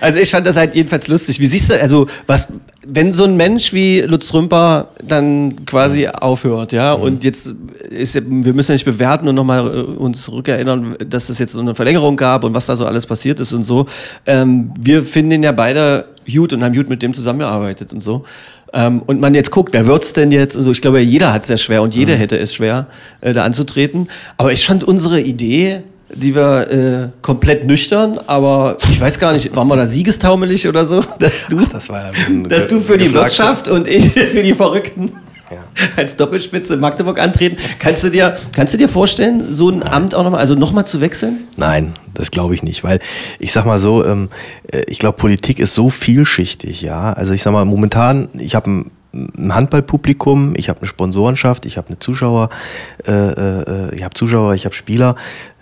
also 0.00 0.18
ich 0.18 0.30
fand 0.30 0.46
das 0.46 0.56
halt 0.56 0.74
jedenfalls 0.74 1.08
lustig. 1.08 1.38
Wie 1.40 1.46
siehst 1.46 1.70
du, 1.70 1.80
also 1.80 2.06
was, 2.26 2.48
wenn 2.84 3.12
so 3.12 3.24
ein 3.24 3.36
Mensch 3.36 3.72
wie 3.72 4.00
Lutz 4.00 4.32
Rümper 4.34 4.88
dann 5.02 5.64
quasi 5.66 6.08
aufhört, 6.08 6.72
ja, 6.72 6.96
mhm. 6.96 7.02
und 7.02 7.24
jetzt 7.24 7.54
ist, 7.90 8.14
wir 8.14 8.54
müssen 8.54 8.72
ja 8.72 8.74
nicht 8.74 8.84
bewerten 8.84 9.28
und 9.28 9.34
nochmal 9.34 9.66
äh, 9.66 9.80
uns 9.80 10.30
rückerinnern, 10.30 10.96
dass 11.06 11.28
es 11.28 11.38
jetzt 11.38 11.52
so 11.52 11.60
eine 11.60 11.74
Verlängerung 11.74 12.16
gab 12.16 12.44
und 12.44 12.54
was 12.54 12.66
da 12.66 12.76
so 12.76 12.86
alles 12.86 13.06
passiert 13.06 13.40
ist 13.40 13.52
und 13.52 13.62
so. 13.62 13.86
Ähm, 14.26 14.72
wir 14.80 15.04
finden 15.04 15.32
ihn 15.32 15.42
ja 15.42 15.52
beide 15.52 16.06
gut 16.30 16.52
und 16.52 16.62
haben 16.64 16.74
gut 16.74 16.88
mit 16.88 17.02
dem 17.02 17.14
zusammengearbeitet 17.14 17.92
und 17.92 18.00
so. 18.00 18.24
Ähm, 18.72 19.02
und 19.06 19.20
man 19.20 19.34
jetzt 19.34 19.50
guckt, 19.50 19.72
wer 19.72 19.86
wird's 19.86 20.12
denn 20.12 20.32
jetzt? 20.32 20.56
Also 20.56 20.70
ich 20.70 20.80
glaube, 20.80 21.00
jeder 21.00 21.32
hat 21.32 21.42
es 21.42 21.48
sehr 21.48 21.58
schwer 21.58 21.82
und 21.82 21.94
jeder 21.94 22.14
mhm. 22.14 22.18
hätte 22.18 22.38
es 22.38 22.54
schwer, 22.54 22.86
äh, 23.20 23.32
da 23.32 23.44
anzutreten. 23.44 24.08
Aber 24.38 24.52
ich 24.52 24.66
fand 24.66 24.84
unsere 24.84 25.20
Idee, 25.20 25.82
die 26.14 26.34
wir 26.34 26.70
äh, 26.70 27.08
komplett 27.22 27.66
nüchtern, 27.66 28.18
aber 28.26 28.76
ich 28.90 29.00
weiß 29.00 29.18
gar 29.18 29.32
nicht, 29.32 29.54
waren 29.56 29.68
wir 29.68 29.76
da 29.76 29.86
siegestaumelig 29.86 30.68
oder 30.68 30.84
so, 30.84 31.02
dass 31.18 31.46
du, 31.48 31.60
Ach, 31.62 31.68
das 31.68 31.88
war 31.88 32.06
ja 32.06 32.12
dass 32.48 32.66
du 32.66 32.80
für 32.80 32.96
die 32.96 33.12
Wirtschaft 33.12 33.68
und 33.68 33.86
ich 33.86 34.12
für 34.12 34.42
die 34.42 34.54
Verrückten 34.54 35.12
ja. 35.12 35.31
als 35.96 36.16
Doppelspitze 36.16 36.74
in 36.74 36.80
Magdeburg 36.80 37.18
antreten. 37.18 37.56
Kannst 37.78 38.04
du 38.04 38.10
dir, 38.10 38.36
kannst 38.52 38.74
du 38.74 38.78
dir 38.78 38.88
vorstellen, 38.88 39.44
so 39.52 39.68
ein 39.70 39.82
Amt 39.82 40.14
auch 40.14 40.22
nochmal, 40.24 40.40
also 40.40 40.54
nochmal 40.54 40.86
zu 40.86 41.00
wechseln? 41.00 41.44
Nein, 41.56 41.94
das 42.14 42.30
glaube 42.30 42.54
ich 42.54 42.62
nicht, 42.62 42.84
weil 42.84 43.00
ich 43.38 43.52
sag 43.52 43.66
mal 43.66 43.78
so, 43.78 44.04
ähm, 44.04 44.28
äh, 44.70 44.82
ich 44.86 44.98
glaube, 44.98 45.18
Politik 45.18 45.58
ist 45.58 45.74
so 45.74 45.90
vielschichtig, 45.90 46.82
ja. 46.82 47.12
Also 47.12 47.32
ich 47.32 47.42
sag 47.42 47.52
mal, 47.52 47.64
momentan, 47.64 48.28
ich 48.38 48.54
habe 48.54 48.70
ein 48.70 48.90
ein 49.12 49.54
Handballpublikum, 49.54 50.54
ich 50.56 50.68
habe 50.68 50.80
eine 50.80 50.88
Sponsorenschaft, 50.88 51.66
ich 51.66 51.76
habe 51.76 51.88
eine 51.88 51.98
Zuschauer, 51.98 52.48
äh, 53.06 53.12
äh, 53.12 53.94
ich 53.94 54.02
habe 54.02 54.14
Zuschauer, 54.14 54.54
ich 54.54 54.64
habe 54.64 54.74
Spieler. 54.74 55.16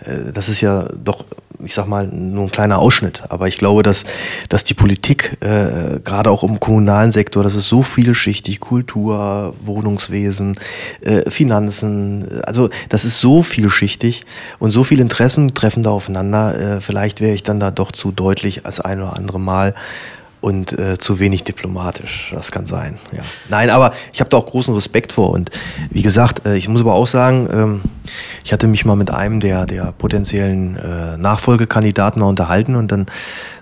Äh, 0.05 0.33
das 0.33 0.49
ist 0.49 0.61
ja 0.61 0.89
doch, 1.03 1.25
ich 1.65 1.75
sag 1.75 1.89
mal, 1.89 2.07
nur 2.07 2.45
ein 2.45 2.51
kleiner 2.53 2.79
Ausschnitt. 2.79 3.23
Aber 3.29 3.49
ich 3.49 3.59
glaube, 3.59 3.83
dass, 3.83 4.05
dass 4.49 4.63
die 4.63 4.75
Politik, 4.75 5.37
äh, 5.41 5.99
gerade 6.05 6.31
auch 6.31 6.45
im 6.45 6.61
kommunalen 6.61 7.11
Sektor, 7.11 7.43
das 7.43 7.57
ist 7.57 7.67
so 7.67 7.83
vielschichtig, 7.83 8.61
Kultur, 8.61 9.55
Wohnungswesen, 9.65 10.57
äh, 11.01 11.29
Finanzen, 11.29 12.43
also 12.45 12.71
das 12.89 13.05
ist 13.05 13.19
so 13.19 13.43
vielschichtig 13.43 14.25
und 14.61 14.71
so 14.71 14.85
viele 14.85 15.03
Interessen 15.03 15.55
treffen 15.55 15.83
da 15.83 15.91
aufeinander. 15.91 16.77
Äh, 16.77 16.81
vielleicht 16.81 17.21
wäre 17.21 17.35
ich 17.35 17.43
dann 17.43 17.59
da 17.59 17.73
doch 17.73 17.91
zu 17.91 18.13
deutlich 18.13 18.65
als 18.65 18.81
ein 18.81 19.01
oder 19.01 19.17
andere 19.17 19.41
Mal 19.41 19.75
und 20.41 20.79
äh, 20.79 20.97
zu 20.99 21.19
wenig 21.19 21.45
diplomatisch. 21.45 22.31
Das 22.35 22.51
kann 22.51 22.67
sein. 22.67 22.99
Ja. 23.13 23.23
Nein, 23.49 23.71
aber 23.71 23.93
ich 24.13 24.21
habe 24.21 24.31
da 24.31 24.39
auch 24.39 24.47
großen 24.47 24.75
Respekt 24.75 25.13
vor. 25.13 25.31
Und 25.31 25.51
wie 25.91 26.03
gesagt, 26.03 26.47
äh, 26.47 26.57
ich 26.57 26.69
muss 26.69 26.81
aber 26.81 26.95
auch 26.95 27.07
sagen, 27.07 27.49
ähm, 27.53 27.81
ich 28.43 28.53
hatte 28.53 28.67
mich 28.67 28.85
mal 28.85 28.97
mit 28.97 29.11
einem 29.11 29.41
der, 29.41 29.67
der 29.67 29.93
potenziellen 29.93 30.77
äh, 30.77 31.19
Nachfolgekandidaten 31.19 32.21
mal 32.21 32.29
unterhalten 32.29 32.75
und 32.75 32.91
dann 32.91 33.07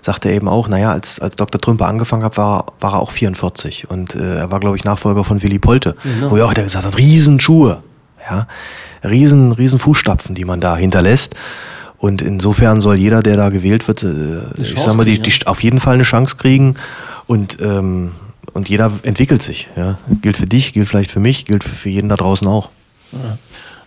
sagte 0.01 0.29
er 0.29 0.35
eben 0.35 0.47
auch, 0.47 0.67
naja, 0.67 0.91
als, 0.91 1.19
als 1.19 1.35
Dr. 1.35 1.59
Trümper 1.59 1.87
angefangen 1.87 2.23
hat, 2.23 2.37
war, 2.37 2.67
war 2.79 2.93
er 2.93 2.99
auch 2.99 3.11
44 3.11 3.89
und 3.89 4.15
äh, 4.15 4.37
er 4.37 4.51
war, 4.51 4.59
glaube 4.59 4.77
ich, 4.77 4.85
Nachfolger 4.85 5.23
von 5.23 5.43
Willy 5.43 5.59
Polte, 5.59 5.95
genau. 6.03 6.31
wo 6.31 6.37
er 6.37 6.45
auch 6.45 6.53
der 6.53 6.63
gesagt 6.63 6.85
hat, 6.85 6.97
Riesenschuhe, 6.97 7.83
ja, 8.29 8.47
riesen, 9.03 9.51
riesen 9.51 9.79
Fußstapfen, 9.79 10.35
die 10.35 10.45
man 10.45 10.61
da 10.61 10.77
hinterlässt. 10.77 11.35
Und 11.99 12.21
insofern 12.21 12.79
soll 12.79 12.97
jeder, 12.97 13.21
der 13.21 13.35
da 13.35 13.49
gewählt 13.49 13.87
wird, 13.87 14.03
äh, 14.03 14.39
ich 14.57 14.79
sag 14.79 14.95
mal, 14.95 15.05
die, 15.05 15.19
die, 15.19 15.33
auf 15.45 15.61
jeden 15.61 15.79
Fall 15.79 15.95
eine 15.95 16.03
Chance 16.03 16.37
kriegen. 16.37 16.75
Und, 17.27 17.57
ähm, 17.61 18.11
und 18.53 18.69
jeder 18.69 18.91
entwickelt 19.03 19.41
sich. 19.41 19.67
Ja? 19.75 19.97
Gilt 20.21 20.37
für 20.37 20.47
dich, 20.47 20.73
gilt 20.73 20.87
vielleicht 20.87 21.11
für 21.11 21.19
mich, 21.19 21.45
gilt 21.45 21.63
für 21.63 21.89
jeden 21.89 22.09
da 22.09 22.15
draußen 22.15 22.47
auch. 22.47 22.69
Ja. 23.11 23.37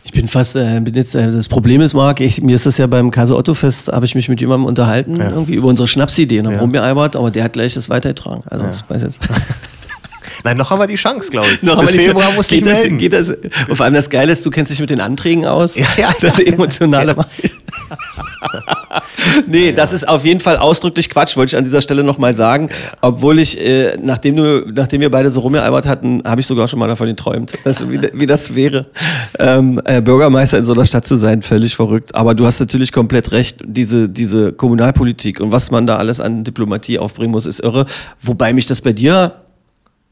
Ich 0.04 0.12
bin 0.12 0.28
fast, 0.28 0.56
äh, 0.56 0.80
bin 0.80 0.94
jetzt, 0.94 1.14
äh, 1.14 1.30
das 1.30 1.48
Problem 1.48 1.80
ist, 1.80 1.94
Marc, 1.94 2.20
ich, 2.20 2.42
mir 2.42 2.56
ist 2.56 2.66
das 2.66 2.76
ja 2.76 2.86
beim 2.86 3.10
Kaiser 3.10 3.36
Otto 3.36 3.54
Fest, 3.54 3.88
habe 3.88 4.04
ich 4.04 4.14
mich 4.14 4.28
mit 4.28 4.40
jemandem 4.40 4.66
unterhalten, 4.66 5.16
ja. 5.16 5.30
irgendwie 5.30 5.54
über 5.54 5.68
unsere 5.68 5.86
Schnapsidee, 5.86 6.42
ne? 6.42 6.52
ja. 6.52 6.58
Brumbier 6.58 6.82
Albert, 6.82 7.16
aber 7.16 7.30
der 7.30 7.44
hat 7.44 7.52
gleich 7.52 7.74
das 7.74 7.88
weitergetragen. 7.88 8.42
Also, 8.46 8.64
ja. 8.64 8.72
ich 8.72 8.82
weiß 8.88 9.02
jetzt. 9.02 9.20
Nein, 10.44 10.56
noch 10.56 10.70
haben 10.70 10.80
wir 10.80 10.86
die 10.86 10.96
Chance, 10.96 11.30
glaube 11.30 11.48
ich. 11.48 11.62
noch 11.62 11.80
Bis 11.80 11.94
Februar 11.94 12.32
muss 12.32 12.50
ich 12.50 12.64
melden. 12.64 12.98
Geht 12.98 13.12
das, 13.12 13.30
und 13.30 13.76
vor 13.76 13.84
allem 13.84 13.94
das 13.94 14.10
Geile 14.10 14.32
ist, 14.32 14.44
du 14.44 14.50
kennst 14.50 14.70
dich 14.70 14.80
mit 14.80 14.90
den 14.90 15.00
Anträgen 15.00 15.44
aus. 15.46 15.76
Ja, 15.82 15.88
ja. 15.96 16.12
Das 16.20 16.38
emotionale 16.38 17.16
ja. 17.16 17.26
nee, 19.46 19.66
ja. 19.66 19.72
das 19.72 19.92
ist 19.92 20.06
auf 20.06 20.24
jeden 20.24 20.38
Fall 20.38 20.56
ausdrücklich 20.56 21.08
Quatsch, 21.08 21.36
wollte 21.36 21.50
ich 21.50 21.56
an 21.56 21.64
dieser 21.64 21.80
Stelle 21.80 22.04
nochmal 22.04 22.34
sagen. 22.34 22.68
Ja. 22.68 22.98
Obwohl 23.00 23.40
ich, 23.40 23.60
äh, 23.60 23.96
nachdem, 24.00 24.36
du, 24.36 24.64
nachdem 24.72 25.00
wir 25.00 25.10
beide 25.10 25.30
so 25.30 25.40
rumgealbert 25.40 25.86
hatten, 25.86 26.22
habe 26.24 26.40
ich 26.40 26.46
sogar 26.46 26.68
schon 26.68 26.78
mal 26.78 26.86
davon 26.86 27.08
geträumt, 27.08 27.54
dass, 27.64 27.88
wie, 27.90 28.00
wie 28.12 28.26
das 28.26 28.54
wäre, 28.54 28.86
ähm, 29.38 29.80
äh, 29.84 30.00
Bürgermeister 30.00 30.58
in 30.58 30.64
so 30.64 30.72
einer 30.72 30.84
Stadt 30.84 31.06
zu 31.06 31.16
sein. 31.16 31.42
Völlig 31.42 31.74
verrückt. 31.74 32.14
Aber 32.14 32.34
du 32.34 32.46
hast 32.46 32.60
natürlich 32.60 32.92
komplett 32.92 33.32
recht. 33.32 33.58
Diese, 33.64 34.08
diese 34.08 34.52
Kommunalpolitik 34.52 35.40
und 35.40 35.50
was 35.50 35.70
man 35.70 35.86
da 35.86 35.96
alles 35.96 36.20
an 36.20 36.44
Diplomatie 36.44 36.98
aufbringen 36.98 37.32
muss, 37.32 37.46
ist 37.46 37.60
irre. 37.60 37.86
Wobei 38.20 38.52
mich 38.52 38.66
das 38.66 38.82
bei 38.82 38.92
dir 38.92 39.41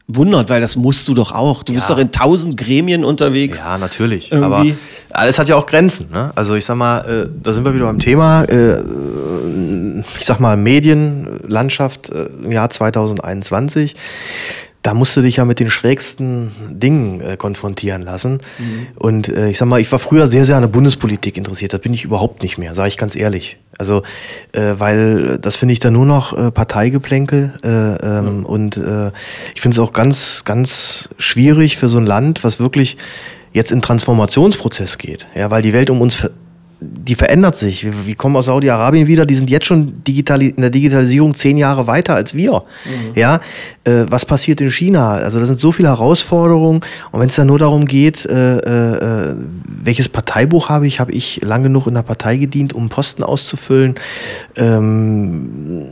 wundert, 0.07 0.49
weil 0.49 0.61
das 0.61 0.75
musst 0.75 1.07
du 1.07 1.13
doch 1.13 1.31
auch. 1.31 1.63
Du 1.63 1.73
ja. 1.73 1.77
bist 1.77 1.89
doch 1.89 1.97
in 1.97 2.11
tausend 2.11 2.57
Gremien 2.57 3.03
unterwegs. 3.03 3.59
Ja, 3.63 3.77
natürlich. 3.77 4.31
Irgendwie. 4.31 4.45
Aber 4.45 4.65
alles 5.11 5.39
hat 5.39 5.47
ja 5.47 5.55
auch 5.55 5.65
Grenzen. 5.65 6.09
Ne? 6.11 6.31
Also 6.35 6.55
ich 6.55 6.65
sag 6.65 6.75
mal, 6.75 6.99
äh, 6.99 7.29
da 7.41 7.53
sind 7.53 7.65
wir 7.65 7.73
wieder 7.73 7.85
beim 7.85 7.99
Thema. 7.99 8.43
Äh, 8.43 8.79
ich 10.19 10.25
sag 10.25 10.39
mal, 10.39 10.57
Medienlandschaft 10.57 12.09
äh, 12.09 12.25
im 12.43 12.51
Jahr 12.51 12.69
2021 12.69 13.95
da 14.83 14.93
musst 14.93 15.15
du 15.15 15.21
dich 15.21 15.37
ja 15.37 15.45
mit 15.45 15.59
den 15.59 15.69
schrägsten 15.69 16.51
Dingen 16.69 17.21
äh, 17.21 17.37
konfrontieren 17.37 18.01
lassen. 18.01 18.39
Mhm. 18.57 18.87
Und 18.95 19.27
äh, 19.27 19.49
ich 19.49 19.57
sag 19.57 19.67
mal, 19.67 19.79
ich 19.79 19.91
war 19.91 19.99
früher 19.99 20.27
sehr, 20.27 20.43
sehr 20.45 20.55
an 20.55 20.63
der 20.63 20.69
Bundespolitik 20.69 21.37
interessiert. 21.37 21.73
Das 21.73 21.81
bin 21.81 21.93
ich 21.93 22.03
überhaupt 22.03 22.41
nicht 22.41 22.57
mehr, 22.57 22.73
sage 22.73 22.89
ich 22.89 22.97
ganz 22.97 23.15
ehrlich. 23.15 23.57
Also, 23.77 24.01
äh, 24.53 24.73
weil 24.77 25.37
das 25.39 25.55
finde 25.55 25.73
ich 25.73 25.79
dann 25.79 25.93
nur 25.93 26.05
noch 26.05 26.37
äh, 26.37 26.51
Parteigeplänkel. 26.51 27.53
Äh, 27.63 27.67
ähm, 27.67 28.39
mhm. 28.39 28.45
Und 28.45 28.77
äh, 28.77 29.11
ich 29.53 29.61
finde 29.61 29.75
es 29.75 29.79
auch 29.79 29.93
ganz, 29.93 30.43
ganz 30.45 31.09
schwierig 31.17 31.77
für 31.77 31.87
so 31.87 31.99
ein 31.99 32.05
Land, 32.05 32.43
was 32.43 32.59
wirklich 32.59 32.97
jetzt 33.53 33.71
in 33.71 33.81
Transformationsprozess 33.81 34.97
geht. 34.97 35.27
Ja, 35.35 35.51
weil 35.51 35.61
die 35.61 35.73
Welt 35.73 35.89
um 35.89 36.01
uns 36.01 36.27
die 36.81 37.15
verändert 37.15 37.55
sich. 37.55 37.83
Wir, 37.83 37.93
wir 38.05 38.15
kommen 38.15 38.35
aus 38.35 38.45
Saudi-Arabien 38.45 39.07
wieder, 39.07 39.25
die 39.25 39.35
sind 39.35 39.49
jetzt 39.49 39.67
schon 39.67 40.03
digital, 40.03 40.41
in 40.41 40.61
der 40.61 40.71
Digitalisierung 40.71 41.33
zehn 41.35 41.57
Jahre 41.57 41.85
weiter 41.85 42.15
als 42.15 42.33
wir. 42.33 42.63
Mhm. 42.85 43.11
Ja, 43.15 43.39
äh, 43.83 44.05
was 44.09 44.25
passiert 44.25 44.59
in 44.61 44.71
China? 44.71 45.11
Also 45.11 45.39
da 45.39 45.45
sind 45.45 45.59
so 45.59 45.71
viele 45.71 45.89
Herausforderungen. 45.89 46.81
Und 47.11 47.19
wenn 47.19 47.29
es 47.29 47.35
dann 47.35 47.47
nur 47.47 47.59
darum 47.59 47.85
geht, 47.85 48.25
äh, 48.25 48.57
äh, 48.57 49.35
welches 49.65 50.09
Parteibuch 50.09 50.69
habe 50.69 50.87
ich, 50.87 50.99
habe 50.99 51.11
ich 51.11 51.41
lang 51.43 51.61
genug 51.63 51.85
in 51.85 51.93
der 51.93 52.01
Partei 52.01 52.37
gedient, 52.37 52.73
um 52.73 52.89
Posten 52.89 53.23
auszufüllen. 53.23 53.95
Ähm, 54.55 55.85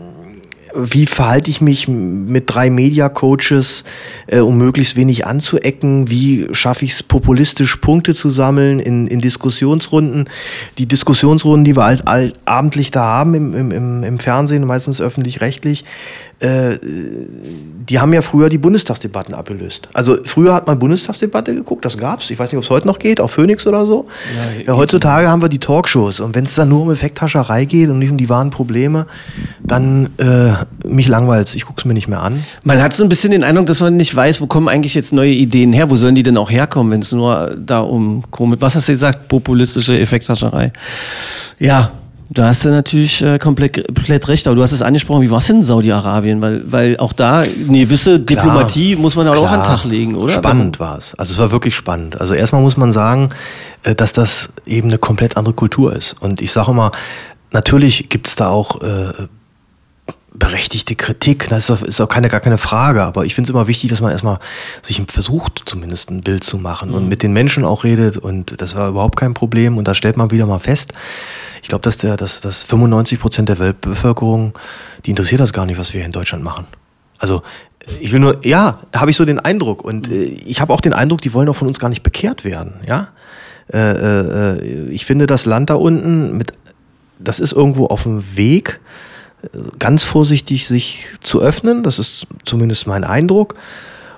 wie 0.75 1.05
verhalte 1.05 1.49
ich 1.49 1.61
mich 1.61 1.87
mit 1.87 2.43
drei 2.47 2.69
Media-Coaches, 2.69 3.83
äh, 4.27 4.39
um 4.39 4.57
möglichst 4.57 4.95
wenig 4.95 5.25
anzuecken? 5.25 6.09
Wie 6.09 6.47
schaffe 6.51 6.85
ich 6.85 6.91
es, 6.91 7.03
populistisch 7.03 7.77
Punkte 7.77 8.13
zu 8.13 8.29
sammeln 8.29 8.79
in, 8.79 9.07
in 9.07 9.19
Diskussionsrunden? 9.19 10.29
Die 10.77 10.85
Diskussionsrunden, 10.85 11.63
die 11.63 11.75
wir 11.75 11.83
halt, 11.83 12.05
halt 12.05 12.35
abendlich 12.45 12.91
da 12.91 13.01
haben 13.01 13.33
im, 13.33 13.71
im, 13.71 14.03
im 14.03 14.19
Fernsehen, 14.19 14.65
meistens 14.65 15.01
öffentlich-rechtlich, 15.01 15.85
äh, 16.39 16.77
die 16.81 17.99
haben 17.99 18.13
ja 18.13 18.21
früher 18.21 18.49
die 18.49 18.57
Bundestagsdebatten 18.57 19.33
abgelöst. 19.33 19.89
Also 19.93 20.17
früher 20.23 20.53
hat 20.53 20.67
man 20.67 20.79
Bundestagsdebatte 20.79 21.53
geguckt, 21.53 21.83
das 21.83 21.97
gab's. 21.97 22.29
Ich 22.29 22.39
weiß 22.39 22.51
nicht, 22.51 22.57
ob 22.57 22.63
es 22.63 22.69
heute 22.69 22.87
noch 22.87 22.99
geht, 22.99 23.19
auf 23.19 23.31
Phoenix 23.31 23.67
oder 23.67 23.85
so. 23.85 24.07
Ja, 24.55 24.61
ja, 24.61 24.75
heutzutage 24.75 25.27
haben 25.27 25.41
wir 25.41 25.49
die 25.49 25.59
Talkshows 25.59 26.19
und 26.19 26.35
wenn 26.35 26.45
es 26.45 26.55
dann 26.55 26.69
nur 26.69 26.83
um 26.83 26.91
Effekthascherei 26.91 27.65
geht 27.65 27.89
und 27.89 27.99
nicht 27.99 28.11
um 28.11 28.17
die 28.17 28.29
wahren 28.29 28.51
Probleme, 28.51 29.05
dann 29.63 30.09
äh, 30.17 30.53
mich 30.87 31.07
langweilt 31.07 31.53
Ich 31.55 31.65
gucke 31.65 31.79
es 31.79 31.85
mir 31.85 31.93
nicht 31.93 32.07
mehr 32.07 32.21
an. 32.21 32.43
Man 32.63 32.81
hat 32.81 32.93
so 32.93 33.03
ein 33.03 33.09
bisschen 33.09 33.31
den 33.31 33.43
Eindruck, 33.43 33.67
dass 33.67 33.81
man 33.81 33.97
nicht 33.97 34.15
weiß, 34.15 34.39
wo 34.39 34.47
kommen 34.47 34.69
eigentlich 34.69 34.95
jetzt 34.95 35.11
neue 35.11 35.31
Ideen 35.31 35.73
her? 35.73 35.89
Wo 35.89 35.95
sollen 35.95 36.15
die 36.15 36.23
denn 36.23 36.37
auch 36.37 36.51
herkommen, 36.51 36.91
wenn 36.91 37.01
es 37.01 37.11
nur 37.11 37.55
da 37.57 37.79
um, 37.79 38.23
was 38.31 38.75
hast 38.75 38.87
du 38.87 38.93
gesagt, 38.93 39.27
populistische 39.27 39.99
Effekthascherei? 39.99 40.71
Ja, 41.59 41.91
Da 42.31 42.47
hast 42.47 42.63
du 42.63 42.69
natürlich 42.69 43.23
äh, 43.23 43.39
komplett, 43.39 43.83
komplett 43.87 44.27
recht, 44.27 44.45
aber 44.45 44.55
du 44.55 44.61
hast 44.61 44.71
es 44.71 44.83
angesprochen, 44.83 45.23
wie 45.23 45.31
war 45.31 45.39
es 45.39 45.49
in 45.49 45.63
Saudi-Arabien? 45.63 46.41
Weil, 46.41 46.71
weil 46.71 46.97
auch 46.97 47.11
da 47.11 47.39
eine 47.39 47.79
gewisse 47.79 48.23
Klar, 48.23 48.43
Diplomatie 48.43 48.95
muss 48.95 49.15
man 49.15 49.27
auch 49.27 49.49
an 49.49 49.61
den 49.61 49.65
Tag 49.65 49.83
legen, 49.83 50.13
oder? 50.13 50.33
Spannend 50.33 50.79
war 50.79 50.97
es. 50.97 51.15
Also 51.15 51.33
es 51.33 51.39
war 51.39 51.51
wirklich 51.51 51.75
spannend. 51.75 52.21
Also 52.21 52.35
erstmal 52.35 52.61
muss 52.61 52.77
man 52.77 52.91
sagen, 52.91 53.29
äh, 53.81 53.95
dass 53.95 54.13
das 54.13 54.53
eben 54.67 54.89
eine 54.89 54.99
komplett 54.99 55.37
andere 55.37 55.55
Kultur 55.55 55.91
ist. 55.91 56.15
Und 56.19 56.39
ich 56.39 56.51
sage 56.51 56.71
mal, 56.71 56.91
natürlich 57.51 58.09
gibt 58.09 58.27
es 58.27 58.35
da 58.35 58.49
auch 58.49 58.79
äh, 58.83 59.27
berechtigte 60.33 60.95
Kritik, 60.95 61.49
das 61.49 61.69
ist 61.69 61.71
auch, 61.71 61.81
ist 61.81 62.01
auch 62.01 62.07
keine, 62.07 62.29
gar 62.29 62.39
keine 62.39 62.57
Frage, 62.57 63.03
aber 63.03 63.25
ich 63.25 63.33
finde 63.33 63.47
es 63.47 63.49
immer 63.49 63.67
wichtig, 63.67 63.89
dass 63.89 64.01
man 64.01 64.11
erstmal 64.11 64.39
sich 64.81 65.01
versucht, 65.07 65.63
zumindest 65.65 66.11
ein 66.11 66.21
Bild 66.21 66.43
zu 66.43 66.57
machen 66.57 66.89
mhm. 66.89 66.95
und 66.95 67.07
mit 67.07 67.23
den 67.23 67.33
Menschen 67.33 67.65
auch 67.65 67.83
redet 67.83 68.17
und 68.17 68.61
das 68.61 68.75
war 68.75 68.89
überhaupt 68.89 69.17
kein 69.17 69.33
Problem 69.33 69.77
und 69.77 69.87
da 69.87 69.95
stellt 69.95 70.17
man 70.17 70.29
wieder 70.29 70.45
mal 70.45 70.59
fest, 70.59 70.93
ich 71.61 71.67
glaube, 71.67 71.81
dass, 71.81 71.97
der, 71.97 72.15
dass, 72.15 72.41
dass 72.41 72.63
95 72.63 73.19
Prozent 73.19 73.49
der 73.49 73.59
Weltbevölkerung, 73.59 74.53
die 75.05 75.09
interessiert 75.09 75.41
das 75.41 75.51
gar 75.51 75.65
nicht, 75.65 75.79
was 75.79 75.93
wir 75.93 75.99
hier 75.99 76.05
in 76.05 76.11
Deutschland 76.11 76.43
machen. 76.43 76.65
Also 77.17 77.41
ich 77.99 78.11
will 78.11 78.19
nur, 78.19 78.45
ja, 78.45 78.79
habe 78.95 79.09
ich 79.11 79.17
so 79.17 79.25
den 79.25 79.39
Eindruck 79.39 79.83
und 79.83 80.09
äh, 80.09 80.23
ich 80.23 80.61
habe 80.61 80.71
auch 80.73 80.81
den 80.81 80.93
Eindruck, 80.93 81.21
die 81.21 81.33
wollen 81.33 81.49
auch 81.49 81.55
von 81.55 81.67
uns 81.67 81.79
gar 81.79 81.89
nicht 81.89 82.03
bekehrt 82.03 82.45
werden, 82.45 82.75
ja. 82.87 83.09
Äh, 83.71 84.57
äh, 84.57 84.89
ich 84.89 85.05
finde 85.05 85.27
das 85.27 85.45
Land 85.45 85.69
da 85.69 85.75
unten 85.75 86.37
mit, 86.37 86.53
das 87.19 87.39
ist 87.39 87.51
irgendwo 87.51 87.85
auf 87.87 88.03
dem 88.03 88.23
Weg, 88.35 88.79
ganz 89.77 90.03
vorsichtig 90.03 90.67
sich 90.67 91.05
zu 91.21 91.41
öffnen. 91.41 91.83
Das 91.83 91.99
ist 91.99 92.27
zumindest 92.45 92.87
mein 92.87 93.03
Eindruck. 93.03 93.55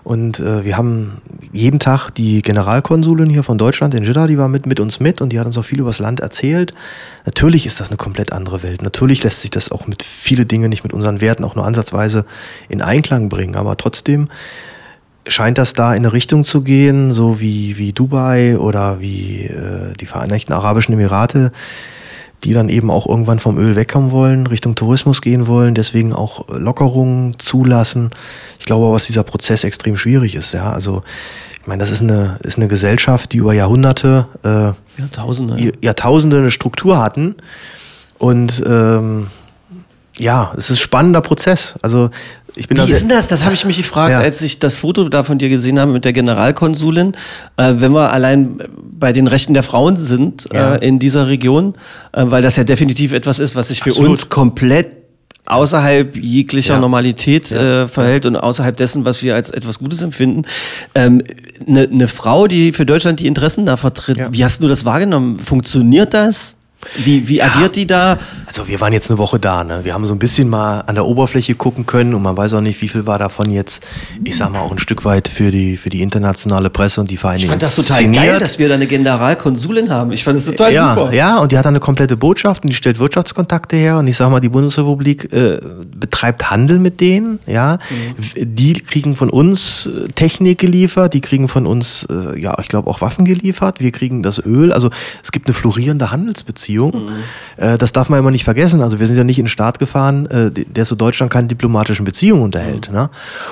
Und 0.04 0.40
äh, 0.40 0.66
wir 0.66 0.78
haben 0.78 1.22
jeden 1.52 1.80
Tag 1.80 2.10
die 2.10 2.42
Generalkonsulin 2.42 3.30
hier 3.30 3.44
von 3.44 3.60
Deutschland 3.60 3.94
in 3.94 4.04
Jeddah, 4.04 4.26
die 4.26 4.38
war 4.38 4.48
mit, 4.48 4.66
mit 4.66 4.80
uns 4.80 5.00
mit 5.00 5.22
und 5.22 5.30
die 5.30 5.40
hat 5.40 5.46
uns 5.46 5.58
auch 5.58 5.66
viel 5.66 5.80
über 5.80 5.90
das 5.90 6.00
Land 6.00 6.22
erzählt. 6.22 6.74
Natürlich 7.26 7.68
ist 7.68 7.80
das 7.80 7.90
eine 7.90 7.98
komplett 7.98 8.34
andere 8.34 8.64
Welt. 8.64 8.82
Natürlich 8.82 9.24
lässt 9.24 9.42
sich 9.42 9.52
das 9.52 9.72
auch 9.72 9.86
mit 9.86 10.02
viele 10.02 10.46
Dinge 10.46 10.70
nicht 10.70 10.84
mit 10.84 10.94
unseren 10.94 11.22
Werten 11.22 11.44
auch 11.44 11.54
nur 11.54 11.66
ansatzweise 11.66 12.26
in 12.68 12.82
Einklang 12.82 13.30
bringen. 13.30 13.56
Aber 13.56 13.78
trotzdem 13.78 14.30
scheint 15.28 15.60
das 15.60 15.74
da 15.74 15.94
in 15.94 16.00
eine 16.00 16.14
Richtung 16.14 16.46
zu 16.46 16.62
gehen, 16.62 17.12
so 17.12 17.40
wie, 17.40 17.78
wie 17.78 17.94
Dubai 17.94 18.58
oder 18.58 19.02
wie 19.02 19.44
äh, 19.44 19.94
die 20.00 20.08
Vereinigten 20.08 20.54
Arabischen 20.54 20.94
Emirate, 20.94 21.52
die 22.44 22.54
dann 22.54 22.70
eben 22.70 22.90
auch 22.90 23.08
irgendwann 23.08 23.40
vom 23.40 23.58
Öl 23.58 23.76
wegkommen 23.76 24.12
wollen, 24.12 24.48
Richtung 24.48 24.76
Tourismus 24.76 25.22
gehen 25.22 25.48
wollen, 25.48 25.76
deswegen 25.76 26.14
auch 26.14 26.48
Lockerungen 26.50 27.38
zulassen. 27.40 28.10
Ich 28.60 28.66
glaube 28.66 28.86
aber, 28.86 28.96
dass 28.96 29.06
dieser 29.06 29.24
Prozess 29.24 29.64
extrem 29.64 29.98
schwierig 29.98 30.36
ist. 30.36 30.54
Ja, 30.54 30.72
also 30.72 31.04
ich 31.62 31.68
meine, 31.68 31.82
das 31.82 31.92
ist 31.92 32.02
eine, 32.02 32.40
ist 32.42 32.58
eine 32.58 32.68
Gesellschaft, 32.68 33.34
die 33.34 33.38
über 33.38 33.54
Jahrhunderte, 33.54 34.28
äh, 34.44 35.00
Jahrtausende. 35.00 35.74
Jahrtausende 35.82 36.38
eine 36.38 36.52
Struktur 36.52 37.00
hatten. 37.00 37.36
Und 38.18 38.64
ähm, 38.66 39.28
ja, 40.18 40.54
es 40.58 40.66
ist 40.66 40.72
ein 40.72 40.78
spannender 40.78 41.22
Prozess. 41.22 41.76
Also 41.82 42.10
ich 42.56 42.68
bin 42.68 42.78
Wie 42.78 42.82
da 42.82 42.88
ist 42.88 43.02
denn 43.02 43.10
das? 43.10 43.28
Das 43.28 43.44
habe 43.44 43.54
ich 43.54 43.66
mich 43.66 43.78
gefragt, 43.78 44.12
ja. 44.12 44.20
als 44.20 44.42
ich 44.42 44.60
das 44.60 44.78
Foto 44.78 45.08
da 45.08 45.24
von 45.24 45.38
dir 45.38 45.50
gesehen 45.50 45.80
habe 45.80 45.92
mit 45.92 46.06
der 46.06 46.14
Generalkonsulin. 46.14 47.14
Äh, 47.58 47.74
wenn 47.78 47.94
wir 47.94 48.12
allein 48.12 48.60
bei 48.78 49.14
den 49.14 49.28
Rechten 49.28 49.54
der 49.54 49.64
Frauen 49.64 49.98
sind 49.98 50.48
ja. 50.54 50.76
äh, 50.76 50.88
in 50.88 51.00
dieser 51.00 51.28
Region, 51.28 51.76
äh, 52.12 52.24
weil 52.26 52.42
das 52.42 52.56
ja 52.56 52.64
definitiv 52.64 53.14
etwas 53.14 53.40
ist, 53.40 53.56
was 53.56 53.70
sich 53.70 53.82
für 53.82 53.92
Absolut. 53.92 54.12
uns 54.12 54.30
komplett 54.30 54.98
außerhalb 55.46 56.16
jeglicher 56.18 56.76
ja. 56.76 56.80
Normalität. 56.80 57.52
Äh, 57.52 57.88
verhält 57.88 58.26
und 58.26 58.36
außerhalb 58.36 58.76
dessen, 58.76 59.06
was 59.06 59.24
wir 59.24 59.36
als 59.36 59.50
etwas 59.50 59.80
Gutes 59.80 60.02
empfinden. 60.02 60.44
Eine 60.94 61.06
ähm, 61.06 61.24
ne, 61.66 61.88
ne 61.90 62.08
Frau, 62.08 62.48
die 62.48 62.74
für 62.74 62.86
Deutschland 62.86 63.20
die 63.20 63.28
Interessen 63.28 63.66
da 63.66 63.78
vertritt, 63.78 64.20
wie 64.32 64.44
hast 64.44 64.62
du 64.62 64.68
das 64.68 64.86
wahrgenommen? 64.86 65.40
Funktioniert 65.40 66.14
das? 66.14 66.56
Wie, 66.98 67.28
wie 67.28 67.42
agiert 67.42 67.62
ja, 67.62 67.70
die 67.70 67.88
da? 67.88 68.18
Also 68.48 68.68
wir 68.68 68.82
waren 68.82 68.92
jetzt 68.92 69.10
eine 69.10 69.18
Woche 69.18 69.40
da, 69.40 69.64
ne? 69.64 69.82
Wir 69.84 69.94
haben 69.94 70.06
so 70.06 70.14
ein 70.14 70.20
bisschen 70.20 70.50
mal 70.50 70.82
an 70.82 70.96
der 70.96 71.06
Oberfläche 71.06 71.56
gucken 71.56 71.86
können 71.86 72.14
und 72.14 72.22
man 72.22 72.36
weiß 72.36 72.54
auch 72.54 72.62
nicht, 72.62 72.82
wie 72.82 72.88
viel 72.88 73.06
war 73.06 73.20
davon 73.20 73.52
jetzt, 73.52 73.84
ich 74.24 74.36
sag 74.36 74.52
mal, 74.52 74.60
auch 74.60 74.72
ein 74.72 74.80
Stück 74.80 75.06
weit 75.06 75.28
für 75.28 75.52
die, 75.52 75.78
für 75.78 75.90
die 75.90 76.02
internationale 76.02 76.70
Presse 76.70 77.02
und 77.02 77.12
die 77.12 77.18
Vereine. 77.18 77.44
Ich 77.44 77.48
fand 77.48 77.62
das 77.62 77.76
total 77.76 78.02
inszeniert. 78.02 78.26
geil, 78.26 78.40
dass 78.40 78.58
wir 78.60 78.68
da 78.68 78.76
eine 78.76 78.88
Generalkonsulin 78.88 79.90
haben. 79.90 80.12
Ich 80.12 80.24
fand 80.24 80.38
das 80.38 80.46
total 80.46 80.74
ja, 80.74 80.96
super. 80.96 81.14
Ja, 81.14 81.38
und 81.38 81.52
die 81.52 81.58
hat 81.58 81.66
eine 81.66 81.80
komplette 81.80 82.18
Botschaft 82.18 82.64
und 82.64 82.70
die 82.70 82.76
stellt 82.76 82.98
Wirtschaftskontakte 83.00 83.78
her 83.78 83.98
und 83.98 84.08
ich 84.08 84.18
sag 84.18 84.30
mal, 84.32 84.40
die 84.40 84.50
Bundesrepublik 84.50 85.32
äh, 85.32 85.60
betreibt 85.96 86.50
Handel 86.50 86.80
mit 86.80 87.00
denen, 87.00 87.40
ja. 87.46 87.78
Mhm. 87.90 88.56
Die 88.56 88.74
kriegen 88.74 89.16
von 89.16 89.30
uns 89.30 89.86
äh, 89.86 90.10
Technik 90.14 90.58
geliefert, 90.60 91.14
die 91.14 91.22
kriegen 91.22 91.48
von 91.48 91.68
uns, 91.68 92.08
äh, 92.10 92.40
ja, 92.40 92.58
ich 92.60 92.68
glaube 92.68 92.90
auch 92.90 93.02
Waffen 93.02 93.24
geliefert, 93.24 93.80
wir 93.80 93.92
kriegen 93.92 94.24
das 94.24 94.44
Öl. 94.44 94.74
Also 94.74 94.90
es 95.24 95.32
gibt 95.32 95.48
eine 95.48 95.54
florierende 95.54 96.12
Handelsbeziehung. 96.12 96.71
Beziehung. 96.72 97.06
Mhm. 97.06 97.64
Äh, 97.64 97.78
das 97.78 97.92
darf 97.92 98.10
man 98.10 98.20
immer 98.20 98.32
nicht 98.32 98.44
vergessen. 98.44 98.82
Also 98.82 99.00
wir 99.00 99.08
sind 99.08 99.18
ja 99.18 99.24
nicht 99.24 99.40
in 99.40 99.46
den 99.46 99.50
Staat 99.50 99.80
gefahren, 99.80 100.26
äh, 100.28 100.52
der 100.52 100.86
zu 100.86 100.96
Deutschland 100.96 101.32
keine 101.32 101.48
diplomatischen 101.48 102.06
Beziehungen 102.06 102.44
unterhält. 102.44 102.90
Mhm. 102.90 102.96
Ne? 102.96 103.10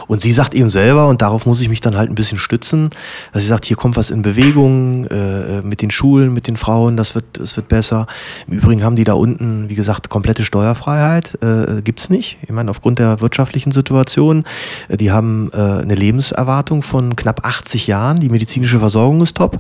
Und 0.08 0.22
sie 0.22 0.32
sagt 0.32 0.54
eben 0.54 0.70
selber, 0.70 1.08
und 1.08 1.22
darauf 1.22 1.46
muss 1.46 1.62
ich 1.62 1.70
mich 1.70 1.82
dann 1.82 1.98
halt 1.98 2.10
ein 2.10 2.16
bisschen 2.16 2.38
stützen, 2.38 2.90
dass 3.34 3.42
sie 3.42 3.48
sagt, 3.48 3.66
hier 3.66 3.78
kommt 3.78 3.98
was 3.98 4.10
in 4.10 4.22
Bewegung 4.22 5.06
äh, 5.06 5.62
mit 5.62 5.82
den 5.82 5.92
Schulen, 5.92 6.34
mit 6.34 6.48
den 6.48 6.58
Frauen, 6.58 6.98
das 6.98 7.16
wird, 7.16 7.26
das 7.34 7.56
wird 7.56 7.68
besser. 7.68 8.08
Im 8.48 8.54
Übrigen 8.54 8.84
haben 8.84 8.96
die 8.96 9.04
da 9.04 9.14
unten, 9.14 9.70
wie 9.70 9.76
gesagt, 9.76 10.10
komplette 10.10 10.46
Steuerfreiheit. 10.46 11.38
Äh, 11.44 11.82
Gibt 11.82 12.00
es 12.00 12.10
nicht. 12.10 12.38
Ich 12.44 12.52
meine, 12.52 12.72
aufgrund 12.72 13.00
der 13.00 13.22
wirtschaftlichen 13.22 13.72
Situation. 13.72 14.44
Die 14.90 15.12
haben 15.12 15.52
eine 15.54 15.96
Lebenserwartung 15.96 16.82
von 16.84 17.16
knapp 17.16 17.46
80 17.46 17.88
Jahren. 17.88 18.20
Die 18.20 18.30
medizinische 18.30 18.80
Versorgung 18.80 19.22
ist 19.22 19.36
top. 19.36 19.60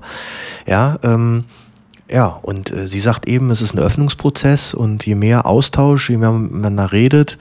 Ja, 0.65 0.97
ähm, 1.03 1.45
ja, 2.09 2.39
und 2.41 2.71
äh, 2.71 2.87
sie 2.87 2.99
sagt 2.99 3.27
eben, 3.27 3.51
es 3.51 3.61
ist 3.61 3.73
ein 3.73 3.79
Öffnungsprozess 3.79 4.73
und 4.73 5.05
je 5.05 5.15
mehr 5.15 5.45
Austausch, 5.45 6.09
je 6.09 6.17
mehr 6.17 6.31
man 6.31 6.77
da 6.77 6.85
redet, 6.85 7.37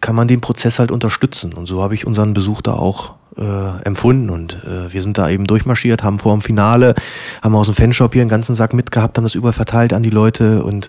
kann 0.00 0.14
man 0.14 0.28
den 0.28 0.40
Prozess 0.40 0.78
halt 0.78 0.90
unterstützen. 0.90 1.52
Und 1.52 1.66
so 1.66 1.82
habe 1.82 1.94
ich 1.94 2.06
unseren 2.06 2.34
Besuch 2.34 2.62
da 2.62 2.74
auch 2.74 3.14
äh, 3.36 3.82
empfunden. 3.84 4.30
Und 4.30 4.58
äh, 4.64 4.92
wir 4.92 5.02
sind 5.02 5.18
da 5.18 5.28
eben 5.28 5.46
durchmarschiert, 5.46 6.02
haben 6.02 6.18
vor 6.18 6.32
dem 6.32 6.42
Finale, 6.42 6.94
haben 7.42 7.54
aus 7.54 7.66
dem 7.66 7.74
Fanshop 7.74 8.12
hier 8.12 8.22
einen 8.22 8.30
ganzen 8.30 8.54
Sack 8.54 8.74
mitgehabt, 8.74 9.16
haben 9.16 9.24
das 9.24 9.34
überall 9.34 9.52
verteilt 9.52 9.92
an 9.92 10.02
die 10.02 10.10
Leute 10.10 10.62
und 10.62 10.88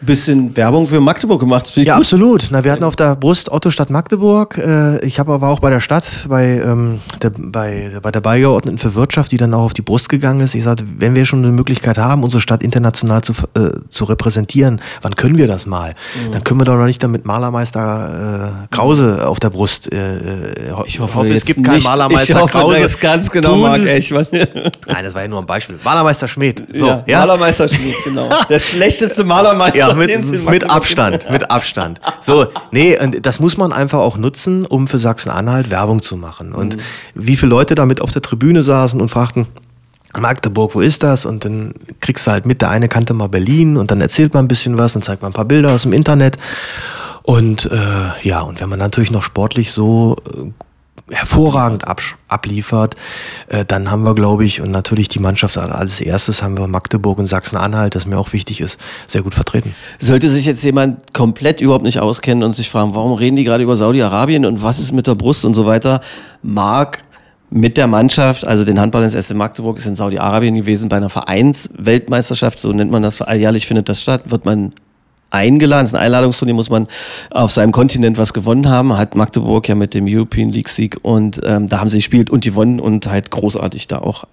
bisschen 0.00 0.56
Werbung 0.56 0.86
für 0.86 1.00
Magdeburg 1.00 1.40
gemacht. 1.40 1.76
Ja, 1.76 1.94
gut. 1.94 2.02
absolut. 2.02 2.48
Na, 2.50 2.64
wir 2.64 2.72
hatten 2.72 2.84
auf 2.84 2.96
der 2.96 3.16
Brust 3.16 3.50
Otto 3.50 3.70
Stadt 3.70 3.90
Magdeburg. 3.90 4.56
Äh, 4.58 5.04
ich 5.04 5.18
habe 5.18 5.32
aber 5.32 5.48
auch 5.48 5.60
bei 5.60 5.70
der 5.70 5.80
Stadt, 5.80 6.26
bei, 6.28 6.60
ähm, 6.64 7.00
der, 7.22 7.30
bei, 7.36 7.92
bei 8.02 8.10
der 8.10 8.20
Beigeordneten 8.20 8.78
für 8.78 8.94
Wirtschaft, 8.94 9.32
die 9.32 9.36
dann 9.36 9.52
auch 9.54 9.62
auf 9.62 9.74
die 9.74 9.82
Brust 9.82 10.08
gegangen 10.08 10.40
ist. 10.40 10.54
Ich 10.54 10.64
sagte, 10.64 10.84
wenn 10.98 11.14
wir 11.14 11.26
schon 11.26 11.40
eine 11.40 11.52
Möglichkeit 11.52 11.98
haben, 11.98 12.24
unsere 12.24 12.40
Stadt 12.40 12.62
international 12.62 13.22
zu, 13.22 13.32
äh, 13.54 13.70
zu 13.88 14.04
repräsentieren, 14.04 14.80
wann 15.02 15.16
können 15.16 15.36
wir 15.36 15.46
das 15.46 15.66
mal? 15.66 15.90
Mhm. 15.90 16.32
Dann 16.32 16.44
können 16.44 16.60
wir 16.60 16.64
doch 16.64 16.76
noch 16.76 16.86
nicht 16.86 17.02
damit 17.02 17.26
Malermeister 17.26 18.64
äh, 18.70 18.74
Krause 18.74 19.26
auf 19.26 19.40
der 19.40 19.50
Brust. 19.50 19.92
Äh, 19.92 20.16
äh 20.16 20.74
ich 20.86 21.00
hoffe, 21.00 21.14
hoffe 21.14 21.32
es 21.32 21.44
gibt 21.44 21.64
keinen 21.64 21.82
Malermeister 21.82 22.34
ich 22.34 22.40
hoffe, 22.40 22.52
Krause. 22.52 22.80
Das 22.80 22.98
ganz 22.98 23.30
genau 23.30 23.56
mag, 23.56 23.80
echt. 23.86 24.10
Nein, 24.12 25.04
das 25.04 25.14
war 25.14 25.22
ja 25.22 25.28
nur 25.28 25.40
ein 25.40 25.46
Beispiel. 25.46 25.78
Malermeister 25.82 26.28
Schmidt. 26.28 26.62
So, 26.72 26.86
ja, 26.86 27.04
ja? 27.06 27.18
Malermeister 27.20 27.68
Schmidt, 27.68 27.96
genau. 28.04 28.28
Der 28.48 28.58
schlechteste 28.58 29.24
Malermeister. 29.24 29.78
Ja, 29.78 29.89
mit, 29.94 30.48
mit 30.48 30.70
Abstand, 30.70 31.30
mit 31.30 31.50
Abstand. 31.50 32.00
So, 32.20 32.46
nee, 32.70 32.98
und 32.98 33.24
das 33.24 33.40
muss 33.40 33.56
man 33.56 33.72
einfach 33.72 33.98
auch 34.00 34.16
nutzen, 34.16 34.66
um 34.66 34.86
für 34.86 34.98
Sachsen-Anhalt 34.98 35.70
Werbung 35.70 36.02
zu 36.02 36.16
machen. 36.16 36.52
Und 36.52 36.76
mhm. 36.76 36.80
wie 37.14 37.36
viele 37.36 37.50
Leute 37.50 37.74
damit 37.74 38.00
auf 38.00 38.12
der 38.12 38.22
Tribüne 38.22 38.62
saßen 38.62 39.00
und 39.00 39.08
fragten, 39.08 39.46
Magdeburg, 40.18 40.74
wo 40.74 40.80
ist 40.80 41.02
das? 41.02 41.24
Und 41.24 41.44
dann 41.44 41.74
kriegst 42.00 42.26
du 42.26 42.32
halt 42.32 42.46
mit, 42.46 42.62
der 42.62 42.70
eine 42.70 42.88
kannte 42.88 43.14
mal 43.14 43.28
Berlin 43.28 43.76
und 43.76 43.90
dann 43.90 44.00
erzählt 44.00 44.34
man 44.34 44.44
ein 44.44 44.48
bisschen 44.48 44.76
was, 44.76 44.92
dann 44.92 45.02
zeigt 45.02 45.22
man 45.22 45.30
ein 45.30 45.34
paar 45.34 45.44
Bilder 45.44 45.72
aus 45.72 45.82
dem 45.82 45.92
Internet. 45.92 46.36
Und 47.22 47.66
äh, 47.70 48.26
ja, 48.26 48.40
und 48.40 48.60
wenn 48.60 48.68
man 48.68 48.78
natürlich 48.78 49.10
noch 49.10 49.22
sportlich 49.22 49.72
so 49.72 50.16
äh, 50.26 50.50
hervorragend 51.10 51.86
ab, 51.86 52.00
abliefert, 52.28 52.94
äh, 53.48 53.64
dann 53.64 53.90
haben 53.90 54.02
wir, 54.02 54.14
glaube 54.14 54.44
ich, 54.44 54.60
und 54.60 54.70
natürlich 54.70 55.08
die 55.08 55.18
Mannschaft 55.18 55.58
als 55.58 56.00
erstes 56.00 56.42
haben 56.42 56.56
wir 56.56 56.66
Magdeburg 56.66 57.18
und 57.18 57.26
Sachsen-Anhalt, 57.26 57.94
das 57.94 58.06
mir 58.06 58.18
auch 58.18 58.32
wichtig 58.32 58.60
ist, 58.60 58.80
sehr 59.06 59.22
gut 59.22 59.34
vertreten. 59.34 59.74
Sollte 59.98 60.28
sich 60.28 60.46
jetzt 60.46 60.62
jemand 60.62 61.12
komplett 61.12 61.60
überhaupt 61.60 61.84
nicht 61.84 62.00
auskennen 62.00 62.44
und 62.44 62.56
sich 62.56 62.70
fragen, 62.70 62.94
warum 62.94 63.12
reden 63.12 63.36
die 63.36 63.44
gerade 63.44 63.64
über 63.64 63.76
Saudi-Arabien 63.76 64.46
und 64.46 64.62
was 64.62 64.78
ist 64.78 64.92
mit 64.92 65.06
der 65.06 65.14
Brust 65.14 65.44
und 65.44 65.54
so 65.54 65.66
weiter, 65.66 66.00
mag 66.42 67.02
mit 67.50 67.76
der 67.76 67.88
Mannschaft, 67.88 68.46
also 68.46 68.64
den 68.64 68.80
Handball 68.80 69.02
ins 69.02 69.12
SC 69.14 69.34
Magdeburg 69.34 69.78
ist 69.78 69.86
in 69.86 69.96
Saudi-Arabien 69.96 70.54
gewesen 70.54 70.88
bei 70.88 70.96
einer 70.96 71.10
Vereinsweltmeisterschaft, 71.10 72.60
so 72.60 72.72
nennt 72.72 72.92
man 72.92 73.02
das, 73.02 73.20
alljährlich 73.20 73.66
findet 73.66 73.88
das 73.88 74.00
statt, 74.00 74.30
wird 74.30 74.44
man 74.44 74.72
eingeladen. 75.30 75.84
Das 75.84 75.90
ist 75.90 75.96
ein 75.96 76.02
Einladungsturnier, 76.02 76.54
muss 76.54 76.70
man 76.70 76.86
auf 77.30 77.50
seinem 77.50 77.72
Kontinent 77.72 78.18
was 78.18 78.32
gewonnen 78.32 78.68
haben. 78.68 78.96
Hat 78.96 79.14
Magdeburg 79.14 79.68
ja 79.68 79.74
mit 79.74 79.94
dem 79.94 80.06
European 80.08 80.50
League 80.50 80.68
Sieg 80.68 80.98
und 81.02 81.40
ähm, 81.44 81.68
da 81.68 81.80
haben 81.80 81.88
sie 81.88 81.98
gespielt 81.98 82.30
und 82.30 82.44
gewonnen 82.44 82.80
und 82.80 83.06
halt 83.06 83.30
großartig 83.30 83.86
da 83.86 83.98
auch 83.98 84.24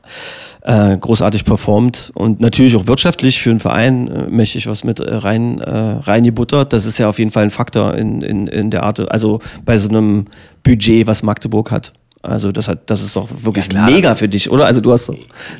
äh, 0.68 0.98
großartig 0.98 1.45
performt 1.45 2.12
und 2.14 2.41
natürlich 2.41 2.76
auch 2.76 2.88
wirtschaftlich 2.88 3.41
für 3.41 3.52
einen 3.52 3.60
Verein 3.60 4.08
äh, 4.10 4.28
mächtig 4.28 4.68
was 4.68 4.84
mit 4.84 5.00
äh, 5.00 5.16
rein 5.16 5.62
äh, 5.62 5.72
reingebuttert. 5.72 6.74
Das 6.74 6.86
ist 6.86 6.98
ja 6.98 7.08
auf 7.08 7.20
jeden 7.20 7.32
Fall 7.32 7.43
ein 7.43 7.52
Faktor 7.52 7.95
in, 7.95 8.22
in, 8.22 8.48
in 8.48 8.70
der 8.70 8.84
Art, 8.84 9.00
also 9.12 9.39
bei 9.64 9.78
so 9.78 9.88
einem 9.88 10.26
Budget, 10.64 11.08
was 11.08 11.24
Magdeburg 11.24 11.72
hat. 11.72 11.93
Also 12.22 12.52
das 12.52 12.68
hat, 12.68 12.89
das 12.89 13.02
ist 13.02 13.16
doch 13.16 13.30
wirklich 13.41 13.72
ja, 13.72 13.86
mega 13.86 14.16
für 14.16 14.28
dich, 14.28 14.52
oder? 14.52 14.66
Also 14.66 14.82
du 14.82 14.91
hast, 14.91 15.08
ja, 15.08 15.16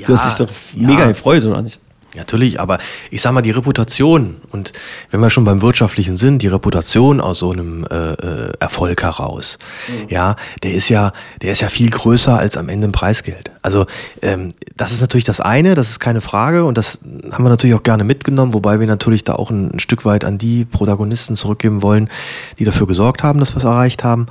du 0.06 0.14
hast 0.14 0.26
dich 0.26 0.46
doch 0.46 0.54
mega 0.76 1.06
gefreut, 1.08 1.46
oder 1.46 1.62
nicht? 1.62 1.80
Natürlich, 2.18 2.59
aber 2.59 2.80
ich 3.11 3.22
sag 3.22 3.32
mal, 3.32 3.41
die 3.41 3.51
Reputation 3.51 4.38
und 4.51 4.74
wenn 5.11 5.20
wir 5.20 5.30
schon 5.30 5.45
beim 5.45 5.61
Wirtschaftlichen 5.61 6.18
sind, 6.18 6.41
die 6.41 6.47
Reputation 6.47 7.22
aus 7.22 7.39
so 7.39 7.51
einem 7.51 7.86
äh, 7.86 8.13
äh, 8.13 8.51
Erfolg 8.59 9.03
heraus, 9.03 9.59
mhm. 9.88 10.07
ja, 10.09 10.36
der 10.63 10.74
ist 10.74 10.89
ja, 10.89 11.11
der 11.41 11.51
ist 11.51 11.61
ja 11.61 11.70
viel 11.70 11.89
größer 11.89 12.38
als 12.38 12.57
am 12.57 12.70
Ende 12.70 12.88
ein 12.88 12.91
Preisgeld. 12.91 13.51
Also 13.61 13.86
ähm, 14.22 14.53
das 14.76 14.91
ist 14.91 15.01
natürlich 15.01 15.26
das 15.26 15.39
eine, 15.41 15.76
das 15.76 15.89
ist 15.89 15.99
keine 15.99 16.22
Frage 16.22 16.65
und 16.65 16.78
das 16.78 16.99
haben 17.32 17.43
wir 17.43 17.49
natürlich 17.49 17.76
auch 17.76 17.84
gerne 17.84 18.03
mitgenommen, 18.03 18.53
wobei 18.53 18.80
wir 18.80 18.88
natürlich 18.88 19.24
da 19.24 19.34
auch 19.34 19.51
ein, 19.51 19.76
ein 19.76 19.80
Stück 19.80 20.05
weit 20.05 20.26
an 20.26 20.38
die 20.38 20.65
Protagonisten 20.65 21.36
zurückgeben 21.36 21.82
wollen, 21.82 22.09
die 22.59 22.65
dafür 22.65 22.88
gesorgt 22.88 23.24
haben, 23.24 23.39
dass 23.39 23.53
wir 23.53 23.57
es 23.57 23.63
erreicht 23.63 24.03
haben. 24.03 24.28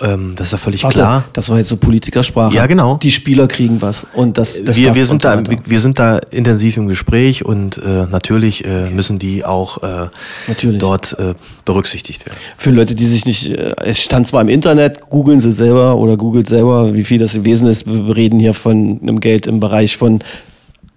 Ähm, 0.00 0.34
das 0.36 0.48
ist 0.48 0.52
ja 0.52 0.58
völlig 0.58 0.84
Warte, 0.84 0.96
klar. 0.96 1.24
Das 1.32 1.48
war 1.48 1.58
jetzt 1.58 1.68
so 1.68 1.76
Politikersprache. 1.76 2.54
Ja, 2.54 2.66
genau. 2.66 2.98
Die 2.98 3.10
Spieler 3.10 3.48
kriegen 3.48 3.80
was 3.80 4.06
und 4.12 4.36
das, 4.36 4.62
das 4.64 4.78
wir, 4.78 4.94
wir 4.94 5.06
sind 5.06 5.24
da, 5.24 5.42
wir 5.64 5.80
sind 5.80 5.98
da 5.98 6.18
intensiv 6.30 6.76
im 6.76 6.88
Gespräch 6.88 7.21
Gespräch 7.22 7.44
und 7.44 7.78
äh, 7.78 8.06
natürlich 8.10 8.64
äh, 8.64 8.90
müssen 8.90 9.18
die 9.18 9.44
auch 9.44 9.82
äh, 9.82 10.08
natürlich. 10.48 10.80
dort 10.80 11.16
äh, 11.18 11.34
berücksichtigt 11.64 12.26
werden. 12.26 12.38
Für 12.56 12.70
Leute, 12.70 12.94
die 12.94 13.06
sich 13.06 13.24
nicht, 13.26 13.48
äh, 13.48 13.74
es 13.84 14.00
stand 14.00 14.26
zwar 14.26 14.40
im 14.40 14.48
Internet, 14.48 15.08
googeln 15.08 15.40
sie 15.40 15.52
selber 15.52 15.96
oder 15.96 16.16
googelt 16.16 16.48
selber, 16.48 16.94
wie 16.94 17.04
viel 17.04 17.18
das 17.18 17.34
gewesen 17.34 17.68
ist. 17.68 17.86
Wir 17.86 18.16
reden 18.16 18.40
hier 18.40 18.54
von 18.54 18.98
einem 19.02 19.20
Geld 19.20 19.46
im 19.46 19.60
Bereich 19.60 19.96
von 19.96 20.20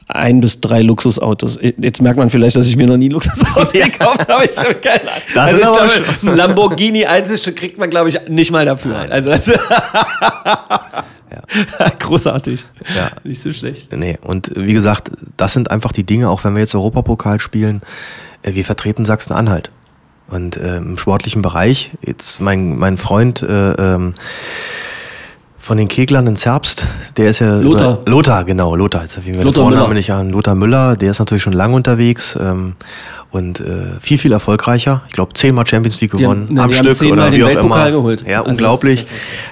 ein 0.08 0.40
bis 0.40 0.62
drei 0.62 0.82
Luxusautos. 0.82 1.58
Jetzt 1.62 2.02
merkt 2.02 2.18
man 2.18 2.30
vielleicht, 2.30 2.56
dass 2.56 2.68
ich 2.68 2.78
mir 2.78 2.86
noch 2.86 2.98
nie 2.98 3.10
ein 3.10 3.12
Luxusauto 3.12 3.72
gekauft 3.74 4.28
habe. 4.30 4.46
Ich 4.46 4.58
habe 4.58 4.76
keine 4.76 5.02
Ahnung. 5.02 5.24
Das 5.34 5.54
also 5.54 5.62
ist 5.62 6.02
glaube, 6.22 6.32
ein 6.32 6.38
Lamborghini 6.38 7.06
Einzelstück 7.06 7.56
kriegt 7.56 7.80
man, 7.80 7.90
glaube 7.90 8.10
ich, 8.10 8.20
nicht 8.28 8.52
mal 8.52 8.66
dafür. 8.66 8.94
Nein. 8.94 9.12
Also, 9.12 9.32
also 9.32 9.54
Ja. 11.36 11.90
Großartig. 12.00 12.66
Ja. 12.96 13.12
Nicht 13.24 13.42
so 13.42 13.52
schlecht. 13.52 13.92
Nee, 13.94 14.18
und 14.22 14.52
wie 14.56 14.74
gesagt, 14.74 15.12
das 15.38 15.54
sind 15.54 15.72
einfach 15.72 15.92
die 15.92 16.06
Dinge, 16.06 16.30
auch 16.30 16.44
wenn 16.44 16.54
wir 16.54 16.62
jetzt 16.62 16.76
Europapokal 16.76 17.40
spielen, 17.40 17.82
äh, 18.42 18.54
wir 18.54 18.66
vertreten 18.66 19.06
Sachsen-Anhalt. 19.06 19.72
Und 20.28 20.58
äh, 20.58 20.78
im 20.78 20.98
sportlichen 20.98 21.42
Bereich, 21.42 21.92
jetzt 22.02 22.42
mein, 22.42 22.78
mein 22.78 22.98
Freund 22.98 23.44
äh, 23.44 23.72
ähm, 23.74 24.14
von 25.60 25.78
den 25.78 25.88
Keglern 25.88 26.26
in 26.26 26.36
Zerbst, 26.36 26.88
der 27.18 27.30
ist 27.30 27.40
ja. 27.40 27.60
Lothar. 27.60 28.02
Über, 28.02 28.12
Lothar, 28.12 28.44
genau, 28.44 28.76
Lothar. 28.76 29.04
Jetzt 29.04 29.24
wir 29.24 29.34
Lothar 29.44 29.64
Vornamen 29.64 29.84
Müller. 29.84 29.94
nicht 29.94 30.12
an. 30.12 30.30
Lothar 30.30 30.56
Müller, 30.56 30.96
der 30.96 31.12
ist 31.12 31.20
natürlich 31.20 31.44
schon 31.44 31.54
lange 31.54 31.76
unterwegs. 31.76 32.38
Ähm, 32.40 32.76
und 33.36 33.60
äh, 33.60 34.00
viel, 34.00 34.18
viel 34.18 34.32
erfolgreicher. 34.32 35.02
Ich 35.08 35.14
glaube, 35.14 35.34
zehnmal 35.34 35.68
Champions 35.68 36.00
League 36.00 36.12
gewonnen 36.12 36.48
die 36.50 36.58
haben, 36.58 36.74
am 36.74 36.84
die 36.86 36.96
Stück 36.96 37.12
oder 37.12 37.34
wie 37.34 37.44
auch 37.44 37.50
immer. 37.50 37.92
Geholt. 37.92 38.26
Ja, 38.26 38.40
also 38.40 38.50
unglaublich. 38.50 39.06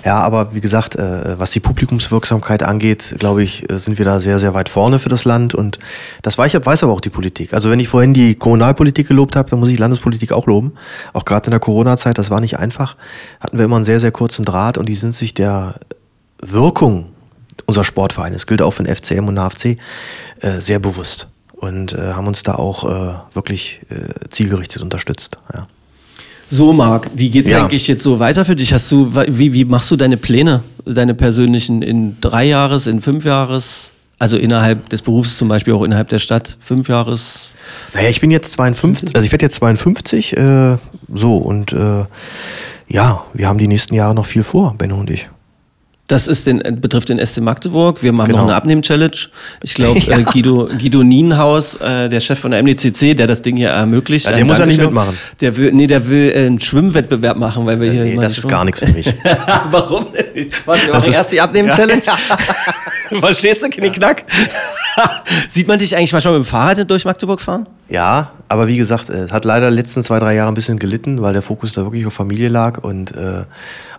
Ja, 0.06 0.20
aber 0.20 0.56
wie 0.56 0.62
gesagt, 0.62 0.96
äh, 0.96 1.38
was 1.38 1.52
die 1.52 1.60
Publikumswirksamkeit 1.60 2.64
angeht, 2.64 3.16
glaube 3.20 3.44
ich, 3.44 3.70
äh, 3.70 3.78
sind 3.78 3.98
wir 3.98 4.06
da 4.06 4.22
sehr, 4.22 4.40
sehr 4.40 4.54
weit 4.54 4.70
vorne 4.70 5.00
für 5.00 5.10
das 5.10 5.26
Land 5.26 5.54
und 5.54 5.80
das 6.22 6.38
weiß, 6.38 6.54
weiß 6.64 6.84
aber 6.84 6.94
auch 6.94 7.02
die 7.02 7.10
Politik. 7.10 7.54
Also 7.54 7.70
wenn 7.70 7.80
ich 7.82 7.90
vorhin 7.90 8.14
die 8.14 8.36
Kommunalpolitik 8.36 9.10
gelobt 9.10 9.36
habe, 9.36 9.50
dann 9.50 9.60
muss 9.60 9.68
ich 9.68 9.78
Landespolitik 9.78 10.32
auch 10.32 10.48
loben. 10.48 10.72
Auch 11.12 11.26
gerade 11.26 11.48
in 11.48 11.52
der 11.52 11.60
Corona-Zeit, 11.60 12.18
das 12.18 12.30
war 12.30 12.40
nicht 12.40 12.60
einfach. 12.60 12.96
Hatten 13.42 13.58
wir 13.58 13.66
immer 13.66 13.76
einen 13.76 13.86
sehr, 13.86 14.00
sehr 14.00 14.12
kurzen 14.12 14.46
Draht 14.46 14.78
und 14.78 14.88
die 14.88 14.96
sind 14.96 15.14
sich 15.14 15.34
der 15.34 15.76
Wirkung 16.42 17.08
unserer 17.66 17.84
Sportvereine, 17.84 18.36
das 18.36 18.48
gilt 18.48 18.62
auch 18.62 18.72
für 18.72 18.84
den 18.84 18.96
FCM 18.96 19.28
und 19.28 19.36
den 19.36 19.44
HFC, 19.44 19.78
äh, 20.40 20.60
sehr 20.62 20.80
bewusst 20.80 21.33
und 21.64 21.94
äh, 21.94 22.14
haben 22.14 22.28
uns 22.28 22.44
da 22.44 22.56
auch 22.56 22.84
äh, 22.84 23.14
wirklich 23.34 23.80
äh, 23.90 24.30
zielgerichtet 24.30 24.82
unterstützt. 24.82 25.38
Ja. 25.54 25.68
So, 26.50 26.74
Marc, 26.74 27.10
wie 27.16 27.30
geht's 27.30 27.50
ja. 27.50 27.62
eigentlich 27.62 27.88
jetzt 27.88 28.04
so 28.04 28.20
weiter 28.20 28.44
für 28.44 28.56
dich? 28.56 28.74
Hast 28.74 28.92
du, 28.92 29.16
wie, 29.28 29.54
wie 29.54 29.66
machst 29.66 29.90
du 29.90 29.96
deine 29.96 30.18
Pläne, 30.18 30.62
deine 30.86 31.16
persönlichen 31.16 31.82
in 31.82 32.20
drei 32.20 32.44
Jahres, 32.44 32.86
in 32.86 33.02
fünf 33.02 33.24
Jahres, 33.24 33.94
also 34.20 34.38
innerhalb 34.38 34.90
des 34.90 35.02
Berufs 35.02 35.38
zum 35.38 35.48
Beispiel, 35.48 35.74
auch 35.74 35.84
innerhalb 35.84 36.10
der 36.10 36.20
Stadt, 36.20 36.58
fünf 36.60 36.90
Jahres? 36.90 37.52
Naja, 37.94 38.10
ich 38.10 38.20
bin 38.20 38.30
jetzt 38.30 38.52
52, 38.54 39.16
also 39.16 39.26
ich 39.26 39.32
werde 39.32 39.46
jetzt 39.46 39.56
52, 39.56 40.36
äh, 40.36 40.78
so 41.14 41.38
und 41.38 41.72
äh, 41.72 42.04
ja, 42.90 43.24
wir 43.34 43.48
haben 43.48 43.58
die 43.58 43.70
nächsten 43.70 43.96
Jahre 43.96 44.14
noch 44.14 44.26
viel 44.26 44.44
vor, 44.44 44.76
Benno 44.78 45.00
und 45.00 45.10
ich. 45.10 45.30
Das 46.14 46.28
ist 46.28 46.46
den, 46.46 46.62
betrifft 46.80 47.10
den 47.10 47.18
SC 47.26 47.42
Magdeburg. 47.42 48.04
Wir 48.04 48.14
machen 48.14 48.28
genau. 48.28 48.42
noch 48.42 48.48
eine 48.50 48.56
Abnehmen-Challenge. 48.56 49.18
Ich 49.64 49.74
glaube, 49.74 49.98
ja. 50.08 50.20
äh, 50.20 50.24
Guido, 50.24 50.70
Guido 50.80 51.02
Nienhaus, 51.02 51.74
äh, 51.82 52.08
der 52.08 52.20
Chef 52.20 52.38
von 52.38 52.52
der 52.52 52.62
MDCC, 52.62 53.18
der 53.18 53.26
das 53.26 53.42
Ding 53.42 53.58
hier 53.58 53.70
ermöglicht. 53.70 54.28
Ja, 54.28 54.34
der 54.36 54.46
muss 54.46 54.60
ja 54.60 54.68
nicht 54.68 54.80
mitmachen. 54.80 55.18
Der 55.42 55.58
will, 55.58 55.72
nee, 55.74 55.88
der 55.88 56.08
will 56.08 56.30
äh, 56.30 56.46
einen 56.46 56.60
Schwimmwettbewerb 56.60 57.38
machen, 57.38 57.66
weil 57.66 57.82
wir 57.82 57.92
hier. 57.92 58.04
Nee, 58.04 58.18
das 58.18 58.38
ist 58.38 58.48
gar 58.48 58.64
nichts 58.64 58.82
für 58.82 58.90
mich. 58.90 59.08
Warum? 59.72 60.06
Was, 60.66 60.86
wir 60.86 60.94
machen 60.94 61.14
erst 61.14 61.32
die 61.32 61.42
Abnehmen-Challenge? 61.42 62.04
Ja. 63.12 63.20
Verstehst 63.20 63.64
du, 63.64 63.70
Knickknack? 63.70 64.24
Sieht 65.50 65.68
man 65.68 65.78
dich 65.78 65.96
eigentlich 65.96 66.14
manchmal 66.14 66.38
mit 66.38 66.46
dem 66.46 66.50
Fahrrad 66.50 66.90
durch 66.90 67.06
Magdeburg 67.06 67.42
fahren? 67.42 67.68
Ja, 67.90 68.32
aber 68.48 68.68
wie 68.68 68.78
gesagt, 68.78 69.10
es 69.10 69.32
hat 69.32 69.46
leider 69.46 69.70
die 69.70 69.76
letzten 69.76 70.04
zwei, 70.04 70.20
drei 70.20 70.36
Jahre 70.36 70.52
ein 70.52 70.54
bisschen 70.54 70.80
gelitten, 70.80 71.22
weil 71.22 71.34
der 71.34 71.42
Fokus 71.42 71.74
da 71.74 71.84
wirklich 71.84 72.06
auf 72.06 72.14
Familie 72.14 72.50
lag. 72.50 72.84
Und 72.84 73.16
äh, 73.16 73.44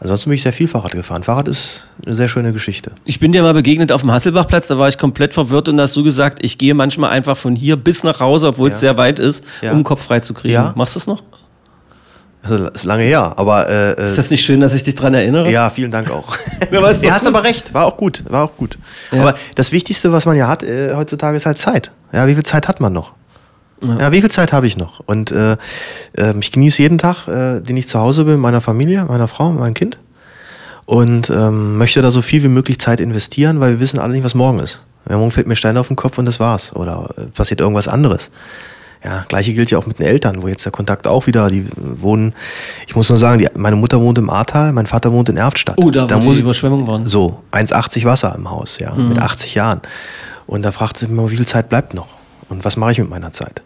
ansonsten 0.00 0.30
bin 0.30 0.36
ich 0.36 0.42
sehr 0.42 0.52
viel 0.52 0.68
Fahrrad 0.68 0.92
gefahren. 0.92 1.22
Fahrrad 1.22 1.48
ist 1.48 1.88
eine 2.06 2.14
sehr 2.14 2.28
schöne 2.28 2.52
Geschichte. 2.52 2.92
Ich 3.04 3.18
bin 3.20 3.32
dir 3.32 3.42
mal 3.42 3.54
begegnet 3.54 3.92
auf 3.92 4.02
dem 4.02 4.12
Hasselbachplatz, 4.12 4.68
da 4.68 4.78
war 4.78 4.88
ich 4.88 4.98
komplett 4.98 5.34
verwirrt 5.34 5.68
und 5.68 5.80
hast 5.80 5.96
du 5.96 6.02
gesagt, 6.02 6.38
ich 6.42 6.58
gehe 6.58 6.74
manchmal 6.74 7.10
einfach 7.10 7.36
von 7.36 7.56
hier 7.56 7.76
bis 7.76 8.04
nach 8.04 8.20
Hause, 8.20 8.48
obwohl 8.48 8.68
ja. 8.68 8.74
es 8.74 8.80
sehr 8.80 8.96
weit 8.96 9.18
ist, 9.18 9.44
ja. 9.62 9.70
um 9.72 9.78
den 9.78 9.84
Kopf 9.84 10.02
frei 10.02 10.20
zu 10.20 10.34
kriegen. 10.34 10.54
Ja. 10.54 10.72
Machst 10.76 10.94
du 10.94 10.98
es 10.98 11.06
noch? 11.06 11.22
Also, 12.42 12.68
ist 12.68 12.84
lange 12.84 13.04
her, 13.04 13.32
aber. 13.36 13.68
Äh, 13.70 13.92
äh, 13.92 14.06
ist 14.06 14.18
das 14.18 14.30
nicht 14.30 14.44
schön, 14.44 14.60
dass 14.60 14.74
ich 14.74 14.82
dich 14.82 14.94
daran 14.94 15.14
erinnere? 15.14 15.50
Ja, 15.50 15.70
vielen 15.70 15.90
Dank 15.90 16.10
auch. 16.10 16.36
ja, 16.70 16.80
du 16.80 17.10
hast 17.10 17.26
aber 17.26 17.42
recht, 17.42 17.72
war 17.72 17.86
auch 17.86 17.96
gut, 17.96 18.22
war 18.28 18.44
auch 18.44 18.56
gut. 18.56 18.78
Ja. 19.12 19.22
Aber 19.22 19.34
das 19.54 19.72
Wichtigste, 19.72 20.12
was 20.12 20.26
man 20.26 20.36
ja 20.36 20.46
hat 20.46 20.62
äh, 20.62 20.94
heutzutage, 20.94 21.36
ist 21.38 21.46
halt 21.46 21.56
Zeit. 21.56 21.90
Ja, 22.12 22.26
wie 22.26 22.34
viel 22.34 22.42
Zeit 22.42 22.68
hat 22.68 22.80
man 22.80 22.92
noch? 22.92 23.14
Ja, 23.82 23.98
ja 23.98 24.12
wie 24.12 24.20
viel 24.20 24.30
Zeit 24.30 24.52
habe 24.52 24.66
ich 24.66 24.76
noch? 24.76 25.00
Und 25.06 25.32
äh, 25.32 25.56
äh, 26.18 26.38
ich 26.38 26.52
genieße 26.52 26.82
jeden 26.82 26.98
Tag, 26.98 27.28
äh, 27.28 27.60
den 27.60 27.78
ich 27.78 27.88
zu 27.88 27.98
Hause 27.98 28.24
bin, 28.24 28.38
meiner 28.40 28.60
Familie, 28.60 29.06
meiner 29.06 29.26
Frau, 29.26 29.50
meinem 29.50 29.74
Kind. 29.74 29.98
Und 30.86 31.30
ähm, 31.30 31.78
möchte 31.78 32.02
da 32.02 32.10
so 32.10 32.22
viel 32.22 32.42
wie 32.42 32.48
möglich 32.48 32.78
Zeit 32.78 33.00
investieren, 33.00 33.60
weil 33.60 33.72
wir 33.72 33.80
wissen 33.80 33.98
alle 33.98 34.12
nicht, 34.12 34.24
was 34.24 34.34
morgen 34.34 34.58
ist. 34.58 34.82
Ja, 35.08 35.16
morgen 35.16 35.30
fällt 35.30 35.46
mir 35.46 35.56
Stein 35.56 35.76
auf 35.76 35.88
den 35.88 35.96
Kopf 35.96 36.18
und 36.18 36.26
das 36.26 36.40
war's. 36.40 36.74
Oder 36.74 37.10
passiert 37.34 37.60
irgendwas 37.60 37.88
anderes. 37.88 38.30
Ja, 39.04 39.26
gleiche 39.28 39.52
gilt 39.52 39.70
ja 39.70 39.76
auch 39.76 39.84
mit 39.84 39.98
den 39.98 40.06
Eltern, 40.06 40.42
wo 40.42 40.48
jetzt 40.48 40.64
der 40.64 40.72
Kontakt 40.72 41.06
auch 41.06 41.26
wieder, 41.26 41.50
die 41.50 41.66
wohnen, 41.76 42.34
ich 42.86 42.96
muss 42.96 43.10
nur 43.10 43.18
sagen, 43.18 43.38
die, 43.38 43.48
meine 43.54 43.76
Mutter 43.76 44.00
wohnt 44.00 44.16
im 44.16 44.30
Ahrtal, 44.30 44.72
mein 44.72 44.86
Vater 44.86 45.12
wohnt 45.12 45.28
in 45.28 45.36
Erftstadt. 45.36 45.76
Oh, 45.76 45.90
da, 45.90 46.06
da 46.06 46.18
muss 46.18 46.36
die 46.36 46.42
Überschwemmung 46.42 46.86
waren. 46.86 47.06
So, 47.06 47.42
1,80 47.52 48.04
Wasser 48.04 48.34
im 48.34 48.50
Haus, 48.50 48.78
ja, 48.78 48.94
mhm. 48.94 49.10
mit 49.10 49.18
80 49.18 49.54
Jahren. 49.54 49.82
Und 50.46 50.62
da 50.62 50.72
fragt 50.72 50.96
sie 50.96 51.06
immer, 51.06 51.30
wie 51.30 51.36
viel 51.36 51.46
Zeit 51.46 51.68
bleibt 51.68 51.92
noch? 51.92 52.08
Und 52.48 52.64
was 52.64 52.78
mache 52.78 52.92
ich 52.92 52.98
mit 52.98 53.10
meiner 53.10 53.32
Zeit? 53.32 53.62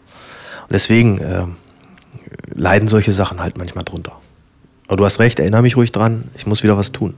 Und 0.63 0.73
deswegen 0.73 1.19
äh, 1.19 1.45
leiden 2.53 2.89
solche 2.89 3.13
Sachen 3.13 3.41
halt 3.41 3.57
manchmal 3.57 3.85
drunter. 3.85 4.17
Aber 4.89 4.97
du 4.97 5.05
hast 5.05 5.21
recht, 5.21 5.39
erinnere 5.39 5.63
mich 5.63 5.77
ruhig 5.77 5.93
dran, 5.93 6.25
ich 6.37 6.47
muss 6.47 6.63
wieder 6.63 6.77
was 6.77 6.93
tun. 6.93 7.15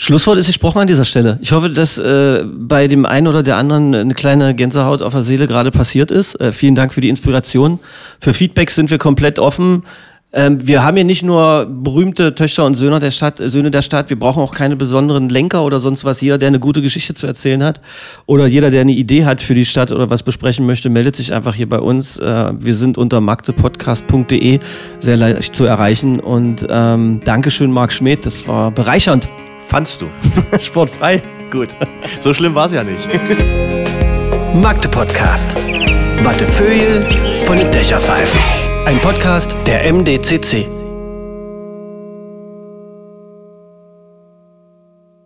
Schlusswort 0.00 0.38
ist 0.38 0.46
gesprochen 0.46 0.78
an 0.78 0.86
dieser 0.86 1.04
Stelle. 1.04 1.40
Ich 1.42 1.50
hoffe, 1.50 1.70
dass 1.70 1.98
äh, 1.98 2.44
bei 2.44 2.86
dem 2.86 3.04
einen 3.04 3.26
oder 3.26 3.42
der 3.42 3.56
anderen 3.56 3.94
eine 3.96 4.14
kleine 4.14 4.54
Gänsehaut 4.54 5.02
auf 5.02 5.12
der 5.12 5.22
Seele 5.22 5.48
gerade 5.48 5.72
passiert 5.72 6.12
ist. 6.12 6.40
Äh, 6.40 6.52
vielen 6.52 6.76
Dank 6.76 6.94
für 6.94 7.00
die 7.00 7.08
Inspiration. 7.08 7.80
Für 8.20 8.32
Feedbacks 8.32 8.76
sind 8.76 8.92
wir 8.92 8.98
komplett 8.98 9.40
offen. 9.40 9.82
Ähm, 10.30 10.66
wir 10.66 10.84
haben 10.84 10.96
hier 10.96 11.04
nicht 11.04 11.22
nur 11.22 11.66
berühmte 11.66 12.34
Töchter 12.34 12.66
und 12.66 12.74
Söhne 12.74 13.00
der 13.00 13.10
Stadt, 13.10 13.40
äh, 13.40 13.48
Söhne 13.48 13.70
der 13.70 13.80
Stadt. 13.80 14.10
Wir 14.10 14.18
brauchen 14.18 14.42
auch 14.42 14.54
keine 14.54 14.76
besonderen 14.76 15.30
Lenker 15.30 15.64
oder 15.64 15.80
sonst 15.80 16.04
was. 16.04 16.20
Jeder, 16.20 16.36
der 16.36 16.48
eine 16.48 16.60
gute 16.60 16.82
Geschichte 16.82 17.14
zu 17.14 17.26
erzählen 17.26 17.64
hat 17.64 17.80
oder 18.26 18.46
jeder, 18.46 18.70
der 18.70 18.82
eine 18.82 18.92
Idee 18.92 19.24
hat 19.24 19.40
für 19.40 19.54
die 19.54 19.64
Stadt 19.64 19.90
oder 19.90 20.10
was 20.10 20.22
besprechen 20.22 20.66
möchte, 20.66 20.90
meldet 20.90 21.16
sich 21.16 21.32
einfach 21.32 21.54
hier 21.54 21.68
bei 21.68 21.78
uns. 21.78 22.18
Äh, 22.18 22.52
wir 22.58 22.74
sind 22.74 22.98
unter 22.98 23.22
magdepodcast.de 23.22 24.60
sehr 24.98 25.16
leicht 25.16 25.54
zu 25.54 25.64
erreichen. 25.64 26.20
Und 26.20 26.66
ähm, 26.68 27.22
Dankeschön, 27.24 27.72
Marc 27.72 27.92
Schmidt. 27.92 28.26
Das 28.26 28.46
war 28.46 28.70
bereichernd. 28.70 29.30
Fandst 29.68 30.02
du? 30.02 30.06
Sportfrei? 30.60 31.22
Gut. 31.50 31.68
So 32.20 32.34
schlimm 32.34 32.54
war 32.54 32.66
es 32.66 32.72
ja 32.72 32.84
nicht. 32.84 33.08
Magde 34.54 34.88
Podcast. 34.88 35.56
Wattefeuille 36.22 37.06
von 37.46 37.56
den 37.56 37.70
Dächerpfeifen. 37.70 38.67
Ein 38.88 38.98
Podcast 39.00 39.54
der 39.66 39.92
MDCC. 39.92 40.77